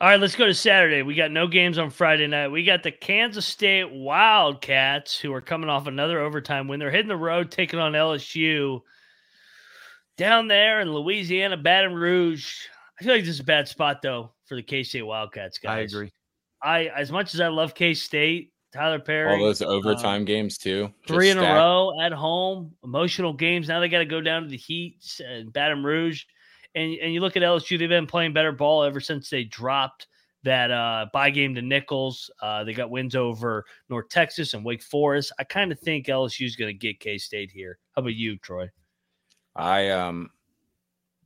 All 0.00 0.08
right, 0.08 0.20
let's 0.20 0.34
go 0.34 0.46
to 0.46 0.54
Saturday. 0.54 1.02
We 1.02 1.14
got 1.14 1.30
no 1.30 1.46
games 1.46 1.78
on 1.78 1.88
Friday 1.88 2.26
night. 2.26 2.48
We 2.48 2.64
got 2.64 2.82
the 2.82 2.90
Kansas 2.90 3.46
State 3.46 3.88
Wildcats 3.92 5.16
who 5.16 5.32
are 5.32 5.40
coming 5.40 5.70
off 5.70 5.86
another 5.86 6.18
overtime 6.18 6.66
win. 6.66 6.80
They're 6.80 6.90
hitting 6.90 7.06
the 7.06 7.16
road, 7.16 7.52
taking 7.52 7.78
on 7.78 7.92
LSU 7.92 8.82
down 10.16 10.48
there 10.48 10.80
in 10.80 10.92
Louisiana, 10.92 11.56
Baton 11.56 11.94
Rouge. 11.94 12.54
I 13.00 13.04
feel 13.04 13.14
like 13.14 13.24
this 13.24 13.34
is 13.34 13.40
a 13.40 13.44
bad 13.44 13.68
spot 13.68 14.02
though 14.02 14.32
for 14.46 14.54
the 14.54 14.62
K 14.62 14.82
State 14.82 15.02
Wildcats 15.02 15.58
guys. 15.58 15.78
I 15.78 15.80
agree. 15.80 16.12
I 16.62 16.86
as 16.96 17.10
much 17.10 17.34
as 17.34 17.40
I 17.40 17.48
love 17.48 17.74
K 17.74 17.94
State, 17.94 18.52
Tylor 18.72 19.00
Perry, 19.00 19.32
All 19.32 19.44
those 19.44 19.62
overtime 19.62 20.24
games 20.24 20.58
too. 20.58 20.92
three 21.06 21.30
in 21.30 21.38
a 21.38 21.42
row 21.42 22.00
at 22.00 22.12
home, 22.12 22.72
emotional 22.84 23.32
games. 23.32 23.68
Now 23.68 23.80
they 23.80 23.88
got 23.88 23.98
to 23.98 24.04
go 24.04 24.20
down 24.20 24.42
to 24.42 24.48
the 24.48 24.56
Heat 24.56 25.20
and 25.26 25.52
Baton 25.52 25.82
Rouge, 25.82 26.24
and 26.74 26.94
and 26.94 27.12
you 27.12 27.20
look 27.20 27.36
at 27.36 27.42
LSU. 27.42 27.78
They've 27.78 27.88
been 27.88 28.06
playing 28.06 28.32
better 28.32 28.52
ball 28.52 28.84
ever 28.84 29.00
since 29.00 29.28
they 29.28 29.44
dropped 29.44 30.06
that 30.44 30.70
uh 30.70 31.06
bye 31.12 31.30
game 31.30 31.54
to 31.54 31.62
Nicholls. 31.62 32.30
Uh, 32.40 32.64
they 32.64 32.72
got 32.74 32.90
wins 32.90 33.16
over 33.16 33.64
North 33.88 34.08
Texas 34.08 34.54
and 34.54 34.64
Wake 34.64 34.82
Forest. 34.82 35.32
I 35.38 35.44
kind 35.44 35.72
of 35.72 35.80
think 35.80 36.06
LSU 36.06 36.46
is 36.46 36.56
going 36.56 36.68
to 36.72 36.78
get 36.78 37.00
K 37.00 37.18
State 37.18 37.50
here. 37.50 37.78
How 37.96 38.00
about 38.00 38.14
you, 38.14 38.36
Troy? 38.38 38.68
I 39.54 39.90
um 39.90 40.30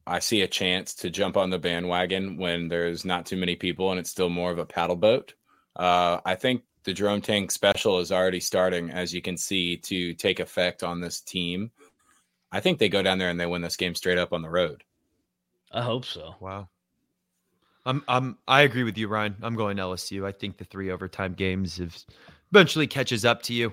I 0.07 0.21
see 0.21 0.43
a 0.43 0.49
chance 0.49 0.95
to 0.97 1.11
jump 1.11 1.37
on 1.37 1.51
the 1.51 1.59
bandwagon 1.59 2.37
when 2.37 2.69
there's 2.69 3.05
not 3.05 3.27
too 3.27 3.37
many 3.37 3.57
people 3.57 3.91
and 3.91 3.99
it's 3.99 4.11
still 4.11 4.29
more 4.29 4.53
of 4.53 4.59
a 4.59 4.67
paddle 4.67 4.97
boat. 4.97 5.35
Uh, 5.75 6.21
I 6.25 6.37
think 6.37 6.63
the 6.85 6.93
Jerome 6.93 7.21
Tang 7.21 7.49
special 7.49 7.99
is 7.99 8.13
already 8.13 8.39
starting, 8.39 8.91
as 8.91 9.13
you 9.13 9.21
can 9.21 9.37
see, 9.37 9.77
to 9.79 10.15
take 10.15 10.39
effect 10.39 10.85
on 10.85 11.01
this 11.01 11.21
team. 11.21 11.73
I 12.53 12.61
think 12.61 12.79
they 12.79 12.89
go 12.89 13.03
down 13.03 13.19
there 13.19 13.31
and 13.31 13.39
they 13.39 13.47
win 13.47 13.63
this 13.63 13.77
game 13.77 13.95
straight 13.95 14.19
up 14.19 14.33
on 14.33 14.43
the 14.43 14.49
road. 14.49 14.85
I 15.73 15.83
hope 15.83 16.05
so. 16.05 16.37
Wow. 16.41 16.69
I'm 17.85 18.05
I'm 18.09 18.39
I 18.49 18.63
agree 18.63 18.85
with 18.85 18.99
you, 18.99 19.09
Ryan. 19.09 19.37
I'm 19.43 19.55
going 19.55 19.77
LSU. 19.77 20.27
I 20.27 20.33
think 20.33 20.57
the 20.57 20.65
three 20.65 20.91
overtime 20.91 21.35
games 21.35 21.79
have 21.79 21.97
eventually 22.53 22.87
catches 22.87 23.25
up 23.25 23.43
to 23.43 23.55
you. 23.55 23.73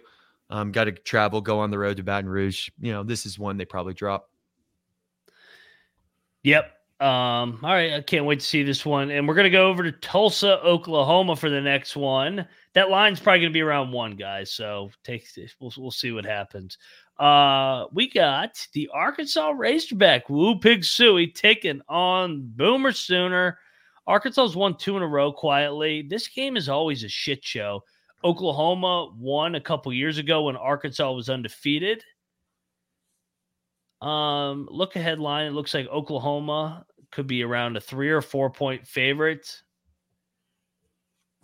Um, 0.50 0.72
got 0.72 0.84
to 0.84 0.92
travel, 0.92 1.42
go 1.42 1.60
on 1.60 1.72
the 1.72 1.80
road 1.80 1.98
to 1.98 2.04
Baton 2.04 2.30
Rouge. 2.30 2.70
You 2.80 2.92
know, 2.92 3.04
this 3.04 3.26
is 3.26 3.40
one 3.40 3.58
they 3.58 3.66
probably 3.66 3.94
drop. 3.94 4.30
Yep. 6.44 6.66
Um, 7.00 7.60
all 7.64 7.74
right, 7.74 7.94
I 7.94 8.02
can't 8.02 8.26
wait 8.26 8.40
to 8.40 8.46
see 8.46 8.64
this 8.64 8.86
one. 8.86 9.12
And 9.12 9.28
we're 9.28 9.34
gonna 9.34 9.50
go 9.50 9.68
over 9.68 9.84
to 9.84 9.92
Tulsa, 9.92 10.62
Oklahoma 10.64 11.36
for 11.36 11.50
the 11.50 11.60
next 11.60 11.98
one. 11.98 12.48
That 12.76 12.90
line's 12.90 13.20
probably 13.20 13.42
gonna 13.42 13.52
be 13.52 13.62
around 13.62 13.92
one, 13.92 14.16
guys. 14.16 14.52
So 14.54 14.90
take 15.04 15.28
we'll 15.60 15.74
we'll 15.78 15.92
see 15.92 16.12
what 16.12 16.26
happens. 16.26 16.78
Uh 17.20 17.86
we 17.92 18.10
got 18.10 18.66
the 18.74 18.90
Arkansas 18.94 19.50
Razorback, 19.50 20.30
Woo 20.30 20.58
Pig 20.60 20.82
Sooie 20.82 21.34
taking 21.34 21.82
on 21.90 22.50
Boomer 22.56 22.94
Sooner. 22.94 23.60
Arkansas's 24.08 24.56
won 24.56 24.78
two 24.78 24.96
in 24.96 25.04
a 25.04 25.08
row 25.08 25.32
quietly. 25.32 26.04
This 26.04 26.28
game 26.28 26.56
is 26.56 26.70
always 26.70 27.04
a 27.04 27.10
shit 27.10 27.44
show. 27.44 27.84
Oklahoma 28.24 29.14
won 29.18 29.56
a 29.56 29.62
couple 29.62 29.92
years 29.92 30.18
ago 30.18 30.44
when 30.44 30.56
Arkansas 30.56 31.12
was 31.12 31.30
undefeated. 31.30 32.04
Um, 34.04 34.68
look 34.70 34.96
ahead 34.96 35.20
line. 35.20 35.48
It 35.48 35.54
looks 35.54 35.74
like 35.74 35.88
Oklahoma 35.88 36.86
could 37.12 37.28
be 37.28 37.44
around 37.44 37.78
a 37.78 37.82
three 37.82 38.10
or 38.10 38.22
four 38.22 38.50
point 38.50 38.86
favorite. 38.86 39.62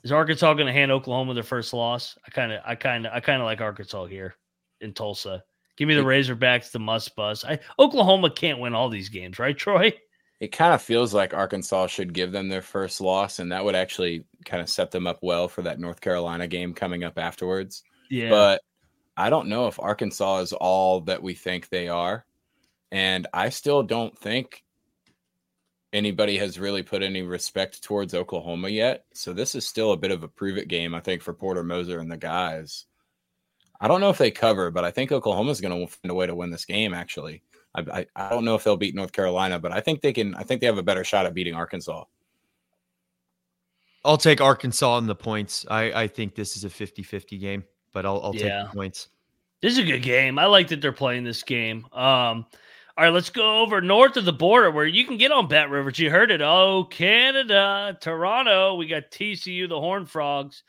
Is 0.04 0.12
Arkansas 0.12 0.54
going 0.54 0.68
to 0.68 0.74
hand 0.74 0.92
Oklahoma 0.92 1.34
their 1.34 1.44
first 1.44 1.74
loss? 1.74 2.18
I 2.28 2.32
kind 2.32 2.52
of, 2.52 2.62
I 2.66 2.76
kind 2.76 3.06
of, 3.06 3.14
I 3.14 3.20
kind 3.20 3.42
of 3.42 3.46
like 3.46 3.62
Arkansas 3.62 4.06
here 4.06 4.36
in 4.82 4.94
Tulsa. 4.94 5.44
Give 5.78 5.88
me 5.88 5.96
the 5.96 6.02
Razorbacks, 6.02 6.72
the 6.72 6.80
Muss 6.80 7.08
Bus. 7.08 7.46
I 7.46 7.60
Oklahoma 7.80 8.30
can't 8.30 8.60
win 8.60 8.74
all 8.76 8.90
these 8.90 9.08
games, 9.08 9.40
right, 9.40 9.58
Troy? 9.58 9.94
It 10.42 10.52
kind 10.52 10.74
of 10.74 10.82
feels 10.82 11.14
like 11.14 11.34
Arkansas 11.34 11.88
should 11.88 12.14
give 12.14 12.34
them 12.34 12.50
their 12.50 12.62
first 12.62 13.00
loss, 13.00 13.40
and 13.40 13.52
that 13.52 13.64
would 13.64 13.76
actually 13.76 14.26
kind 14.46 14.62
of 14.62 14.70
set 14.70 14.92
them 14.92 15.08
up 15.08 15.20
well 15.22 15.48
for 15.48 15.62
that 15.62 15.80
North 15.80 16.02
Carolina 16.02 16.48
game 16.48 16.74
coming 16.74 17.06
up 17.06 17.18
afterwards. 17.18 17.84
Yeah, 18.10 18.30
but 18.30 18.62
I 19.16 19.30
don't 19.30 19.48
know 19.48 19.68
if 19.68 19.80
Arkansas 19.80 20.40
is 20.40 20.54
all 20.54 21.02
that 21.02 21.24
we 21.24 21.34
think 21.34 21.70
they 21.70 21.88
are. 21.88 22.26
And 22.92 23.28
I 23.34 23.50
still 23.50 23.84
don't 23.84 24.18
think 24.18 24.64
anybody 25.94 26.38
has 26.38 26.60
really 26.60 26.84
put 26.84 27.04
any 27.04 27.22
respect 27.22 27.84
towards 27.84 28.14
Oklahoma 28.14 28.70
yet. 28.70 29.06
So 29.14 29.34
this 29.34 29.56
is 29.56 29.66
still 29.68 29.92
a 29.92 29.98
bit 29.98 30.12
of 30.12 30.24
a 30.24 30.28
prove 30.28 30.58
it 30.58 30.68
game, 30.68 30.94
I 30.96 31.00
think, 31.00 31.22
for 31.22 31.34
Porter 31.34 31.64
Moser 31.64 32.00
and 32.00 32.12
the 32.12 32.18
guys. 32.18 32.86
I 33.82 33.88
don't 33.88 34.02
know 34.02 34.10
if 34.10 34.18
they 34.18 34.32
cover, 34.32 34.72
but 34.72 34.84
I 34.84 34.92
think 34.92 35.12
Oklahoma's 35.12 35.62
going 35.62 35.88
to 35.88 35.92
find 35.92 36.12
a 36.12 36.16
way 36.16 36.28
to 36.28 36.36
win 36.36 36.52
this 36.52 36.66
game, 36.66 36.94
actually. 36.94 37.44
I, 37.76 37.82
I, 38.00 38.06
I 38.16 38.30
don't 38.30 38.44
know 38.46 38.56
if 38.56 38.64
they'll 38.64 38.76
beat 38.76 38.96
North 38.96 39.12
Carolina, 39.14 39.60
but 39.60 39.72
I 39.72 39.80
think 39.80 40.02
they 40.02 40.12
can. 40.12 40.36
I 40.36 40.44
think 40.44 40.60
they 40.60 40.68
have 40.68 40.78
a 40.78 40.84
better 40.84 41.04
shot 41.04 41.26
at 41.26 41.34
beating 41.34 41.54
Arkansas. 41.56 42.04
I'll 44.04 44.18
take 44.18 44.42
Arkansas 44.42 44.92
on 44.92 45.08
the 45.08 45.16
points. 45.16 45.66
I, 45.70 45.92
I 46.04 46.08
think 46.08 46.36
this 46.36 46.58
is 46.58 46.64
a 46.64 46.70
50 46.70 47.04
50 47.04 47.38
game, 47.38 47.64
but 47.94 48.06
I'll, 48.06 48.22
I'll 48.24 48.36
Yeah. 48.36 48.62
take 48.64 48.72
the 48.72 48.76
points. 48.78 49.10
This 49.62 49.74
is 49.74 49.80
a 49.80 49.84
good 49.84 50.02
game. 50.02 50.40
I 50.40 50.46
like 50.46 50.70
that 50.70 50.82
they're 50.82 50.92
playing 50.94 51.24
this 51.26 51.44
game. 51.44 51.86
Um, 51.92 52.46
all 53.00 53.06
right, 53.06 53.14
let's 53.14 53.30
go 53.30 53.62
over 53.62 53.80
north 53.80 54.18
of 54.18 54.26
the 54.26 54.34
border 54.34 54.70
where 54.72 54.86
you 54.86 55.06
can 55.06 55.16
get 55.16 55.32
on 55.32 55.48
BetRivers. 55.48 55.98
You 56.00 56.10
heard 56.10 56.32
it. 56.32 56.42
Oh, 56.42 56.84
Canada, 56.84 57.98
Toronto. 58.02 58.76
We 58.76 58.88
got 58.88 59.10
TCU, 59.10 59.70
the 59.70 59.80
Horn 59.80 60.06
Frogs. 60.06 60.64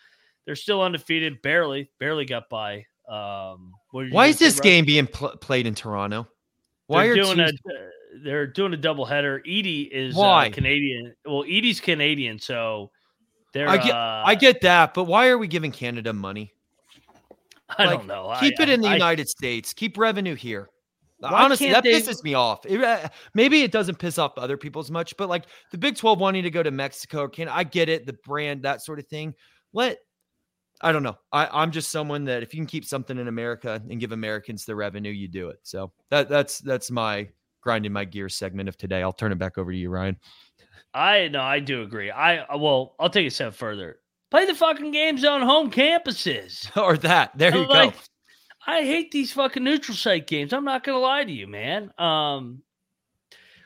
They're 0.47 0.55
still 0.55 0.81
undefeated, 0.81 1.43
barely, 1.43 1.91
barely 1.99 2.27
got 2.27 2.49
by. 2.49 2.87
Um, 3.09 3.73
why 3.91 4.29
is 4.29 4.39
this 4.39 4.61
game 4.61 4.85
being 4.85 5.09
pl- 5.09 5.39
played 5.39 5.67
in 5.67 5.75
Toronto? 5.75 6.29
Why 6.87 7.09
they're 7.09 7.17
doing 7.17 7.41
a 7.41 7.51
they're 8.23 8.47
doing 8.47 8.75
a 8.75 8.77
double 8.77 9.07
header. 9.07 9.43
Edey 9.45 9.91
is 9.91 10.17
uh, 10.17 10.21
why 10.21 10.47
uh, 10.47 10.51
Canadian. 10.51 11.17
Well, 11.27 11.43
Edey's 11.43 11.81
Canadian, 11.81 12.39
so 12.39 12.93
they're. 13.53 13.69
I 13.69 13.77
get, 13.77 13.91
uh, 13.91 14.23
I 14.25 14.37
get 14.37 14.61
that, 14.61 14.95
but 14.95 15.05
why 15.05 15.27
are 15.31 15.39
we 15.39 15.49
giving 15.49 15.73
Canada 15.73 16.13
money? 16.13 16.53
I 17.77 17.87
like, 17.87 17.99
don't 17.99 18.07
know. 18.07 18.37
Keep 18.39 18.61
I, 18.61 18.63
it 18.63 18.69
in 18.69 18.83
the 18.83 18.89
I, 18.89 18.95
United 18.95 19.29
States. 19.29 19.75
Keep 19.75 19.99
revenue 19.99 20.37
here. 20.37 20.69
Honestly, 21.23 21.71
that 21.71 21.85
they... 21.85 21.93
pisses 21.93 22.23
me 22.23 22.35
off. 22.35 22.65
It, 22.67 22.83
uh, 22.83 23.09
maybe 23.35 23.63
it 23.63 23.73
doesn't 23.73 23.99
piss 23.99 24.19
off 24.19 24.33
other 24.39 24.57
people 24.57 24.81
as 24.81 24.91
much, 24.91 25.17
but 25.17 25.29
like 25.29 25.45
the 25.71 25.79
Big 25.79 25.97
12 25.97 26.19
wanting 26.19 26.43
to 26.45 26.51
go 26.51 26.63
to 26.63 26.71
Mexico, 26.71 27.29
can 27.29 27.49
I 27.49 27.65
get 27.65 27.89
it, 27.89 28.07
the 28.07 28.15
brand, 28.25 28.63
that 28.63 28.83
sort 28.83 28.99
of 28.99 29.07
thing. 29.07 29.35
Let 29.73 29.99
I 30.83 30.93
don't 30.93 31.03
know. 31.03 31.17
I, 31.31 31.47
I'm 31.53 31.73
just 31.73 31.91
someone 31.91 32.25
that 32.25 32.43
if 32.43 32.55
you 32.55 32.59
can 32.59 32.67
keep 32.67 32.87
something 32.87 33.19
in 33.19 33.29
America 33.29 33.83
and 33.91 34.01
give 34.01 34.13
Americans 34.13 34.65
the 34.65 34.75
revenue, 34.75 35.11
you 35.11 35.29
do 35.29 35.51
it. 35.51 35.59
So 35.63 35.93
that 36.11 36.29
that's 36.29 36.59
that's 36.59 36.91
my 36.91 37.29
grinding 37.61 37.93
my 37.93 38.05
gears 38.07 38.37
segment 38.37 38.69
of 38.69 38.79
today. 38.79 39.03
I'll 39.03 39.13
turn 39.13 39.33
it 39.33 39.39
back 39.39 39.59
over 39.59 39.71
to 39.71 39.77
you, 39.77 39.91
Ryan. 39.91 40.17
I 40.95 41.29
no, 41.29 41.43
I 41.43 41.61
do 41.61 41.83
agree. 41.83 42.11
I 42.11 42.57
well, 42.57 42.95
I'll 42.99 43.11
take 43.11 43.27
a 43.27 43.31
step 43.31 43.55
further. 43.55 43.99
Play 44.31 44.47
the 44.47 44.55
fucking 44.55 44.93
games 44.93 45.25
on 45.25 45.43
home 45.43 45.71
campuses. 45.71 46.75
or 46.83 46.97
that. 46.99 47.37
There 47.37 47.55
you 47.55 47.67
like, 47.67 47.93
go. 47.93 48.01
I 48.67 48.83
hate 48.83 49.11
these 49.11 49.33
fucking 49.33 49.65
neutral 49.65 49.97
site 49.97 50.27
games. 50.27 50.53
I'm 50.53 50.65
not 50.65 50.85
gonna 50.85 50.99
lie 50.99 51.25
to 51.25 51.33
you, 51.33 51.47
man. 51.47 51.93
Um, 51.99 52.63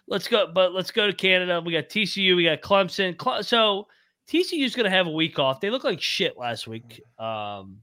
let's 0.07 0.29
go, 0.29 0.47
but 0.53 0.73
let's 0.73 0.91
go 0.91 1.07
to 1.07 1.13
Canada. 1.13 1.61
We 1.61 1.73
got 1.73 1.89
TCU, 1.89 2.37
we 2.37 2.45
got 2.45 2.61
Clemson. 2.61 3.45
So 3.45 3.89
TCU's 4.29 4.75
gonna 4.75 4.91
have 4.91 5.07
a 5.07 5.11
week 5.11 5.39
off. 5.39 5.61
They 5.61 5.71
look 5.71 5.85
like 5.85 6.01
shit 6.01 6.39
last 6.39 6.67
week. 6.67 7.03
Um, 7.19 7.79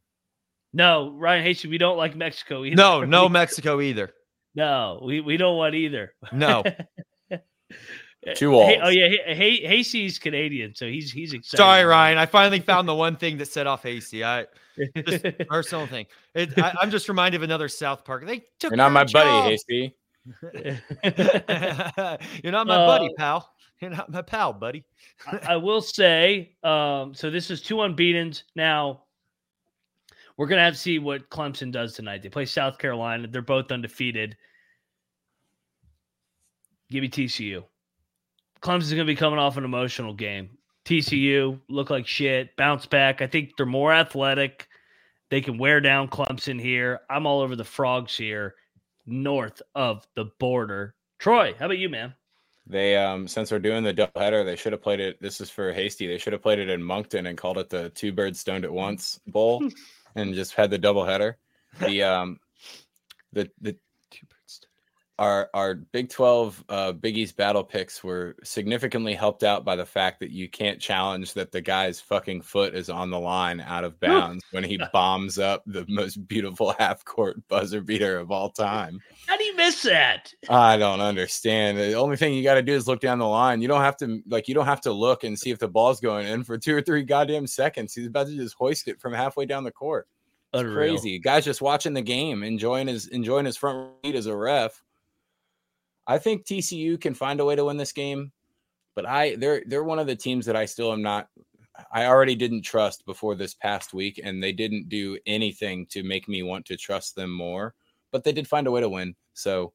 no, 0.73 1.11
Ryan 1.11 1.43
Hasty, 1.43 1.67
we 1.67 1.77
don't 1.77 1.97
like 1.97 2.15
Mexico 2.15 2.63
either. 2.63 2.75
No, 2.75 3.03
no 3.05 3.27
Mexico 3.27 3.81
either. 3.81 4.13
No, 4.55 4.99
we, 5.03 5.21
we 5.21 5.37
don't 5.37 5.57
want 5.57 5.75
either. 5.75 6.13
No. 6.31 6.63
Two 8.35 8.51
walls. 8.51 8.67
Hey, 8.67 8.79
oh 8.83 8.89
yeah, 8.89 9.33
hey, 9.33 9.65
Hasty's 9.65 10.19
Canadian, 10.19 10.75
so 10.75 10.87
he's 10.87 11.11
he's 11.11 11.33
excited. 11.33 11.57
Sorry, 11.57 11.83
Ryan. 11.83 12.19
I 12.19 12.27
finally 12.27 12.59
found 12.59 12.87
the 12.87 12.93
one 12.93 13.15
thing 13.15 13.39
that 13.39 13.47
set 13.47 13.65
off 13.65 13.81
Hasty. 13.81 14.23
I 14.23 14.45
just 14.95 15.25
personal 15.49 15.87
thing. 15.87 16.05
It, 16.35 16.55
I, 16.59 16.75
am 16.83 16.91
just 16.91 17.09
reminded 17.09 17.37
of 17.37 17.43
another 17.43 17.67
South 17.67 18.05
Park. 18.05 18.27
They 18.27 18.43
took. 18.59 18.69
You're 18.71 18.77
not 18.77 18.91
my 18.91 19.05
job. 19.05 19.25
buddy, 19.25 19.49
Hasty. 19.49 19.95
You're 22.43 22.51
not 22.51 22.67
my 22.67 22.75
uh, 22.75 22.85
buddy, 22.85 23.09
pal. 23.17 23.51
You're 23.79 23.89
not 23.89 24.11
my 24.11 24.21
pal, 24.21 24.53
buddy. 24.53 24.83
I, 25.25 25.53
I, 25.53 25.55
will 25.55 25.81
say, 25.81 26.51
um, 26.63 27.15
so 27.15 27.31
this 27.31 27.49
is 27.49 27.59
two 27.59 27.77
unbeaten's 27.77 28.43
now. 28.55 29.05
We're 30.37 30.45
gonna 30.45 30.63
have 30.63 30.73
to 30.73 30.79
see 30.79 30.99
what 30.99 31.27
Clemson 31.31 31.71
does 31.71 31.93
tonight. 31.93 32.21
They 32.21 32.29
play 32.29 32.45
South 32.45 32.77
Carolina. 32.77 33.27
They're 33.27 33.41
both 33.41 33.71
undefeated. 33.71 34.37
Give 36.91 37.01
me 37.01 37.09
TCU. 37.09 37.63
Clemson's 38.61 38.91
going 38.91 39.05
to 39.07 39.11
be 39.11 39.15
coming 39.15 39.39
off 39.39 39.57
an 39.57 39.65
emotional 39.65 40.13
game. 40.13 40.57
TCU 40.85 41.59
look 41.69 41.89
like 41.89 42.07
shit, 42.07 42.55
bounce 42.55 42.85
back. 42.85 43.21
I 43.21 43.27
think 43.27 43.55
they're 43.57 43.65
more 43.65 43.93
athletic. 43.93 44.67
They 45.29 45.41
can 45.41 45.57
wear 45.57 45.79
down 45.79 46.09
Clemson 46.09 46.59
here. 46.59 47.01
I'm 47.09 47.25
all 47.25 47.41
over 47.41 47.55
the 47.55 47.63
frogs 47.63 48.17
here, 48.17 48.55
north 49.05 49.61
of 49.75 50.05
the 50.15 50.25
border. 50.39 50.95
Troy, 51.19 51.55
how 51.57 51.65
about 51.65 51.77
you, 51.77 51.89
man? 51.89 52.13
They 52.67 52.95
um 52.95 53.27
since 53.27 53.49
they're 53.49 53.59
doing 53.59 53.83
the 53.83 53.93
doubleheader, 53.93 54.45
they 54.45 54.55
should 54.55 54.71
have 54.71 54.81
played 54.81 54.99
it. 54.99 55.21
This 55.21 55.41
is 55.41 55.49
for 55.49 55.73
Hasty. 55.73 56.07
They 56.07 56.17
should 56.17 56.33
have 56.33 56.41
played 56.41 56.59
it 56.59 56.69
in 56.69 56.83
Moncton 56.83 57.25
and 57.25 57.37
called 57.37 57.57
it 57.57 57.69
the 57.69 57.89
two 57.89 58.11
birds 58.11 58.39
stoned 58.39 58.65
at 58.65 58.71
once 58.71 59.19
bowl, 59.27 59.63
and 60.15 60.35
just 60.35 60.53
had 60.53 60.69
the 60.69 60.79
doubleheader. 60.79 61.35
The 61.79 62.03
um 62.03 62.39
the 63.33 63.49
the 63.61 63.75
our 65.19 65.49
our 65.53 65.75
Big 65.75 66.09
Twelve 66.09 66.63
uh, 66.69 66.91
Big 66.93 67.17
East 67.17 67.37
battle 67.37 67.63
picks 67.63 68.03
were 68.03 68.35
significantly 68.43 69.13
helped 69.13 69.43
out 69.43 69.63
by 69.63 69.75
the 69.75 69.85
fact 69.85 70.19
that 70.19 70.31
you 70.31 70.49
can't 70.49 70.79
challenge 70.79 71.33
that 71.33 71.51
the 71.51 71.61
guy's 71.61 71.99
fucking 72.01 72.41
foot 72.41 72.73
is 72.73 72.89
on 72.89 73.09
the 73.09 73.19
line 73.19 73.59
out 73.61 73.83
of 73.83 73.99
bounds 73.99 74.43
when 74.51 74.63
he 74.63 74.79
bombs 74.93 75.37
up 75.37 75.63
the 75.67 75.85
most 75.87 76.27
beautiful 76.27 76.73
half 76.79 77.05
court 77.05 77.37
buzzer 77.47 77.81
beater 77.81 78.17
of 78.17 78.31
all 78.31 78.49
time. 78.49 78.99
How 79.27 79.37
do 79.37 79.43
you 79.43 79.55
miss 79.55 79.83
that? 79.83 80.33
I 80.49 80.77
don't 80.77 81.01
understand. 81.01 81.77
The 81.77 81.93
only 81.93 82.17
thing 82.17 82.33
you 82.33 82.43
got 82.43 82.55
to 82.55 82.63
do 82.63 82.73
is 82.73 82.87
look 82.87 83.01
down 83.01 83.19
the 83.19 83.27
line. 83.27 83.61
You 83.61 83.67
don't 83.67 83.81
have 83.81 83.97
to 83.97 84.21
like 84.27 84.47
you 84.47 84.55
don't 84.55 84.65
have 84.65 84.81
to 84.81 84.91
look 84.91 85.23
and 85.23 85.37
see 85.37 85.51
if 85.51 85.59
the 85.59 85.67
ball's 85.67 85.99
going 85.99 86.27
in 86.27 86.43
for 86.43 86.57
two 86.57 86.75
or 86.75 86.81
three 86.81 87.03
goddamn 87.03 87.47
seconds. 87.47 87.93
He's 87.93 88.07
about 88.07 88.27
to 88.27 88.35
just 88.35 88.55
hoist 88.55 88.87
it 88.87 88.99
from 88.99 89.13
halfway 89.13 89.45
down 89.45 89.63
the 89.63 89.71
court. 89.71 90.07
It's 90.53 90.63
crazy. 90.63 91.17
Guy's 91.17 91.45
just 91.45 91.61
watching 91.61 91.93
the 91.93 92.01
game, 92.01 92.43
enjoying 92.43 92.87
his 92.87 93.07
enjoying 93.07 93.45
his 93.45 93.55
front 93.55 93.91
seat 94.03 94.15
as 94.15 94.25
a 94.25 94.35
ref 94.35 94.81
I 96.11 96.17
think 96.17 96.45
TCU 96.45 96.99
can 96.99 97.13
find 97.13 97.39
a 97.39 97.45
way 97.45 97.55
to 97.55 97.63
win 97.63 97.77
this 97.77 97.93
game, 97.93 98.33
but 98.95 99.05
I 99.05 99.35
they're 99.35 99.63
they're 99.65 99.83
one 99.83 99.97
of 99.97 100.07
the 100.07 100.15
teams 100.15 100.45
that 100.45 100.57
I 100.57 100.65
still 100.65 100.91
am 100.91 101.01
not 101.01 101.29
I 101.89 102.05
already 102.05 102.35
didn't 102.35 102.63
trust 102.63 103.05
before 103.05 103.33
this 103.35 103.53
past 103.53 103.93
week 103.93 104.19
and 104.21 104.43
they 104.43 104.51
didn't 104.51 104.89
do 104.89 105.17
anything 105.25 105.85
to 105.91 106.03
make 106.03 106.27
me 106.27 106.43
want 106.43 106.65
to 106.65 106.75
trust 106.75 107.15
them 107.15 107.31
more, 107.31 107.73
but 108.11 108.25
they 108.25 108.33
did 108.33 108.45
find 108.45 108.67
a 108.67 108.71
way 108.71 108.81
to 108.81 108.89
win. 108.89 109.15
So 109.35 109.71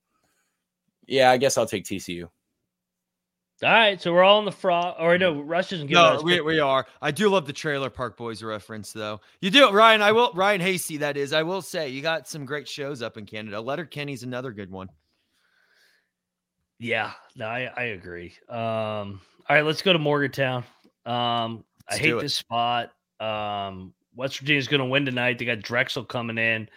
yeah, 1.07 1.31
I 1.31 1.39
guess 1.39 1.57
I'll 1.57 1.67
take 1.67 1.85
TCU. 1.85 2.29
All 3.63 3.71
right, 3.71 3.99
so 3.99 4.13
we're 4.13 4.23
all 4.23 4.39
in 4.39 4.45
the 4.45 4.53
frog. 4.53 4.97
Or 4.99 5.17
no, 5.17 5.33
mm-hmm. 5.33 5.49
Rush 5.49 5.73
isn't 5.73 5.87
give 5.87 5.95
no, 5.95 6.05
us. 6.05 6.23
we, 6.23 6.43
we 6.43 6.61
are. 6.61 6.87
I 7.01 7.11
do 7.11 7.31
love 7.31 7.47
the 7.47 7.55
Trailer 7.55 7.89
Park 7.89 8.19
Boys 8.19 8.43
reference, 8.43 8.93
though. 8.93 9.23
You 9.41 9.51
do, 9.51 9.71
Ryan. 9.71 10.03
I 10.03 10.13
will. 10.13 10.31
Ryan 10.35 10.61
Hasty, 10.61 10.99
that 10.99 11.17
is. 11.17 11.33
I 11.33 11.43
will 11.43 11.63
say 11.63 11.89
you 11.89 12.03
got 12.03 12.29
some 12.29 12.45
great 12.45 12.69
shows 12.69 13.01
up 13.01 13.17
in 13.17 13.25
Canada. 13.25 13.57
Letterkenny's 13.57 14.25
another 14.25 14.53
good 14.53 14.71
one. 14.71 14.91
Yeah, 16.79 17.13
no, 17.35 17.47
I, 17.47 17.71
I 17.77 17.83
agree. 17.85 18.35
Um, 18.49 19.21
all 19.49 19.57
right, 19.57 19.65
let's 19.65 19.83
go 19.83 19.93
to 19.93 19.99
Morgantown. 19.99 20.65
Um, 21.05 21.65
I 21.89 21.97
hate 21.97 22.21
this 22.21 22.35
spot. 22.35 22.93
Um, 23.21 23.95
West 24.15 24.39
Virginia's 24.41 24.69
going 24.69 24.81
to 24.81 24.87
win 24.87 25.05
tonight. 25.05 25.39
They 25.39 25.45
got 25.45 25.61
Drexel 25.61 26.05
coming 26.05 26.39
in. 26.39 26.69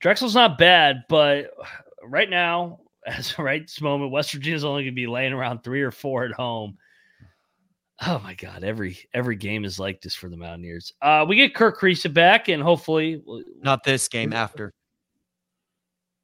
Drexel's 0.00 0.34
not 0.34 0.58
bad, 0.58 1.04
but 1.08 1.52
right 2.02 2.28
now, 2.28 2.80
as 3.06 3.38
right 3.38 3.62
this 3.62 3.80
moment, 3.80 4.12
West 4.12 4.32
Virginia's 4.32 4.64
only 4.64 4.82
going 4.82 4.92
to 4.92 5.00
be 5.00 5.06
laying 5.06 5.32
around 5.32 5.64
three 5.64 5.82
or 5.82 5.90
four 5.90 6.24
at 6.24 6.32
home. 6.32 6.76
Oh 8.06 8.18
my 8.20 8.32
God! 8.32 8.64
Every 8.64 8.98
every 9.12 9.36
game 9.36 9.62
is 9.66 9.78
like 9.78 10.00
this 10.00 10.14
for 10.14 10.30
the 10.30 10.36
Mountaineers. 10.36 10.94
Uh, 11.02 11.26
we 11.28 11.36
get 11.36 11.54
Kerr 11.54 11.70
Kriisa 11.70 12.12
back, 12.12 12.48
and 12.48 12.62
hopefully, 12.62 13.22
not 13.60 13.84
this 13.84 14.08
game 14.08 14.32
after. 14.32 14.72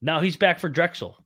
No, 0.01 0.21
he's 0.21 0.39
back 0.39 0.59
for 0.59 0.71
Drexel. 0.71 1.23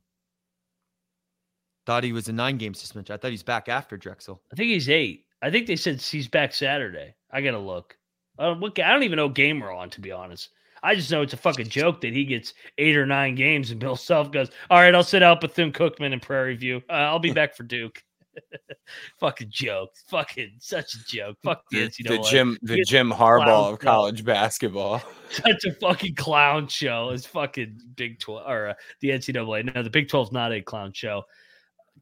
Thought 1.86 2.04
he 2.04 2.12
was 2.12 2.28
a 2.28 2.32
nine 2.32 2.58
game 2.58 2.74
suspension. 2.74 3.14
I 3.14 3.16
thought 3.16 3.30
he's 3.30 3.42
back 3.42 3.68
after 3.68 3.96
Drexel. 3.96 4.42
I 4.52 4.56
think 4.56 4.70
he's 4.70 4.88
eight. 4.88 5.24
I 5.42 5.50
think 5.50 5.66
they 5.66 5.76
said 5.76 6.00
he's 6.00 6.28
back 6.28 6.52
Saturday. 6.52 7.14
I 7.30 7.40
gotta 7.40 7.58
look. 7.58 7.96
I 8.38 8.44
don't, 8.44 8.60
look, 8.60 8.78
I 8.78 8.92
don't 8.92 9.02
even 9.02 9.16
know 9.16 9.28
game 9.28 9.60
we're 9.60 9.74
on, 9.74 9.90
to 9.90 10.00
be 10.00 10.12
honest. 10.12 10.50
I 10.82 10.94
just 10.94 11.10
know 11.10 11.22
it's 11.22 11.34
a 11.34 11.38
fucking 11.38 11.68
joke 11.68 12.00
that 12.00 12.12
he 12.14 12.24
gets 12.24 12.54
eight 12.78 12.96
or 12.96 13.06
nine 13.06 13.34
games 13.34 13.70
and 13.70 13.80
Bill 13.80 13.96
Self 13.96 14.30
goes, 14.32 14.50
All 14.70 14.78
right, 14.78 14.94
I'll 14.94 15.02
sit 15.02 15.22
out 15.22 15.40
Bethune 15.40 15.72
Cookman 15.72 16.12
and 16.12 16.22
Prairie 16.22 16.56
View. 16.56 16.82
Uh, 16.88 16.94
I'll 16.94 17.18
be 17.18 17.32
back 17.32 17.54
for 17.54 17.62
Duke. 17.62 18.02
fucking 19.20 19.48
joke. 19.50 19.90
Fucking 20.08 20.52
such 20.58 20.94
a 20.94 21.04
joke. 21.04 21.36
Fuck 21.42 21.62
the, 21.70 21.90
the, 21.98 22.16
the 22.16 22.28
Jim 22.30 22.56
the 22.62 22.82
Jim 22.86 23.10
Harbaugh 23.10 23.72
of 23.72 23.78
college 23.78 24.18
show. 24.18 24.24
basketball. 24.24 25.02
Such 25.30 25.64
a 25.64 25.72
fucking 25.74 26.14
clown 26.16 26.66
show. 26.66 27.10
It's 27.10 27.26
fucking 27.26 27.78
Big 27.96 28.18
Twelve 28.18 28.48
or 28.48 28.68
uh, 28.70 28.74
the 29.00 29.10
NCAA. 29.10 29.74
No, 29.74 29.82
the 29.82 29.90
Big 29.90 30.08
12's 30.08 30.32
not 30.32 30.52
a 30.52 30.60
clown 30.60 30.92
show 30.92 31.22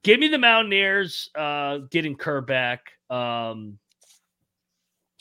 give 0.03 0.21
me 0.21 0.29
the 0.29 0.39
Mountaineers 0.39 1.31
uh, 1.35 1.79
getting 1.91 2.17
Kerr 2.17 2.41
back. 2.41 2.93
Um, 3.11 3.79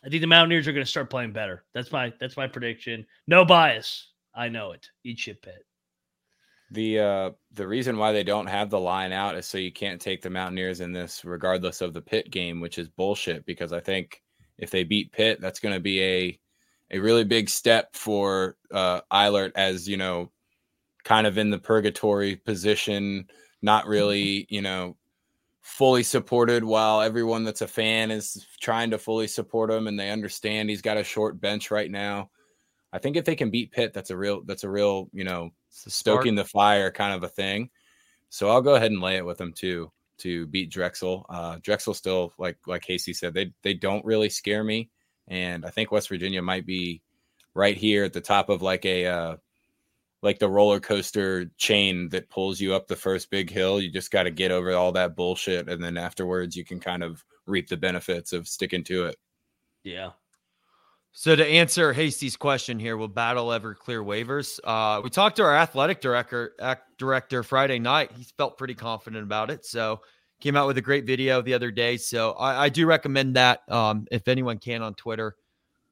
I 0.05 0.09
think 0.09 0.21
the 0.21 0.27
Mountaineers 0.27 0.67
are 0.67 0.73
going 0.73 0.85
to 0.85 0.89
start 0.89 1.09
playing 1.09 1.33
better. 1.33 1.65
That's 1.73 1.91
my 1.91 2.13
that's 2.19 2.37
my 2.37 2.47
prediction. 2.47 3.05
No 3.27 3.43
bias. 3.43 4.11
I 4.33 4.49
know 4.49 4.71
it. 4.71 4.87
Eat 5.03 5.19
shit 5.19 5.41
pit. 5.41 5.65
The 6.71 6.99
uh 6.99 7.31
the 7.53 7.67
reason 7.67 7.97
why 7.97 8.11
they 8.11 8.23
don't 8.23 8.47
have 8.47 8.69
the 8.69 8.79
line 8.79 9.11
out 9.11 9.35
is 9.35 9.47
so 9.47 9.57
you 9.57 9.71
can't 9.71 9.99
take 9.99 10.21
the 10.21 10.29
Mountaineers 10.29 10.81
in 10.81 10.91
this 10.91 11.25
regardless 11.25 11.81
of 11.81 11.93
the 11.93 12.01
Pitt 12.01 12.29
game, 12.29 12.59
which 12.59 12.77
is 12.77 12.87
bullshit 12.87 13.45
because 13.45 13.73
I 13.73 13.79
think 13.79 14.21
if 14.57 14.69
they 14.69 14.83
beat 14.83 15.11
Pitt, 15.11 15.41
that's 15.41 15.59
going 15.59 15.73
to 15.73 15.79
be 15.79 16.01
a 16.03 16.39
a 16.91 16.99
really 16.99 17.23
big 17.23 17.49
step 17.49 17.95
for 17.95 18.55
uh 18.71 19.01
Eilert 19.11 19.53
as, 19.55 19.89
you 19.89 19.97
know, 19.97 20.31
kind 21.03 21.25
of 21.25 21.37
in 21.37 21.49
the 21.49 21.59
purgatory 21.59 22.35
position 22.35 23.27
not 23.67 23.83
mm-hmm. 23.83 23.91
really, 23.91 24.47
you 24.49 24.63
know, 24.63 24.97
fully 25.61 26.01
supported 26.01 26.63
while 26.63 27.01
everyone 27.01 27.43
that's 27.43 27.61
a 27.61 27.67
fan 27.67 28.09
is 28.09 28.47
trying 28.61 28.89
to 28.89 28.97
fully 28.97 29.27
support 29.27 29.69
him 29.69 29.85
and 29.87 29.99
they 29.99 30.09
understand 30.09 30.69
he's 30.69 30.81
got 30.81 30.97
a 30.97 31.03
short 31.03 31.39
bench 31.39 31.69
right 31.69 31.91
now. 31.91 32.31
I 32.93 32.99
think 32.99 33.17
if 33.17 33.25
they 33.25 33.35
can 33.35 33.51
beat 33.51 33.73
Pitt, 33.73 33.93
that's 33.93 34.09
a 34.09 34.17
real 34.17 34.41
that's 34.45 34.63
a 34.63 34.69
real, 34.69 35.09
you 35.11 35.25
know, 35.25 35.51
stoking 35.69 36.35
the 36.35 36.45
fire 36.45 36.89
kind 36.89 37.13
of 37.13 37.21
a 37.23 37.27
thing. 37.27 37.69
So 38.29 38.49
I'll 38.49 38.61
go 38.61 38.75
ahead 38.75 38.91
and 38.91 39.01
lay 39.01 39.17
it 39.17 39.25
with 39.25 39.37
them 39.37 39.53
too 39.53 39.91
to 40.19 40.47
beat 40.47 40.71
Drexel. 40.71 41.25
Uh, 41.29 41.57
Drexel 41.61 41.93
still 41.93 42.33
like 42.39 42.57
like 42.65 42.81
Casey 42.81 43.13
said 43.13 43.33
they 43.33 43.51
they 43.61 43.73
don't 43.73 44.05
really 44.05 44.29
scare 44.29 44.63
me, 44.63 44.89
and 45.27 45.65
I 45.65 45.69
think 45.69 45.91
West 45.91 46.07
Virginia 46.07 46.41
might 46.41 46.65
be 46.65 47.01
right 47.53 47.75
here 47.75 48.05
at 48.05 48.13
the 48.13 48.21
top 48.21 48.49
of 48.49 48.61
like 48.61 48.85
a 48.85 49.05
uh, 49.05 49.35
like 50.21 50.39
the 50.39 50.49
roller 50.49 50.79
coaster 50.79 51.45
chain 51.57 52.09
that 52.09 52.29
pulls 52.29 52.59
you 52.59 52.73
up 52.73 52.87
the 52.87 52.95
first 52.95 53.29
big 53.29 53.49
hill. 53.49 53.79
You 53.79 53.91
just 53.91 54.11
got 54.11 54.23
to 54.23 54.31
get 54.31 54.51
over 54.51 54.73
all 54.73 54.91
that 54.93 55.15
bullshit, 55.15 55.69
and 55.69 55.83
then 55.83 55.97
afterwards 55.97 56.55
you 56.55 56.65
can 56.65 56.79
kind 56.79 57.03
of 57.03 57.23
reap 57.45 57.67
the 57.67 57.77
benefits 57.77 58.33
of 58.33 58.47
sticking 58.47 58.83
to 58.85 59.05
it. 59.05 59.15
Yeah. 59.83 60.11
So 61.13 61.35
to 61.35 61.45
answer 61.45 61.93
Hasty's 61.93 62.37
question 62.37 62.77
here, 62.77 62.95
will 62.95 63.07
Battle 63.07 63.51
ever 63.51 63.73
clear 63.73 64.03
waivers? 64.03 64.59
Uh, 64.63 65.01
we 65.03 65.09
talked 65.09 65.37
to 65.37 65.43
our 65.43 65.55
athletic 65.55 65.99
director 65.99 66.53
director 66.99 67.41
Friday 67.41 67.79
night. 67.79 68.11
He 68.11 68.25
felt 68.37 68.57
pretty 68.57 68.75
confident 68.75 69.23
about 69.23 69.49
it. 69.49 69.65
So 69.65 70.01
came 70.39 70.55
out 70.55 70.67
with 70.67 70.77
a 70.77 70.81
great 70.81 71.05
video 71.05 71.41
the 71.41 71.55
other 71.55 71.71
day. 71.71 71.97
So 71.97 72.33
I, 72.33 72.65
I 72.65 72.69
do 72.69 72.85
recommend 72.85 73.35
that. 73.35 73.61
Um, 73.67 74.05
if 74.11 74.27
anyone 74.27 74.59
can 74.59 74.83
on 74.83 74.93
Twitter, 74.93 75.35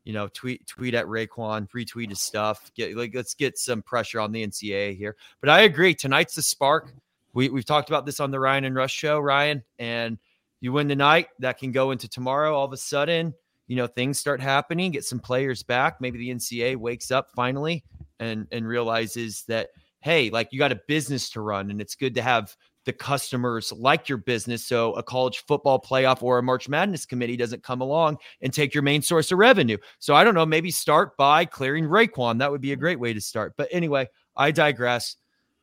you 0.05 0.13
know, 0.13 0.29
tweet 0.29 0.65
tweet 0.67 0.93
at 0.93 1.07
RaeQuan, 1.07 1.67
retweet 1.71 2.09
his 2.09 2.21
stuff. 2.21 2.71
Get 2.75 2.95
like 2.95 3.13
let's 3.13 3.33
get 3.33 3.57
some 3.57 3.81
pressure 3.81 4.19
on 4.19 4.31
the 4.31 4.45
NCAA 4.45 4.95
here. 4.95 5.17
But 5.41 5.49
I 5.49 5.61
agree. 5.61 5.93
Tonight's 5.93 6.35
the 6.35 6.41
spark. 6.41 6.93
We 7.33 7.49
we've 7.49 7.65
talked 7.65 7.89
about 7.89 8.05
this 8.05 8.19
on 8.19 8.31
the 8.31 8.39
Ryan 8.39 8.65
and 8.65 8.75
Rush 8.75 8.93
show, 8.93 9.19
Ryan, 9.19 9.63
and 9.79 10.17
you 10.61 10.71
win 10.71 10.87
tonight, 10.87 11.27
that 11.39 11.57
can 11.57 11.71
go 11.71 11.91
into 11.91 12.07
tomorrow. 12.07 12.55
All 12.55 12.65
of 12.65 12.71
a 12.73 12.77
sudden, 12.77 13.33
you 13.67 13.75
know, 13.75 13.87
things 13.87 14.19
start 14.19 14.39
happening, 14.39 14.91
get 14.91 15.03
some 15.03 15.19
players 15.19 15.63
back. 15.63 15.99
Maybe 15.99 16.19
the 16.19 16.29
NCAA 16.29 16.77
wakes 16.77 17.11
up 17.11 17.31
finally 17.35 17.83
and 18.19 18.47
and 18.51 18.67
realizes 18.67 19.43
that 19.47 19.69
hey, 20.01 20.29
like 20.29 20.53
you 20.53 20.59
got 20.59 20.71
a 20.71 20.79
business 20.87 21.31
to 21.31 21.41
run, 21.41 21.71
and 21.71 21.81
it's 21.81 21.95
good 21.95 22.13
to 22.13 22.21
have 22.21 22.55
the 22.85 22.93
customers 22.93 23.71
like 23.71 24.07
your 24.07 24.17
business. 24.19 24.65
So 24.65 24.93
a 24.93 25.03
college 25.03 25.43
football 25.47 25.81
playoff 25.81 26.23
or 26.23 26.37
a 26.37 26.43
March 26.43 26.69
Madness 26.69 27.05
committee 27.05 27.35
doesn't 27.37 27.63
come 27.63 27.81
along 27.81 28.17
and 28.41 28.53
take 28.53 28.73
your 28.73 28.83
main 28.83 29.01
source 29.01 29.31
of 29.31 29.39
revenue. 29.39 29.77
So 29.99 30.15
I 30.15 30.23
don't 30.23 30.35
know, 30.35 30.45
maybe 30.45 30.71
start 30.71 31.17
by 31.17 31.45
clearing 31.45 31.85
RaeQuan. 31.85 32.39
That 32.39 32.51
would 32.51 32.61
be 32.61 32.71
a 32.71 32.77
great 32.77 32.99
way 32.99 33.13
to 33.13 33.21
start. 33.21 33.53
But 33.57 33.67
anyway, 33.71 34.07
I 34.35 34.51
digress. 34.51 35.15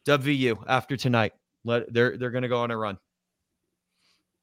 WVU 0.06 0.64
after 0.66 0.96
tonight. 0.96 1.32
Let 1.64 1.92
they're 1.92 2.16
they're 2.16 2.32
gonna 2.32 2.48
go 2.48 2.58
on 2.58 2.72
a 2.72 2.76
run. 2.76 2.98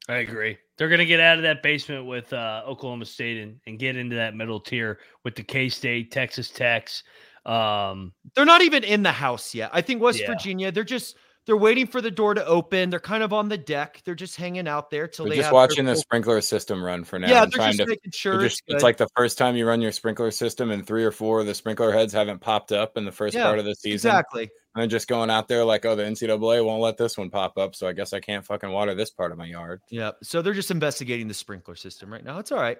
I 0.08 0.16
agree. 0.16 0.56
They're 0.76 0.88
going 0.88 0.98
to 0.98 1.06
get 1.06 1.20
out 1.20 1.36
of 1.36 1.42
that 1.44 1.62
basement 1.62 2.06
with 2.06 2.32
uh, 2.32 2.62
Oklahoma 2.66 3.04
State 3.04 3.36
and, 3.38 3.60
and 3.66 3.78
get 3.78 3.96
into 3.96 4.16
that 4.16 4.34
middle 4.34 4.58
tier 4.58 4.98
with 5.24 5.36
the 5.36 5.42
K 5.42 5.68
State, 5.68 6.10
Texas 6.10 6.50
Techs. 6.50 7.04
Um, 7.46 8.12
They're 8.34 8.44
not 8.44 8.62
even 8.62 8.82
in 8.82 9.02
the 9.02 9.12
house 9.12 9.54
yet. 9.54 9.70
I 9.72 9.82
think 9.82 10.02
West 10.02 10.20
Yeah. 10.20 10.26
Virginia, 10.26 10.72
they're 10.72 10.84
just 10.84 11.16
they're 11.50 11.56
waiting 11.56 11.84
for 11.88 12.00
the 12.00 12.12
door 12.12 12.32
to 12.32 12.46
open. 12.46 12.90
They're 12.90 13.00
kind 13.00 13.24
of 13.24 13.32
on 13.32 13.48
the 13.48 13.58
deck. 13.58 14.02
They're 14.04 14.14
just 14.14 14.36
hanging 14.36 14.68
out 14.68 14.88
there 14.88 15.08
till 15.08 15.24
We're 15.24 15.30
they 15.30 15.36
just 15.38 15.50
watching 15.52 15.84
the 15.84 15.96
sprinkler 15.96 16.40
system 16.42 16.80
run 16.80 17.02
for 17.02 17.18
now. 17.18 17.26
Yeah, 17.28 17.40
they're 17.40 17.50
trying 17.50 17.70
just 17.72 17.80
to 17.80 17.86
making 17.86 18.12
sure 18.12 18.36
They're 18.36 18.46
it's, 18.46 18.54
just- 18.54 18.62
it's 18.68 18.84
like 18.84 18.98
the 18.98 19.08
first 19.16 19.36
time 19.36 19.56
you 19.56 19.66
run 19.66 19.82
your 19.82 19.90
sprinkler 19.90 20.30
system 20.30 20.70
and 20.70 20.86
three 20.86 21.02
or 21.04 21.10
four 21.10 21.40
of 21.40 21.46
the 21.46 21.54
sprinkler 21.56 21.90
heads 21.90 22.12
haven't 22.12 22.38
popped 22.40 22.70
up 22.70 22.96
in 22.96 23.04
the 23.04 23.10
first 23.10 23.34
Yeah, 23.34 23.46
part 23.46 23.58
of 23.58 23.64
the 23.64 23.74
season. 23.74 23.94
exactly. 24.10 24.42
And 24.76 24.82
then 24.82 24.88
just 24.90 25.08
going 25.08 25.28
out 25.28 25.48
there 25.48 25.64
like, 25.64 25.84
oh, 25.84 25.96
the 25.96 26.04
NCAA 26.04 26.64
won't 26.64 26.80
let 26.80 26.96
this 26.96 27.18
one 27.18 27.30
pop 27.30 27.58
up, 27.58 27.74
so 27.74 27.88
I 27.88 27.94
guess 27.94 28.12
I 28.12 28.20
can't 28.20 28.44
fucking 28.44 28.70
water 28.70 28.94
this 28.94 29.10
part 29.10 29.32
of 29.32 29.38
my 29.38 29.46
yard. 29.46 29.80
Yeah. 29.90 30.12
So 30.22 30.42
they're 30.42 30.52
just 30.54 30.70
investigating 30.70 31.26
the 31.26 31.34
sprinkler 31.34 31.74
system 31.74 32.12
right 32.12 32.24
now. 32.24 32.38
It's 32.38 32.52
all 32.52 32.60
right. 32.60 32.78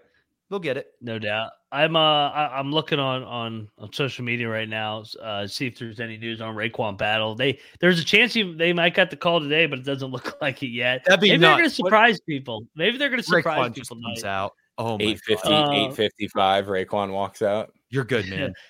They'll 0.51 0.59
get 0.59 0.76
it. 0.76 0.88
no 1.01 1.18
doubt. 1.20 1.53
I'm 1.72 1.94
uh 1.94 2.01
I, 2.30 2.59
I'm 2.59 2.72
looking 2.72 2.98
on 2.98 3.22
on 3.22 3.68
on 3.78 3.92
social 3.92 4.24
media 4.24 4.48
right 4.48 4.68
now, 4.68 5.05
uh, 5.22 5.46
see 5.46 5.68
if 5.68 5.78
there's 5.78 6.01
any 6.01 6.16
news 6.18 6.40
on 6.40 6.57
RaeQuan 6.57 6.98
Battle. 6.98 7.36
They 7.36 7.61
there's 7.78 8.01
a 8.01 8.05
chance 8.05 8.34
he, 8.34 8.42
they 8.55 8.72
might 8.72 8.92
got 8.94 9.11
the 9.11 9.16
call 9.16 9.38
today, 9.40 9.66
but 9.66 9.78
it 9.78 9.84
doesn't 9.84 10.11
look 10.12 10.36
like 10.42 10.62
it 10.64 10.70
yet. 10.70 11.05
That'd 11.05 11.20
be 11.20 11.28
Maybe 11.28 11.38
they're 11.42 11.51
going 11.51 11.59
to 11.59 11.62
nuts. 11.68 11.78
What- 11.78 11.86
surprise 11.90 12.20
people. 12.22 12.66
Maybe 12.74 12.98
they're 12.98 13.09
going 13.09 13.20
to 13.20 13.24
surprise 13.24 13.44
RaeQuan 13.70 13.74
just 13.76 13.90
people. 13.90 14.03
comes 14.05 14.20
tonight. 14.22 14.30
out. 14.32 14.53
Oh 14.78 14.98
my 14.98 15.05
850, 15.05 15.48
God. 15.48 15.68
Uh, 15.68 15.72
855, 15.72 16.66
RaeQuan 16.66 17.12
walks 17.12 17.42
out. 17.42 17.72
You're 17.90 18.05
good, 18.05 18.28
man. 18.28 18.53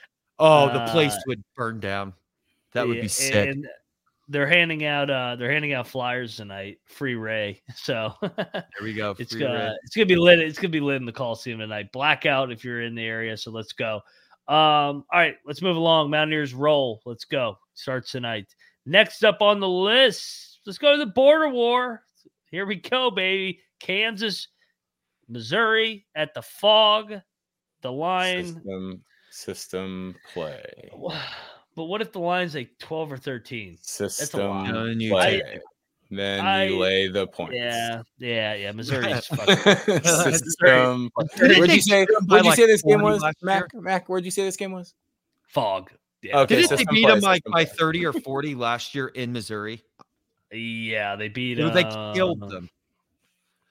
Oh, 0.43 0.73
the 0.73 0.91
place 0.91 1.13
Uh, 1.15 1.21
would 1.27 1.45
burn 1.55 1.81
down. 1.81 2.15
That 2.73 2.87
would 2.89 2.97
Yeah, 2.97 3.03
be 3.03 3.09
sick. 3.09 3.49
And 3.51 3.67
they're 4.31 4.47
handing 4.47 4.85
out 4.85 5.11
uh 5.11 5.35
they're 5.35 5.51
handing 5.51 5.73
out 5.73 5.89
flyers 5.89 6.37
tonight, 6.37 6.79
free 6.87 7.17
Ray. 7.17 7.61
So 7.75 8.15
there 8.23 8.65
we 8.81 8.95
go. 8.95 9.15
it's 9.19 9.35
gonna 9.35 9.71
Ray. 9.71 9.77
it's 9.83 9.97
gonna 9.97 10.07
be 10.07 10.17
lit. 10.17 10.39
It's 10.39 10.59
gonna 10.59 10.69
be 10.69 10.81
lit 10.81 10.97
in 10.97 11.05
the 11.05 11.13
Coliseum 11.13 11.59
tonight. 11.59 11.93
Blackout 11.93 12.53
if 12.53 12.65
you're 12.65 12.83
in 12.83 12.95
the 12.95 13.05
area. 13.05 13.37
So 13.37 13.51
let's 13.51 13.73
go. 13.73 13.97
Um, 14.47 15.05
all 15.13 15.21
right, 15.21 15.37
let's 15.45 15.63
move 15.63 15.77
along. 15.77 16.11
Mountaineers 16.11 16.55
roll. 16.55 17.03
Let's 17.05 17.25
go. 17.25 17.59
Starts 17.75 18.13
tonight. 18.13 18.47
Next 18.87 19.25
up 19.25 19.43
on 19.43 19.61
the 19.61 19.69
list, 19.69 20.61
let's 20.65 20.79
go 20.79 20.93
to 20.93 20.99
the 20.99 21.11
border 21.11 21.49
war. 21.49 22.05
Here 22.51 22.67
we 22.67 22.77
go, 22.77 23.11
baby. 23.11 23.61
Kansas, 23.81 24.49
Missouri 25.29 26.07
at 26.15 26.35
the 26.35 26.43
Phog. 26.43 27.15
The 27.83 27.93
line. 27.93 28.47
System, 28.47 29.05
system 29.31 30.15
play. 30.33 30.91
But 31.77 31.85
what 31.85 32.01
if 32.03 32.13
the 32.13 32.19
line's 32.21 32.55
like 32.55 32.71
12 32.79 33.13
or 33.13 33.17
13? 33.17 33.79
System 33.81 34.41
lot. 34.49 34.71
No, 34.71 34.87
then 34.87 35.01
you 35.01 35.13
play. 35.13 35.41
take 35.41 35.55
it. 35.57 35.63
Then 36.11 36.45
I- 36.45 36.65
you 36.65 36.79
lay 36.79 37.07
the 37.09 37.27
points. 37.29 37.55
Yeah, 37.55 38.03
yeah, 38.19 38.55
yeah. 38.55 38.73
Missouri's 38.73 39.27
fucking 39.27 39.57
System. 40.05 41.11
Didn't 41.37 41.59
Where'd 41.59 41.71
they 41.71 41.75
you 41.77 41.81
say? 41.81 42.07
beat 42.07 42.17
'em 42.17 42.27
Where'd 42.27 42.45
you 42.45 42.51
like 42.51 42.59
say 42.59 42.67
this 42.67 42.83
game 42.83 43.01
was, 43.03 43.23
Mac? 43.43 43.65
Mac, 43.75 44.09
where'd 44.09 44.25
you 44.25 44.31
say 44.33 44.45
this 44.45 44.57
game 44.57 44.73
was? 44.73 44.95
Phog. 45.47 45.91
Yeah. 46.23 46.41
Okay, 46.41 46.57
Didn't 46.63 46.77
they 46.79 46.85
beat 46.91 47.07
them 47.07 47.21
like 47.21 47.43
by 47.51 47.65
30 47.65 48.05
or 48.07 48.13
40 48.13 48.55
last 48.57 48.95
year 48.95 49.09
in 49.09 49.33
Missouri? 49.33 49.83
Yeah, 50.53 51.17
they 51.17 51.29
beat 51.29 51.55
them. 51.55 51.73
they 51.73 51.85
killed 52.15 52.43
uh, 52.43 52.47
them. 52.49 52.69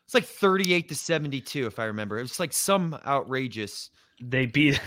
It's 0.05 0.13
like 0.15 0.25
38 0.25 0.89
to 0.89 0.95
72, 0.95 1.67
if 1.67 1.77
I 1.77 1.83
remember. 1.85 2.17
It 2.17 2.23
was 2.23 2.39
like 2.39 2.53
some 2.53 2.97
outrageous. 3.05 3.91
They 4.21 4.45
beat 4.47 4.81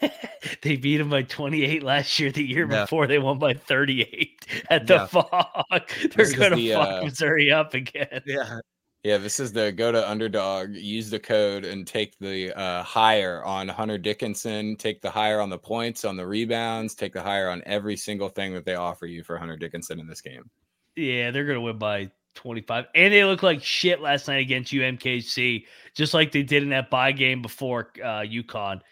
they 0.62 0.76
beat 0.76 0.98
them 0.98 1.10
by 1.10 1.22
28 1.22 1.82
last 1.82 2.18
year. 2.18 2.30
The 2.32 2.42
year 2.44 2.66
before 2.66 3.06
they 3.06 3.18
won 3.18 3.38
by 3.38 3.54
38 3.54 4.46
at 4.70 4.86
the 4.86 4.94
Yeah. 4.94 5.06
Phog. 5.06 5.64
They're 5.70 6.08
This 6.16 6.34
gonna 6.34 6.56
the, 6.56 6.72
fuck 6.72 6.88
uh, 6.88 7.04
Missouri 7.04 7.50
up 7.50 7.74
again. 7.74 8.22
Yeah. 8.26 8.60
Yeah, 9.02 9.16
this 9.16 9.40
is 9.40 9.50
the 9.50 9.72
go 9.72 9.90
to 9.90 10.10
underdog, 10.10 10.74
use 10.74 11.08
the 11.08 11.18
code 11.18 11.64
and 11.64 11.86
take 11.86 12.18
the 12.18 12.52
uh, 12.52 12.82
higher 12.82 13.42
on 13.44 13.66
Hunter 13.66 13.96
Dickinson, 13.96 14.76
take 14.76 15.00
the 15.00 15.10
higher 15.10 15.40
on 15.40 15.48
the 15.48 15.56
points, 15.58 16.04
on 16.04 16.18
the 16.18 16.26
rebounds, 16.26 16.94
take 16.94 17.14
the 17.14 17.22
higher 17.22 17.48
on 17.48 17.62
every 17.64 17.96
single 17.96 18.28
thing 18.28 18.52
that 18.52 18.66
they 18.66 18.74
offer 18.74 19.06
you 19.06 19.24
for 19.24 19.38
Hunter 19.38 19.56
Dickinson 19.56 20.00
in 20.00 20.06
this 20.06 20.20
game. 20.20 20.50
Yeah, 20.96 21.30
they're 21.30 21.46
gonna 21.46 21.62
win 21.62 21.78
by 21.78 22.10
25. 22.34 22.86
And 22.94 23.12
they 23.12 23.24
look 23.24 23.42
like 23.42 23.62
shit 23.62 24.02
last 24.02 24.28
night 24.28 24.42
against 24.42 24.70
UMKC, 24.70 25.64
just 25.94 26.12
like 26.12 26.30
they 26.30 26.42
did 26.42 26.62
in 26.62 26.68
that 26.70 26.90
bye 26.90 27.12
game 27.12 27.40
before 27.40 27.92
uh 28.04 28.20
UConn. 28.20 28.82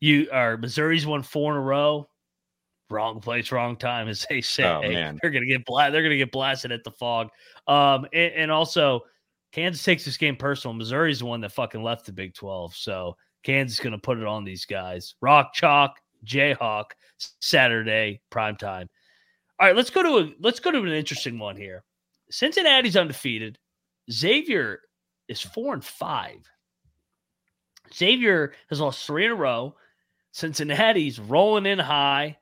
You 0.00 0.28
are 0.32 0.56
Missouri's 0.56 1.06
won 1.06 1.22
four 1.22 1.52
in 1.52 1.58
a 1.58 1.62
row. 1.62 2.08
Wrong 2.88 3.20
place, 3.20 3.52
wrong 3.52 3.76
time, 3.76 4.08
as 4.08 4.26
they 4.28 4.40
say. 4.40 4.64
Oh, 4.64 4.80
man. 4.88 5.18
They're 5.20 5.30
gonna 5.30 5.46
get 5.46 5.64
bla- 5.64 5.90
they're 5.90 6.02
gonna 6.02 6.16
get 6.16 6.32
blasted 6.32 6.72
at 6.72 6.82
the 6.84 6.90
Phog. 6.90 7.28
Um 7.66 8.06
and, 8.12 8.32
and 8.34 8.50
also 8.50 9.02
Kansas 9.52 9.82
takes 9.82 10.04
this 10.04 10.16
game 10.16 10.36
personal. 10.36 10.74
Missouri's 10.74 11.20
the 11.20 11.26
one 11.26 11.40
that 11.42 11.52
fucking 11.52 11.82
left 11.82 12.06
the 12.06 12.12
Big 12.12 12.34
12. 12.34 12.74
So 12.74 13.16
Kansas 13.42 13.78
is 13.78 13.84
gonna 13.84 13.98
put 13.98 14.18
it 14.18 14.26
on 14.26 14.44
these 14.44 14.64
guys. 14.64 15.14
Rock 15.20 15.52
chalk, 15.52 16.00
Jayhawk, 16.24 16.92
Saturday, 17.40 18.20
prime 18.30 18.56
time. 18.56 18.88
All 19.58 19.66
right, 19.66 19.76
let's 19.76 19.90
go 19.90 20.02
to 20.02 20.26
a 20.26 20.34
let's 20.40 20.60
go 20.60 20.70
to 20.70 20.78
an 20.78 20.88
interesting 20.88 21.38
one 21.38 21.56
here. 21.56 21.84
Cincinnati's 22.30 22.96
undefeated. 22.96 23.58
Xavier 24.10 24.80
is 25.28 25.40
four 25.40 25.74
and 25.74 25.84
five. 25.84 26.38
Xavier 27.94 28.54
has 28.68 28.80
lost 28.80 29.06
three 29.06 29.26
in 29.26 29.32
a 29.32 29.34
row. 29.34 29.74
Cincinnati's 30.32 31.18
rolling 31.18 31.66
in 31.66 31.78
high. 31.78 32.36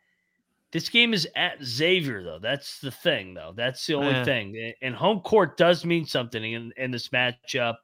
This 0.71 0.89
game 0.91 1.15
is 1.15 1.27
at 1.35 1.63
Xavier, 1.65 2.23
though. 2.23 2.39
That's 2.39 2.81
the 2.81 2.91
thing, 2.91 3.33
though. 3.35 3.53
That's 3.57 3.87
the 3.87 3.95
only 3.95 4.13
Eh. 4.15 4.25
thing. 4.25 4.73
And 4.83 4.95
home 4.95 5.21
court 5.21 5.57
does 5.57 5.85
mean 5.85 6.05
something 6.05 6.43
in, 6.53 6.73
in 6.77 6.91
this 6.91 7.09
matchup. 7.09 7.77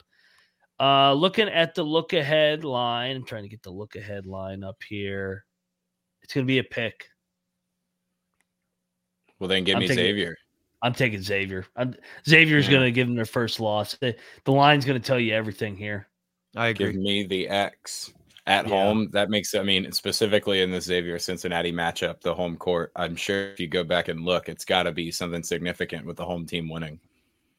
Uh, 0.78 1.14
looking 1.14 1.48
at 1.48 1.74
the 1.74 1.82
look 1.82 2.12
ahead 2.12 2.64
line, 2.64 3.16
I'm 3.16 3.24
trying 3.24 3.44
to 3.44 3.48
get 3.48 3.62
the 3.62 3.70
look 3.70 3.96
ahead 3.96 4.26
line 4.26 4.62
up 4.62 4.82
here. 4.86 5.46
It's 6.22 6.34
going 6.34 6.44
to 6.44 6.48
be 6.48 6.58
a 6.58 6.64
pick. 6.64 7.06
Well, 9.38 9.48
then 9.48 9.64
give 9.64 9.76
I'm 9.76 9.80
me 9.80 9.88
taking- 9.88 10.04
Xavier. 10.04 10.36
I'm 10.82 10.92
taking 10.92 11.22
Xavier. 11.22 11.64
I'm, 11.76 11.94
Xavier's 12.28 12.66
Yeah. 12.66 12.72
going 12.72 12.84
to 12.84 12.90
give 12.92 13.06
them 13.06 13.16
their 13.16 13.24
first 13.24 13.58
loss. 13.60 13.94
The, 13.94 14.14
the 14.44 14.52
line's 14.52 14.84
going 14.84 15.00
to 15.00 15.06
tell 15.06 15.18
you 15.18 15.32
everything 15.32 15.76
here. 15.76 16.08
I 16.56 16.72
Give 16.74 16.94
me 16.94 17.24
the 17.24 17.48
X 17.48 18.12
at 18.46 18.66
Yeah. 18.66 18.74
home. 18.74 19.10
That 19.12 19.30
makes, 19.30 19.54
I 19.54 19.62
mean, 19.62 19.90
specifically 19.92 20.60
in 20.60 20.70
the 20.70 20.80
Xavier 20.80 21.18
Cincinnati 21.18 21.72
matchup, 21.72 22.20
the 22.20 22.34
home 22.34 22.56
court. 22.56 22.92
I'm 22.94 23.16
sure 23.16 23.50
if 23.50 23.60
you 23.60 23.68
go 23.68 23.84
back 23.84 24.08
and 24.08 24.24
look, 24.24 24.48
it's 24.48 24.64
got 24.64 24.84
to 24.84 24.92
be 24.92 25.10
something 25.10 25.42
significant 25.42 26.06
with 26.06 26.16
the 26.16 26.24
home 26.24 26.46
team 26.46 26.68
winning. 26.68 27.00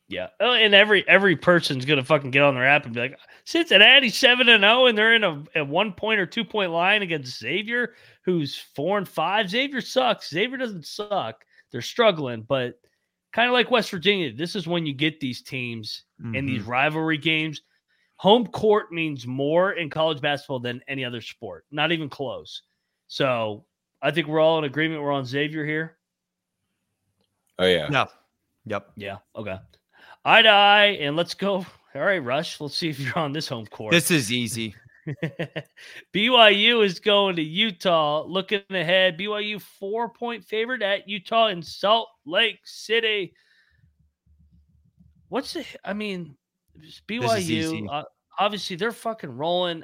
Yeah. 0.08 0.28
Oh, 0.40 0.54
and 0.54 0.76
every 0.76 1.08
every 1.08 1.36
person's 1.36 1.84
gonna 1.84 2.04
fucking 2.04 2.30
get 2.30 2.44
on 2.44 2.54
their 2.54 2.68
app 2.68 2.86
and 2.86 2.94
be 2.94 3.00
like, 3.00 3.20
Cincinnati 3.44 4.10
seven 4.10 4.50
and 4.50 4.62
zero, 4.62 4.86
and 4.86 4.96
they're 4.96 5.16
in 5.16 5.24
a, 5.24 5.44
a 5.56 5.66
one 5.66 5.94
point 5.94 6.20
or 6.20 6.28
two 6.28 6.46
point 6.46 6.72
line 6.72 7.02
against 7.02 7.40
Xavier, 7.40 7.96
who's 8.22 8.56
four 8.56 9.00
and 9.00 9.10
five. 9.10 9.50
Xavier 9.50 9.82
sucks. 9.82 10.30
Xavier 10.30 10.58
doesn't 10.58 10.86
suck. 10.86 11.44
they're 11.72 11.82
struggling, 11.82 12.44
but 12.44 12.80
kind 13.34 13.48
of 13.48 13.54
like 13.54 13.72
West 13.72 13.90
Virginia, 13.90 14.32
this 14.32 14.56
is 14.56 14.68
when 14.68 14.86
you 14.86 14.94
get 14.94 15.20
these 15.20 15.42
teams 15.42 16.04
mm-hmm. 16.22 16.36
in 16.36 16.46
these 16.46 16.62
mm-hmm. 16.62 16.72
rivalry 16.72 17.18
games. 17.18 17.62
Home 18.18 18.48
court 18.48 18.92
means 18.92 19.28
more 19.28 19.74
in 19.74 19.90
college 19.90 20.22
basketball 20.22 20.60
than 20.60 20.82
any 20.88 21.04
other 21.04 21.22
sport, 21.22 21.66
not 21.72 21.92
even 21.92 22.10
close. 22.10 22.62
So 23.08 23.66
I 24.02 24.12
think 24.12 24.28
we're 24.28 24.40
all 24.40 24.58
in 24.58 24.64
agreement. 24.64 25.02
We're 25.02 25.12
on 25.12 25.26
Xavier 25.26 25.66
here. 25.66 25.98
Oh 27.60 27.66
yeah. 27.66 27.88
Yeah. 27.92 28.06
Yep. 28.66 28.92
Yeah. 28.96 29.18
Okay. 29.36 29.58
I 30.24 30.42
die, 30.42 30.86
and 31.02 31.16
let's 31.16 31.34
go. 31.34 31.66
All 31.94 32.02
right, 32.02 32.24
Rush. 32.24 32.60
Let's 32.60 32.78
see 32.78 32.90
if 32.90 33.00
you're 33.00 33.18
on 33.18 33.32
this 33.32 33.48
home 33.48 33.68
court. 33.68 33.92
This 33.92 34.12
is 34.12 34.32
easy. 34.32 34.76
BYU 36.14 36.84
is 36.84 37.00
going 37.00 37.36
to 37.36 37.44
Utah. 37.44 38.24
Looking 38.26 38.64
ahead, 38.72 39.20
BYU 39.20 39.62
four 39.62 40.10
point 40.10 40.44
favorite 40.44 40.82
at 40.82 41.08
Utah 41.08 41.48
in 41.48 41.62
Salt 41.62 42.10
Lake 42.26 42.60
City. 42.64 43.34
What's 45.30 45.54
the? 45.54 45.66
I 45.84 45.94
mean, 45.94 46.36
BYU. 47.08 47.88
Uh, 47.92 48.04
obviously, 48.40 48.76
they're 48.76 48.92
fucking 48.92 49.36
rolling. 49.36 49.84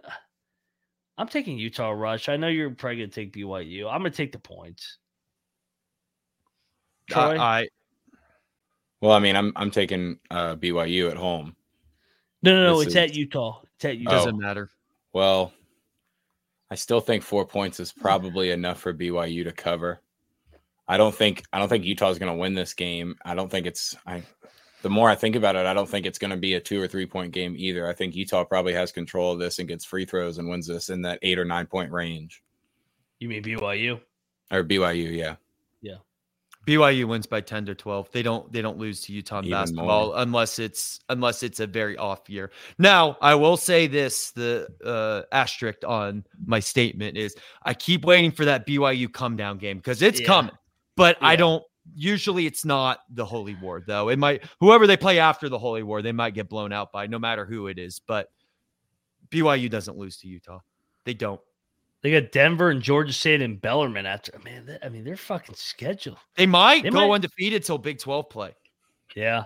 I'm 1.18 1.28
taking 1.28 1.58
Utah 1.58 1.92
Rush. 1.92 2.30
I 2.30 2.38
know 2.38 2.48
you're 2.48 2.72
probably 2.72 2.98
gonna 2.98 3.08
take 3.10 3.34
BYU. 3.34 3.86
I'm 3.86 4.00
gonna 4.00 4.12
take 4.12 4.32
the 4.32 4.40
points. 4.40 4.98
Troy? 7.10 7.38
I, 7.38 7.62
I 7.62 7.68
well, 9.02 9.12
I 9.12 9.20
mean, 9.20 9.36
I'm 9.36 9.52
I'm 9.56 9.72
taking 9.72 10.20
uh, 10.30 10.56
BYU 10.56 11.10
at 11.10 11.18
home. 11.18 11.56
No, 12.44 12.56
no, 12.56 12.64
no. 12.64 12.78
This 12.78 12.88
it's 12.88 12.96
is, 12.96 13.02
at 13.02 13.16
Utah. 13.16 13.62
It's 13.76 13.86
at 13.86 13.98
Utah. 13.98 14.12
Doesn't 14.12 14.38
matter. 14.38 14.70
Well, 15.14 15.54
I 16.70 16.76
still 16.76 17.02
think 17.02 17.24
four 17.24 17.46
points 17.46 17.80
is 17.80 17.92
probably 17.92 18.52
enough 18.52 18.80
for 18.80 18.94
BYU 18.94 19.44
to 19.44 19.52
cover. 19.52 20.02
I 20.88 20.98
don't 20.98 21.14
think 21.14 21.44
I 21.52 21.60
don't 21.60 21.68
think 21.68 21.84
Utah's 21.84 22.20
going 22.20 22.32
to 22.32 22.38
win 22.40 22.54
this 22.54 22.74
game. 22.74 23.16
I 23.26 23.36
don't 23.36 23.50
think 23.50 23.66
it's 23.66 23.96
I. 24.06 24.24
The 24.82 24.90
more 24.90 25.10
I 25.10 25.16
think 25.16 25.36
about 25.36 25.56
it, 25.56 25.66
I 25.66 25.74
don't 25.74 25.88
think 25.88 26.06
it's 26.06 26.18
going 26.18 26.32
to 26.32 26.38
be 26.38 26.56
a 26.56 26.60
two 26.60 26.82
or 26.82 26.88
three 26.88 27.06
point 27.06 27.32
game 27.32 27.56
either. 27.58 27.88
I 27.88 27.94
think 27.94 28.16
Utah 28.16 28.44
probably 28.44 28.74
has 28.74 28.92
control 28.92 29.32
of 29.32 29.40
this 29.40 29.60
and 29.60 29.68
gets 29.68 29.86
free 29.86 30.06
throws 30.06 30.38
and 30.38 30.50
wins 30.50 30.68
this 30.68 30.90
in 30.90 31.02
that 31.04 31.20
eight 31.22 31.38
or 31.38 31.46
nine 31.46 31.68
point 31.68 31.92
range. 31.92 32.44
You 33.20 33.30
mean 33.30 33.44
BYU 33.44 34.02
or 34.52 34.64
BYU? 34.64 35.16
Yeah. 35.16 35.36
Yeah. 35.82 35.98
BYU 36.66 37.06
wins 37.06 37.26
by 37.26 37.42
10 37.42 37.66
to 37.68 37.76
12. 37.76 38.12
They 38.12 38.24
don't 38.24 38.52
they 38.52 38.62
don't 38.62 38.78
lose 38.78 39.02
to 39.02 39.14
Utah 39.14 39.40
in 39.40 39.46
Even 39.46 39.58
basketball 39.58 40.08
more. 40.08 40.18
unless 40.18 40.60
it's 40.60 41.00
unless 41.10 41.44
it's 41.44 41.60
a 41.60 41.68
very 41.68 41.98
off 41.98 42.30
year. 42.30 42.52
Now, 42.78 43.18
I 43.22 43.36
will 43.36 43.58
say 43.58 43.88
this, 43.88 44.32
the 44.32 44.68
uh 44.84 45.24
asterisk 45.32 45.80
on 45.86 46.24
my 46.46 46.60
statement 46.60 47.18
is 47.18 47.36
I 47.64 47.74
keep 47.74 48.06
waiting 48.06 48.32
for 48.32 48.46
that 48.46 48.68
BYU 48.68 49.12
come 49.12 49.36
down 49.36 49.58
game 49.58 49.78
because 49.78 50.02
it's 50.02 50.20
yeah. 50.20 50.28
coming. 50.28 50.56
But 50.96 51.18
yeah. 51.22 51.28
I 51.30 51.36
don't 51.36 51.64
usually 51.96 52.46
it's 52.46 52.66
not 52.66 53.00
the 53.10 53.26
Holy 53.26 53.56
War 53.56 53.84
though. 53.86 54.10
It 54.10 54.20
might 54.20 54.44
whoever 54.60 54.88
they 54.88 54.98
play 54.98 55.20
after 55.20 55.50
the 55.50 55.60
Holy 55.60 55.84
War, 55.84 56.02
they 56.02 56.12
might 56.12 56.34
get 56.34 56.50
blown 56.50 56.72
out 56.74 56.92
by 56.92 57.08
no 57.08 57.20
matter 57.20 57.46
who 57.46 57.68
it 57.68 57.80
is, 57.80 58.00
but 58.00 58.32
BYU 59.30 59.70
doesn't 59.70 59.98
lose 59.98 60.18
to 60.18 60.28
Utah. 60.28 60.60
They 61.06 61.14
don't. 61.14 61.42
They 62.02 62.12
got 62.12 62.32
Denver 62.32 62.72
and 62.72 62.82
Georgia 62.82 63.14
State 63.14 63.42
and 63.42 63.62
Bellarmine 63.62 64.06
after. 64.06 64.38
Man, 64.44 64.66
they, 64.66 64.78
I 64.84 64.90
mean, 64.90 65.04
they're 65.04 65.16
fucking 65.16 65.56
scheduled. 65.56 66.18
They 66.36 66.48
might 66.48 66.84
they 66.84 66.90
go 66.90 67.08
might. 67.08 67.16
undefeated 67.16 67.64
till 67.64 67.78
Big 67.78 68.00
12 68.00 68.30
play. 68.30 68.56
Yeah. 69.16 69.46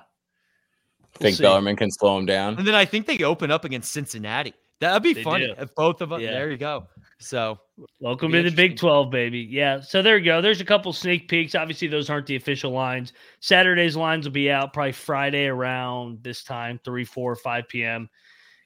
We'll 1.01 1.09
think 1.19 1.37
see. 1.37 1.43
Bellarmine 1.43 1.75
can 1.75 1.91
slow 1.91 2.15
them 2.15 2.25
down. 2.25 2.57
And 2.57 2.65
then 2.65 2.75
I 2.75 2.85
think 2.85 3.07
they 3.07 3.21
open 3.23 3.51
up 3.51 3.65
against 3.65 3.91
Cincinnati. 3.91 4.53
That'd 4.79 5.03
be 5.03 5.13
they 5.13 5.23
funny 5.23 5.47
do. 5.47 5.55
if 5.57 5.75
both 5.75 6.01
of 6.01 6.09
them. 6.09 6.21
Yeah. 6.21 6.31
There 6.31 6.49
you 6.49 6.57
go. 6.57 6.87
So, 7.19 7.57
welcome 8.01 8.31
to 8.33 8.43
the 8.43 8.51
Big 8.51 8.77
12, 8.77 9.09
baby. 9.09 9.39
Yeah. 9.39 9.79
So, 9.79 10.01
there 10.01 10.17
you 10.17 10.25
go. 10.25 10.41
There's 10.41 10.61
a 10.61 10.65
couple 10.65 10.91
sneak 10.91 11.29
peeks. 11.29 11.55
Obviously, 11.55 11.87
those 11.87 12.09
aren't 12.09 12.27
the 12.27 12.35
official 12.35 12.71
lines. 12.71 13.13
Saturday's 13.39 13.95
lines 13.95 14.25
will 14.25 14.33
be 14.33 14.51
out 14.51 14.73
probably 14.73 14.91
Friday 14.91 15.45
around 15.45 16.21
this 16.23 16.43
time 16.43 16.79
3, 16.83 17.05
4, 17.05 17.35
5 17.35 17.67
p.m. 17.69 18.09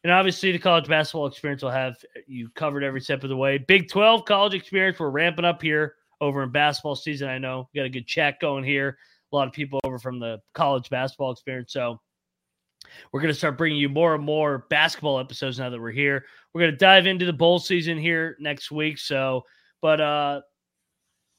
And 0.04 0.12
obviously, 0.12 0.52
the 0.52 0.60
college 0.60 0.88
basketball 0.88 1.28
experience 1.28 1.62
will 1.62 1.70
have 1.70 1.96
you 2.28 2.50
covered 2.56 2.84
every 2.84 3.02
step 3.02 3.24
of 3.24 3.30
the 3.30 3.38
way. 3.38 3.60
Big 3.60 3.90
12 3.90 4.26
college 4.26 4.56
experience, 4.56 5.00
we're 5.00 5.10
ramping 5.10 5.46
up 5.46 5.62
here 5.62 5.96
over 6.20 6.42
in 6.44 6.52
basketball 6.52 6.96
season. 6.96 7.30
I 7.30 7.38
know 7.38 7.70
we 7.74 7.80
got 7.80 7.86
a 7.86 7.90
good 7.90 8.08
chat 8.08 8.40
going 8.40 8.64
here. 8.64 8.98
A 9.32 9.36
lot 9.36 9.48
of 9.48 9.54
people 9.54 9.80
over 9.84 10.00
from 10.00 10.20
the 10.20 10.40
college 10.54 10.90
basketball 10.90 11.32
experience. 11.32 11.72
So 11.72 12.02
we're 13.12 13.22
going 13.22 13.34
to 13.34 13.38
start 13.38 13.58
bringing 13.58 13.80
you 13.80 13.90
more 13.90 14.16
and 14.16 14.24
more 14.24 14.66
basketball 14.70 15.20
episodes 15.20 15.60
now 15.60 15.70
that 15.70 15.80
we're 15.80 15.92
here. 15.92 16.26
We're 16.54 16.62
going 16.62 16.72
to 16.72 16.78
dive 16.78 17.06
into 17.06 17.26
the 17.26 17.34
bowl 17.34 17.60
season 17.60 17.98
here 17.98 18.36
next 18.40 18.72
week. 18.72 18.98
So, 18.98 19.46
but 19.82 20.02
uh 20.02 20.42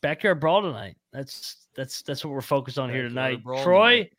backyard 0.03 0.40
brawl 0.40 0.62
tonight. 0.62 0.96
That's 1.12 1.57
that's 1.76 2.03
that's 2.03 2.24
what 2.24 2.32
we're 2.32 2.40
focused 2.40 2.78
on 2.78 2.88
backyard 2.88 3.03
here 3.03 3.09
tonight. 3.09 3.62
Troy, 3.62 3.96
tonight 3.96 4.12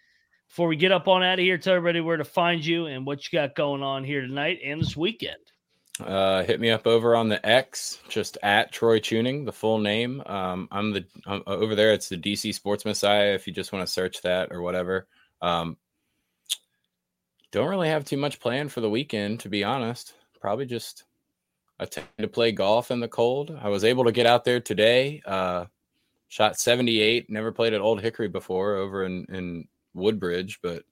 before 0.52 0.68
we 0.68 0.76
get 0.76 0.92
up 0.92 1.08
on 1.08 1.24
out 1.24 1.40
of 1.40 1.44
here, 1.46 1.58
tell 1.58 1.76
everybody 1.76 2.02
where 2.02 2.18
to 2.18 2.26
find 2.26 2.66
you 2.66 2.88
and 2.88 3.06
what 3.06 3.24
you 3.24 3.40
got 3.40 3.56
going 3.56 3.82
on 3.82 4.04
here 4.04 4.20
tonight 4.20 4.60
and 4.62 4.82
this 4.82 4.98
weekend. 4.98 5.38
Uh, 6.02 6.44
hit 6.44 6.60
me 6.60 6.70
up 6.70 6.86
over 6.86 7.16
on 7.16 7.30
the 7.30 7.46
X, 7.48 8.00
just 8.10 8.38
at 8.44 8.70
Troy 8.70 9.00
Chewning, 9.00 9.46
the 9.46 9.54
full 9.54 9.78
name. 9.78 10.22
Um, 10.26 10.68
I'm 10.70 10.92
the 10.92 11.06
I'm, 11.26 11.42
uh, 11.48 11.52
over 11.52 11.74
there. 11.74 11.94
It's 11.94 12.10
the 12.10 12.18
DC 12.18 12.54
Sports 12.54 12.84
Messiah. 12.84 13.34
If 13.34 13.48
you 13.48 13.54
just 13.54 13.72
want 13.72 13.88
to 13.88 13.92
search 13.92 14.22
that 14.24 14.52
or 14.52 14.62
whatever. 14.62 15.08
Um, 15.42 15.78
don't 17.52 17.70
really 17.70 17.90
have 17.90 18.06
too 18.06 18.18
much 18.18 18.40
planned 18.40 18.72
for 18.72 18.82
the 18.82 18.90
weekend, 18.90 19.42
to 19.42 19.50
be 19.50 19.64
honest. 19.64 20.14
Probably 20.40 20.66
just 20.66 21.04
attempt 21.80 22.18
to 22.20 22.28
play 22.28 22.52
golf 22.52 22.92
in 22.92 23.00
the 23.00 23.08
cold. 23.08 23.58
I 23.62 23.70
was 23.70 23.84
able 23.84 24.06
to 24.06 24.12
get 24.12 24.26
out 24.26 24.46
there 24.46 24.60
today. 24.60 25.22
Uh, 25.26 25.66
shot 26.30 26.58
78. 26.58 27.30
Never 27.30 27.52
played 27.52 27.74
at 27.74 27.82
Old 27.82 28.02
Hickory 28.02 28.30
before 28.30 28.76
over 28.76 29.04
in 29.04 29.26
in 29.30 29.68
Woodbridge, 29.94 30.60
but 30.64 30.84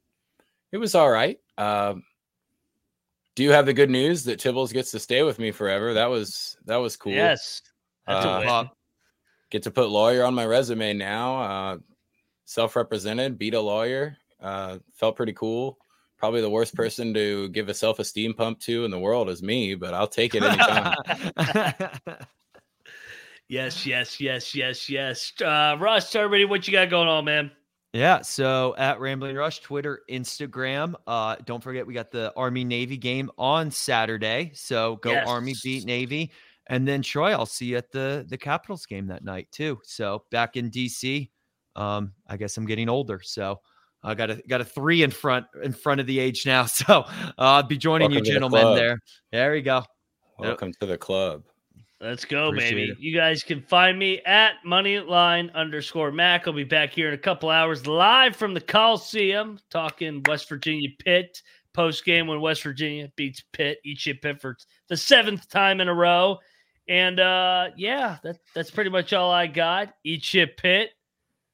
it 0.71 0.77
was 0.77 0.95
all 0.95 1.09
right. 1.09 1.39
Um, 1.57 2.03
do 3.35 3.43
you 3.43 3.51
have 3.51 3.65
the 3.65 3.73
good 3.73 3.89
news 3.89 4.25
that 4.25 4.39
Tibbles 4.39 4.73
gets 4.73 4.91
to 4.91 4.99
stay 4.99 5.23
with 5.23 5.39
me 5.39 5.51
forever? 5.51 5.93
That 5.93 6.09
was 6.09 6.57
that 6.65 6.77
was 6.77 6.97
cool. 6.97 7.13
Yes, 7.13 7.61
that's 8.05 8.25
uh, 8.25 8.29
a 8.29 8.39
win. 8.45 8.69
Get 9.49 9.63
to 9.63 9.71
put 9.71 9.89
lawyer 9.89 10.25
on 10.25 10.35
my 10.35 10.45
resume 10.45 10.93
now. 10.93 11.41
Uh, 11.41 11.77
self-represented, 12.45 13.39
beat 13.39 13.53
a 13.53 13.61
lawyer. 13.61 14.17
Uh, 14.41 14.79
felt 14.93 15.15
pretty 15.15 15.33
cool. 15.33 15.77
Probably 16.19 16.41
the 16.41 16.49
worst 16.49 16.75
person 16.75 17.13
to 17.13 17.47
give 17.49 17.69
a 17.69 17.73
self-esteem 17.73 18.33
pump 18.33 18.59
to 18.61 18.83
in 18.83 18.91
the 18.91 18.99
world 18.99 19.29
is 19.29 19.41
me, 19.41 19.73
but 19.75 19.93
I'll 19.93 20.07
take 20.07 20.35
it 20.35 20.43
anytime. 20.43 20.95
yes, 23.47 23.85
yes, 23.85 24.19
yes, 24.19 24.53
yes, 24.53 24.89
yes. 24.89 25.33
Uh, 25.41 25.77
Russ, 25.79 26.13
everybody, 26.13 26.43
what 26.43 26.67
you 26.67 26.73
got 26.73 26.89
going 26.89 27.07
on, 27.07 27.23
man? 27.23 27.51
Yeah, 27.93 28.21
so 28.21 28.75
at 28.77 28.99
Rambling 28.99 29.35
Rush, 29.35 29.61
Twitter, 29.61 30.01
Instagram. 30.09 30.93
Uh, 31.07 31.37
don't 31.45 31.63
forget 31.63 31.87
we 31.87 31.93
got 31.93 32.11
the 32.11 32.31
Army 32.35 32.63
Navy 32.63 32.97
game 32.97 33.31
on 33.37 33.71
Saturday. 33.71 34.51
So 34.53 34.97
go 34.97 35.11
yes. 35.11 35.27
Army 35.27 35.55
beat 35.63 35.85
Navy. 35.85 36.31
And 36.67 36.87
then 36.87 37.01
Troy, 37.01 37.31
I'll 37.31 37.47
see 37.47 37.65
you 37.67 37.77
at 37.77 37.91
the 37.91 38.25
the 38.29 38.37
Capitals 38.37 38.85
game 38.85 39.07
that 39.07 39.23
night 39.23 39.47
too. 39.51 39.79
So 39.83 40.23
back 40.29 40.55
in 40.55 40.69
DC. 40.69 41.29
Um, 41.75 42.13
I 42.27 42.37
guess 42.37 42.57
I'm 42.57 42.65
getting 42.65 42.89
older. 42.89 43.21
So 43.23 43.61
I 44.03 44.15
got 44.15 44.29
a 44.29 44.41
got 44.47 44.61
a 44.61 44.65
three 44.65 45.03
in 45.03 45.11
front 45.11 45.45
in 45.63 45.73
front 45.73 45.99
of 45.99 46.07
the 46.07 46.19
age 46.19 46.45
now. 46.45 46.65
So 46.67 47.01
uh, 47.01 47.33
I'll 47.37 47.63
be 47.63 47.77
joining 47.77 48.11
Welcome 48.11 48.25
you 48.25 48.33
gentlemen 48.33 48.65
the 48.65 48.75
there. 48.75 48.99
There 49.31 49.51
we 49.51 49.61
go. 49.61 49.83
Welcome 50.37 50.71
to 50.79 50.85
the 50.85 50.97
club. 50.97 51.43
Let's 52.01 52.23
go, 52.23 52.47
Appreciate 52.47 52.75
baby. 52.75 52.91
It. 52.91 52.99
You 52.99 53.13
guys 53.13 53.43
can 53.43 53.61
find 53.61 53.99
me 53.99 54.21
at 54.25 54.53
moneyline 54.65 55.53
underscore 55.53 56.13
Mac. 56.13 56.47
I'll 56.47 56.53
be 56.53 56.63
back 56.63 56.91
here 56.91 57.09
in 57.09 57.13
a 57.13 57.17
couple 57.17 57.49
hours 57.49 57.87
live 57.87 58.37
from 58.37 58.53
the 58.53 58.61
Coliseum 58.61 59.59
talking 59.69 60.23
West 60.25 60.47
Virginia 60.47 60.87
Pitt 60.99 61.41
post 61.73 62.05
game 62.05 62.27
when 62.27 62.39
West 62.39 62.63
Virginia 62.63 63.11
beats 63.17 63.43
Pitt, 63.51 63.79
each 63.83 63.99
shit 63.99 64.21
Pitt 64.21 64.39
for 64.39 64.55
the 64.87 64.95
seventh 64.95 65.49
time 65.49 65.81
in 65.81 65.89
a 65.89 65.93
row. 65.93 66.37
And 66.87 67.19
uh 67.19 67.69
yeah, 67.75 68.17
that, 68.23 68.37
that's 68.55 68.71
pretty 68.71 68.89
much 68.89 69.11
all 69.11 69.31
I 69.31 69.47
got. 69.47 69.93
Eat 70.05 70.23
shit 70.23 70.55
Pitt. 70.55 70.91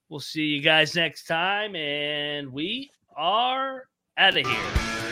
We'll 0.10 0.20
see 0.20 0.43
you 0.43 0.62
guys 0.62 0.95
next 0.95 1.26
time, 1.26 1.76
and 1.76 2.53
we 2.53 2.91
are 3.18 3.88
out 4.18 4.38
of 4.38 4.45
here. 4.45 5.05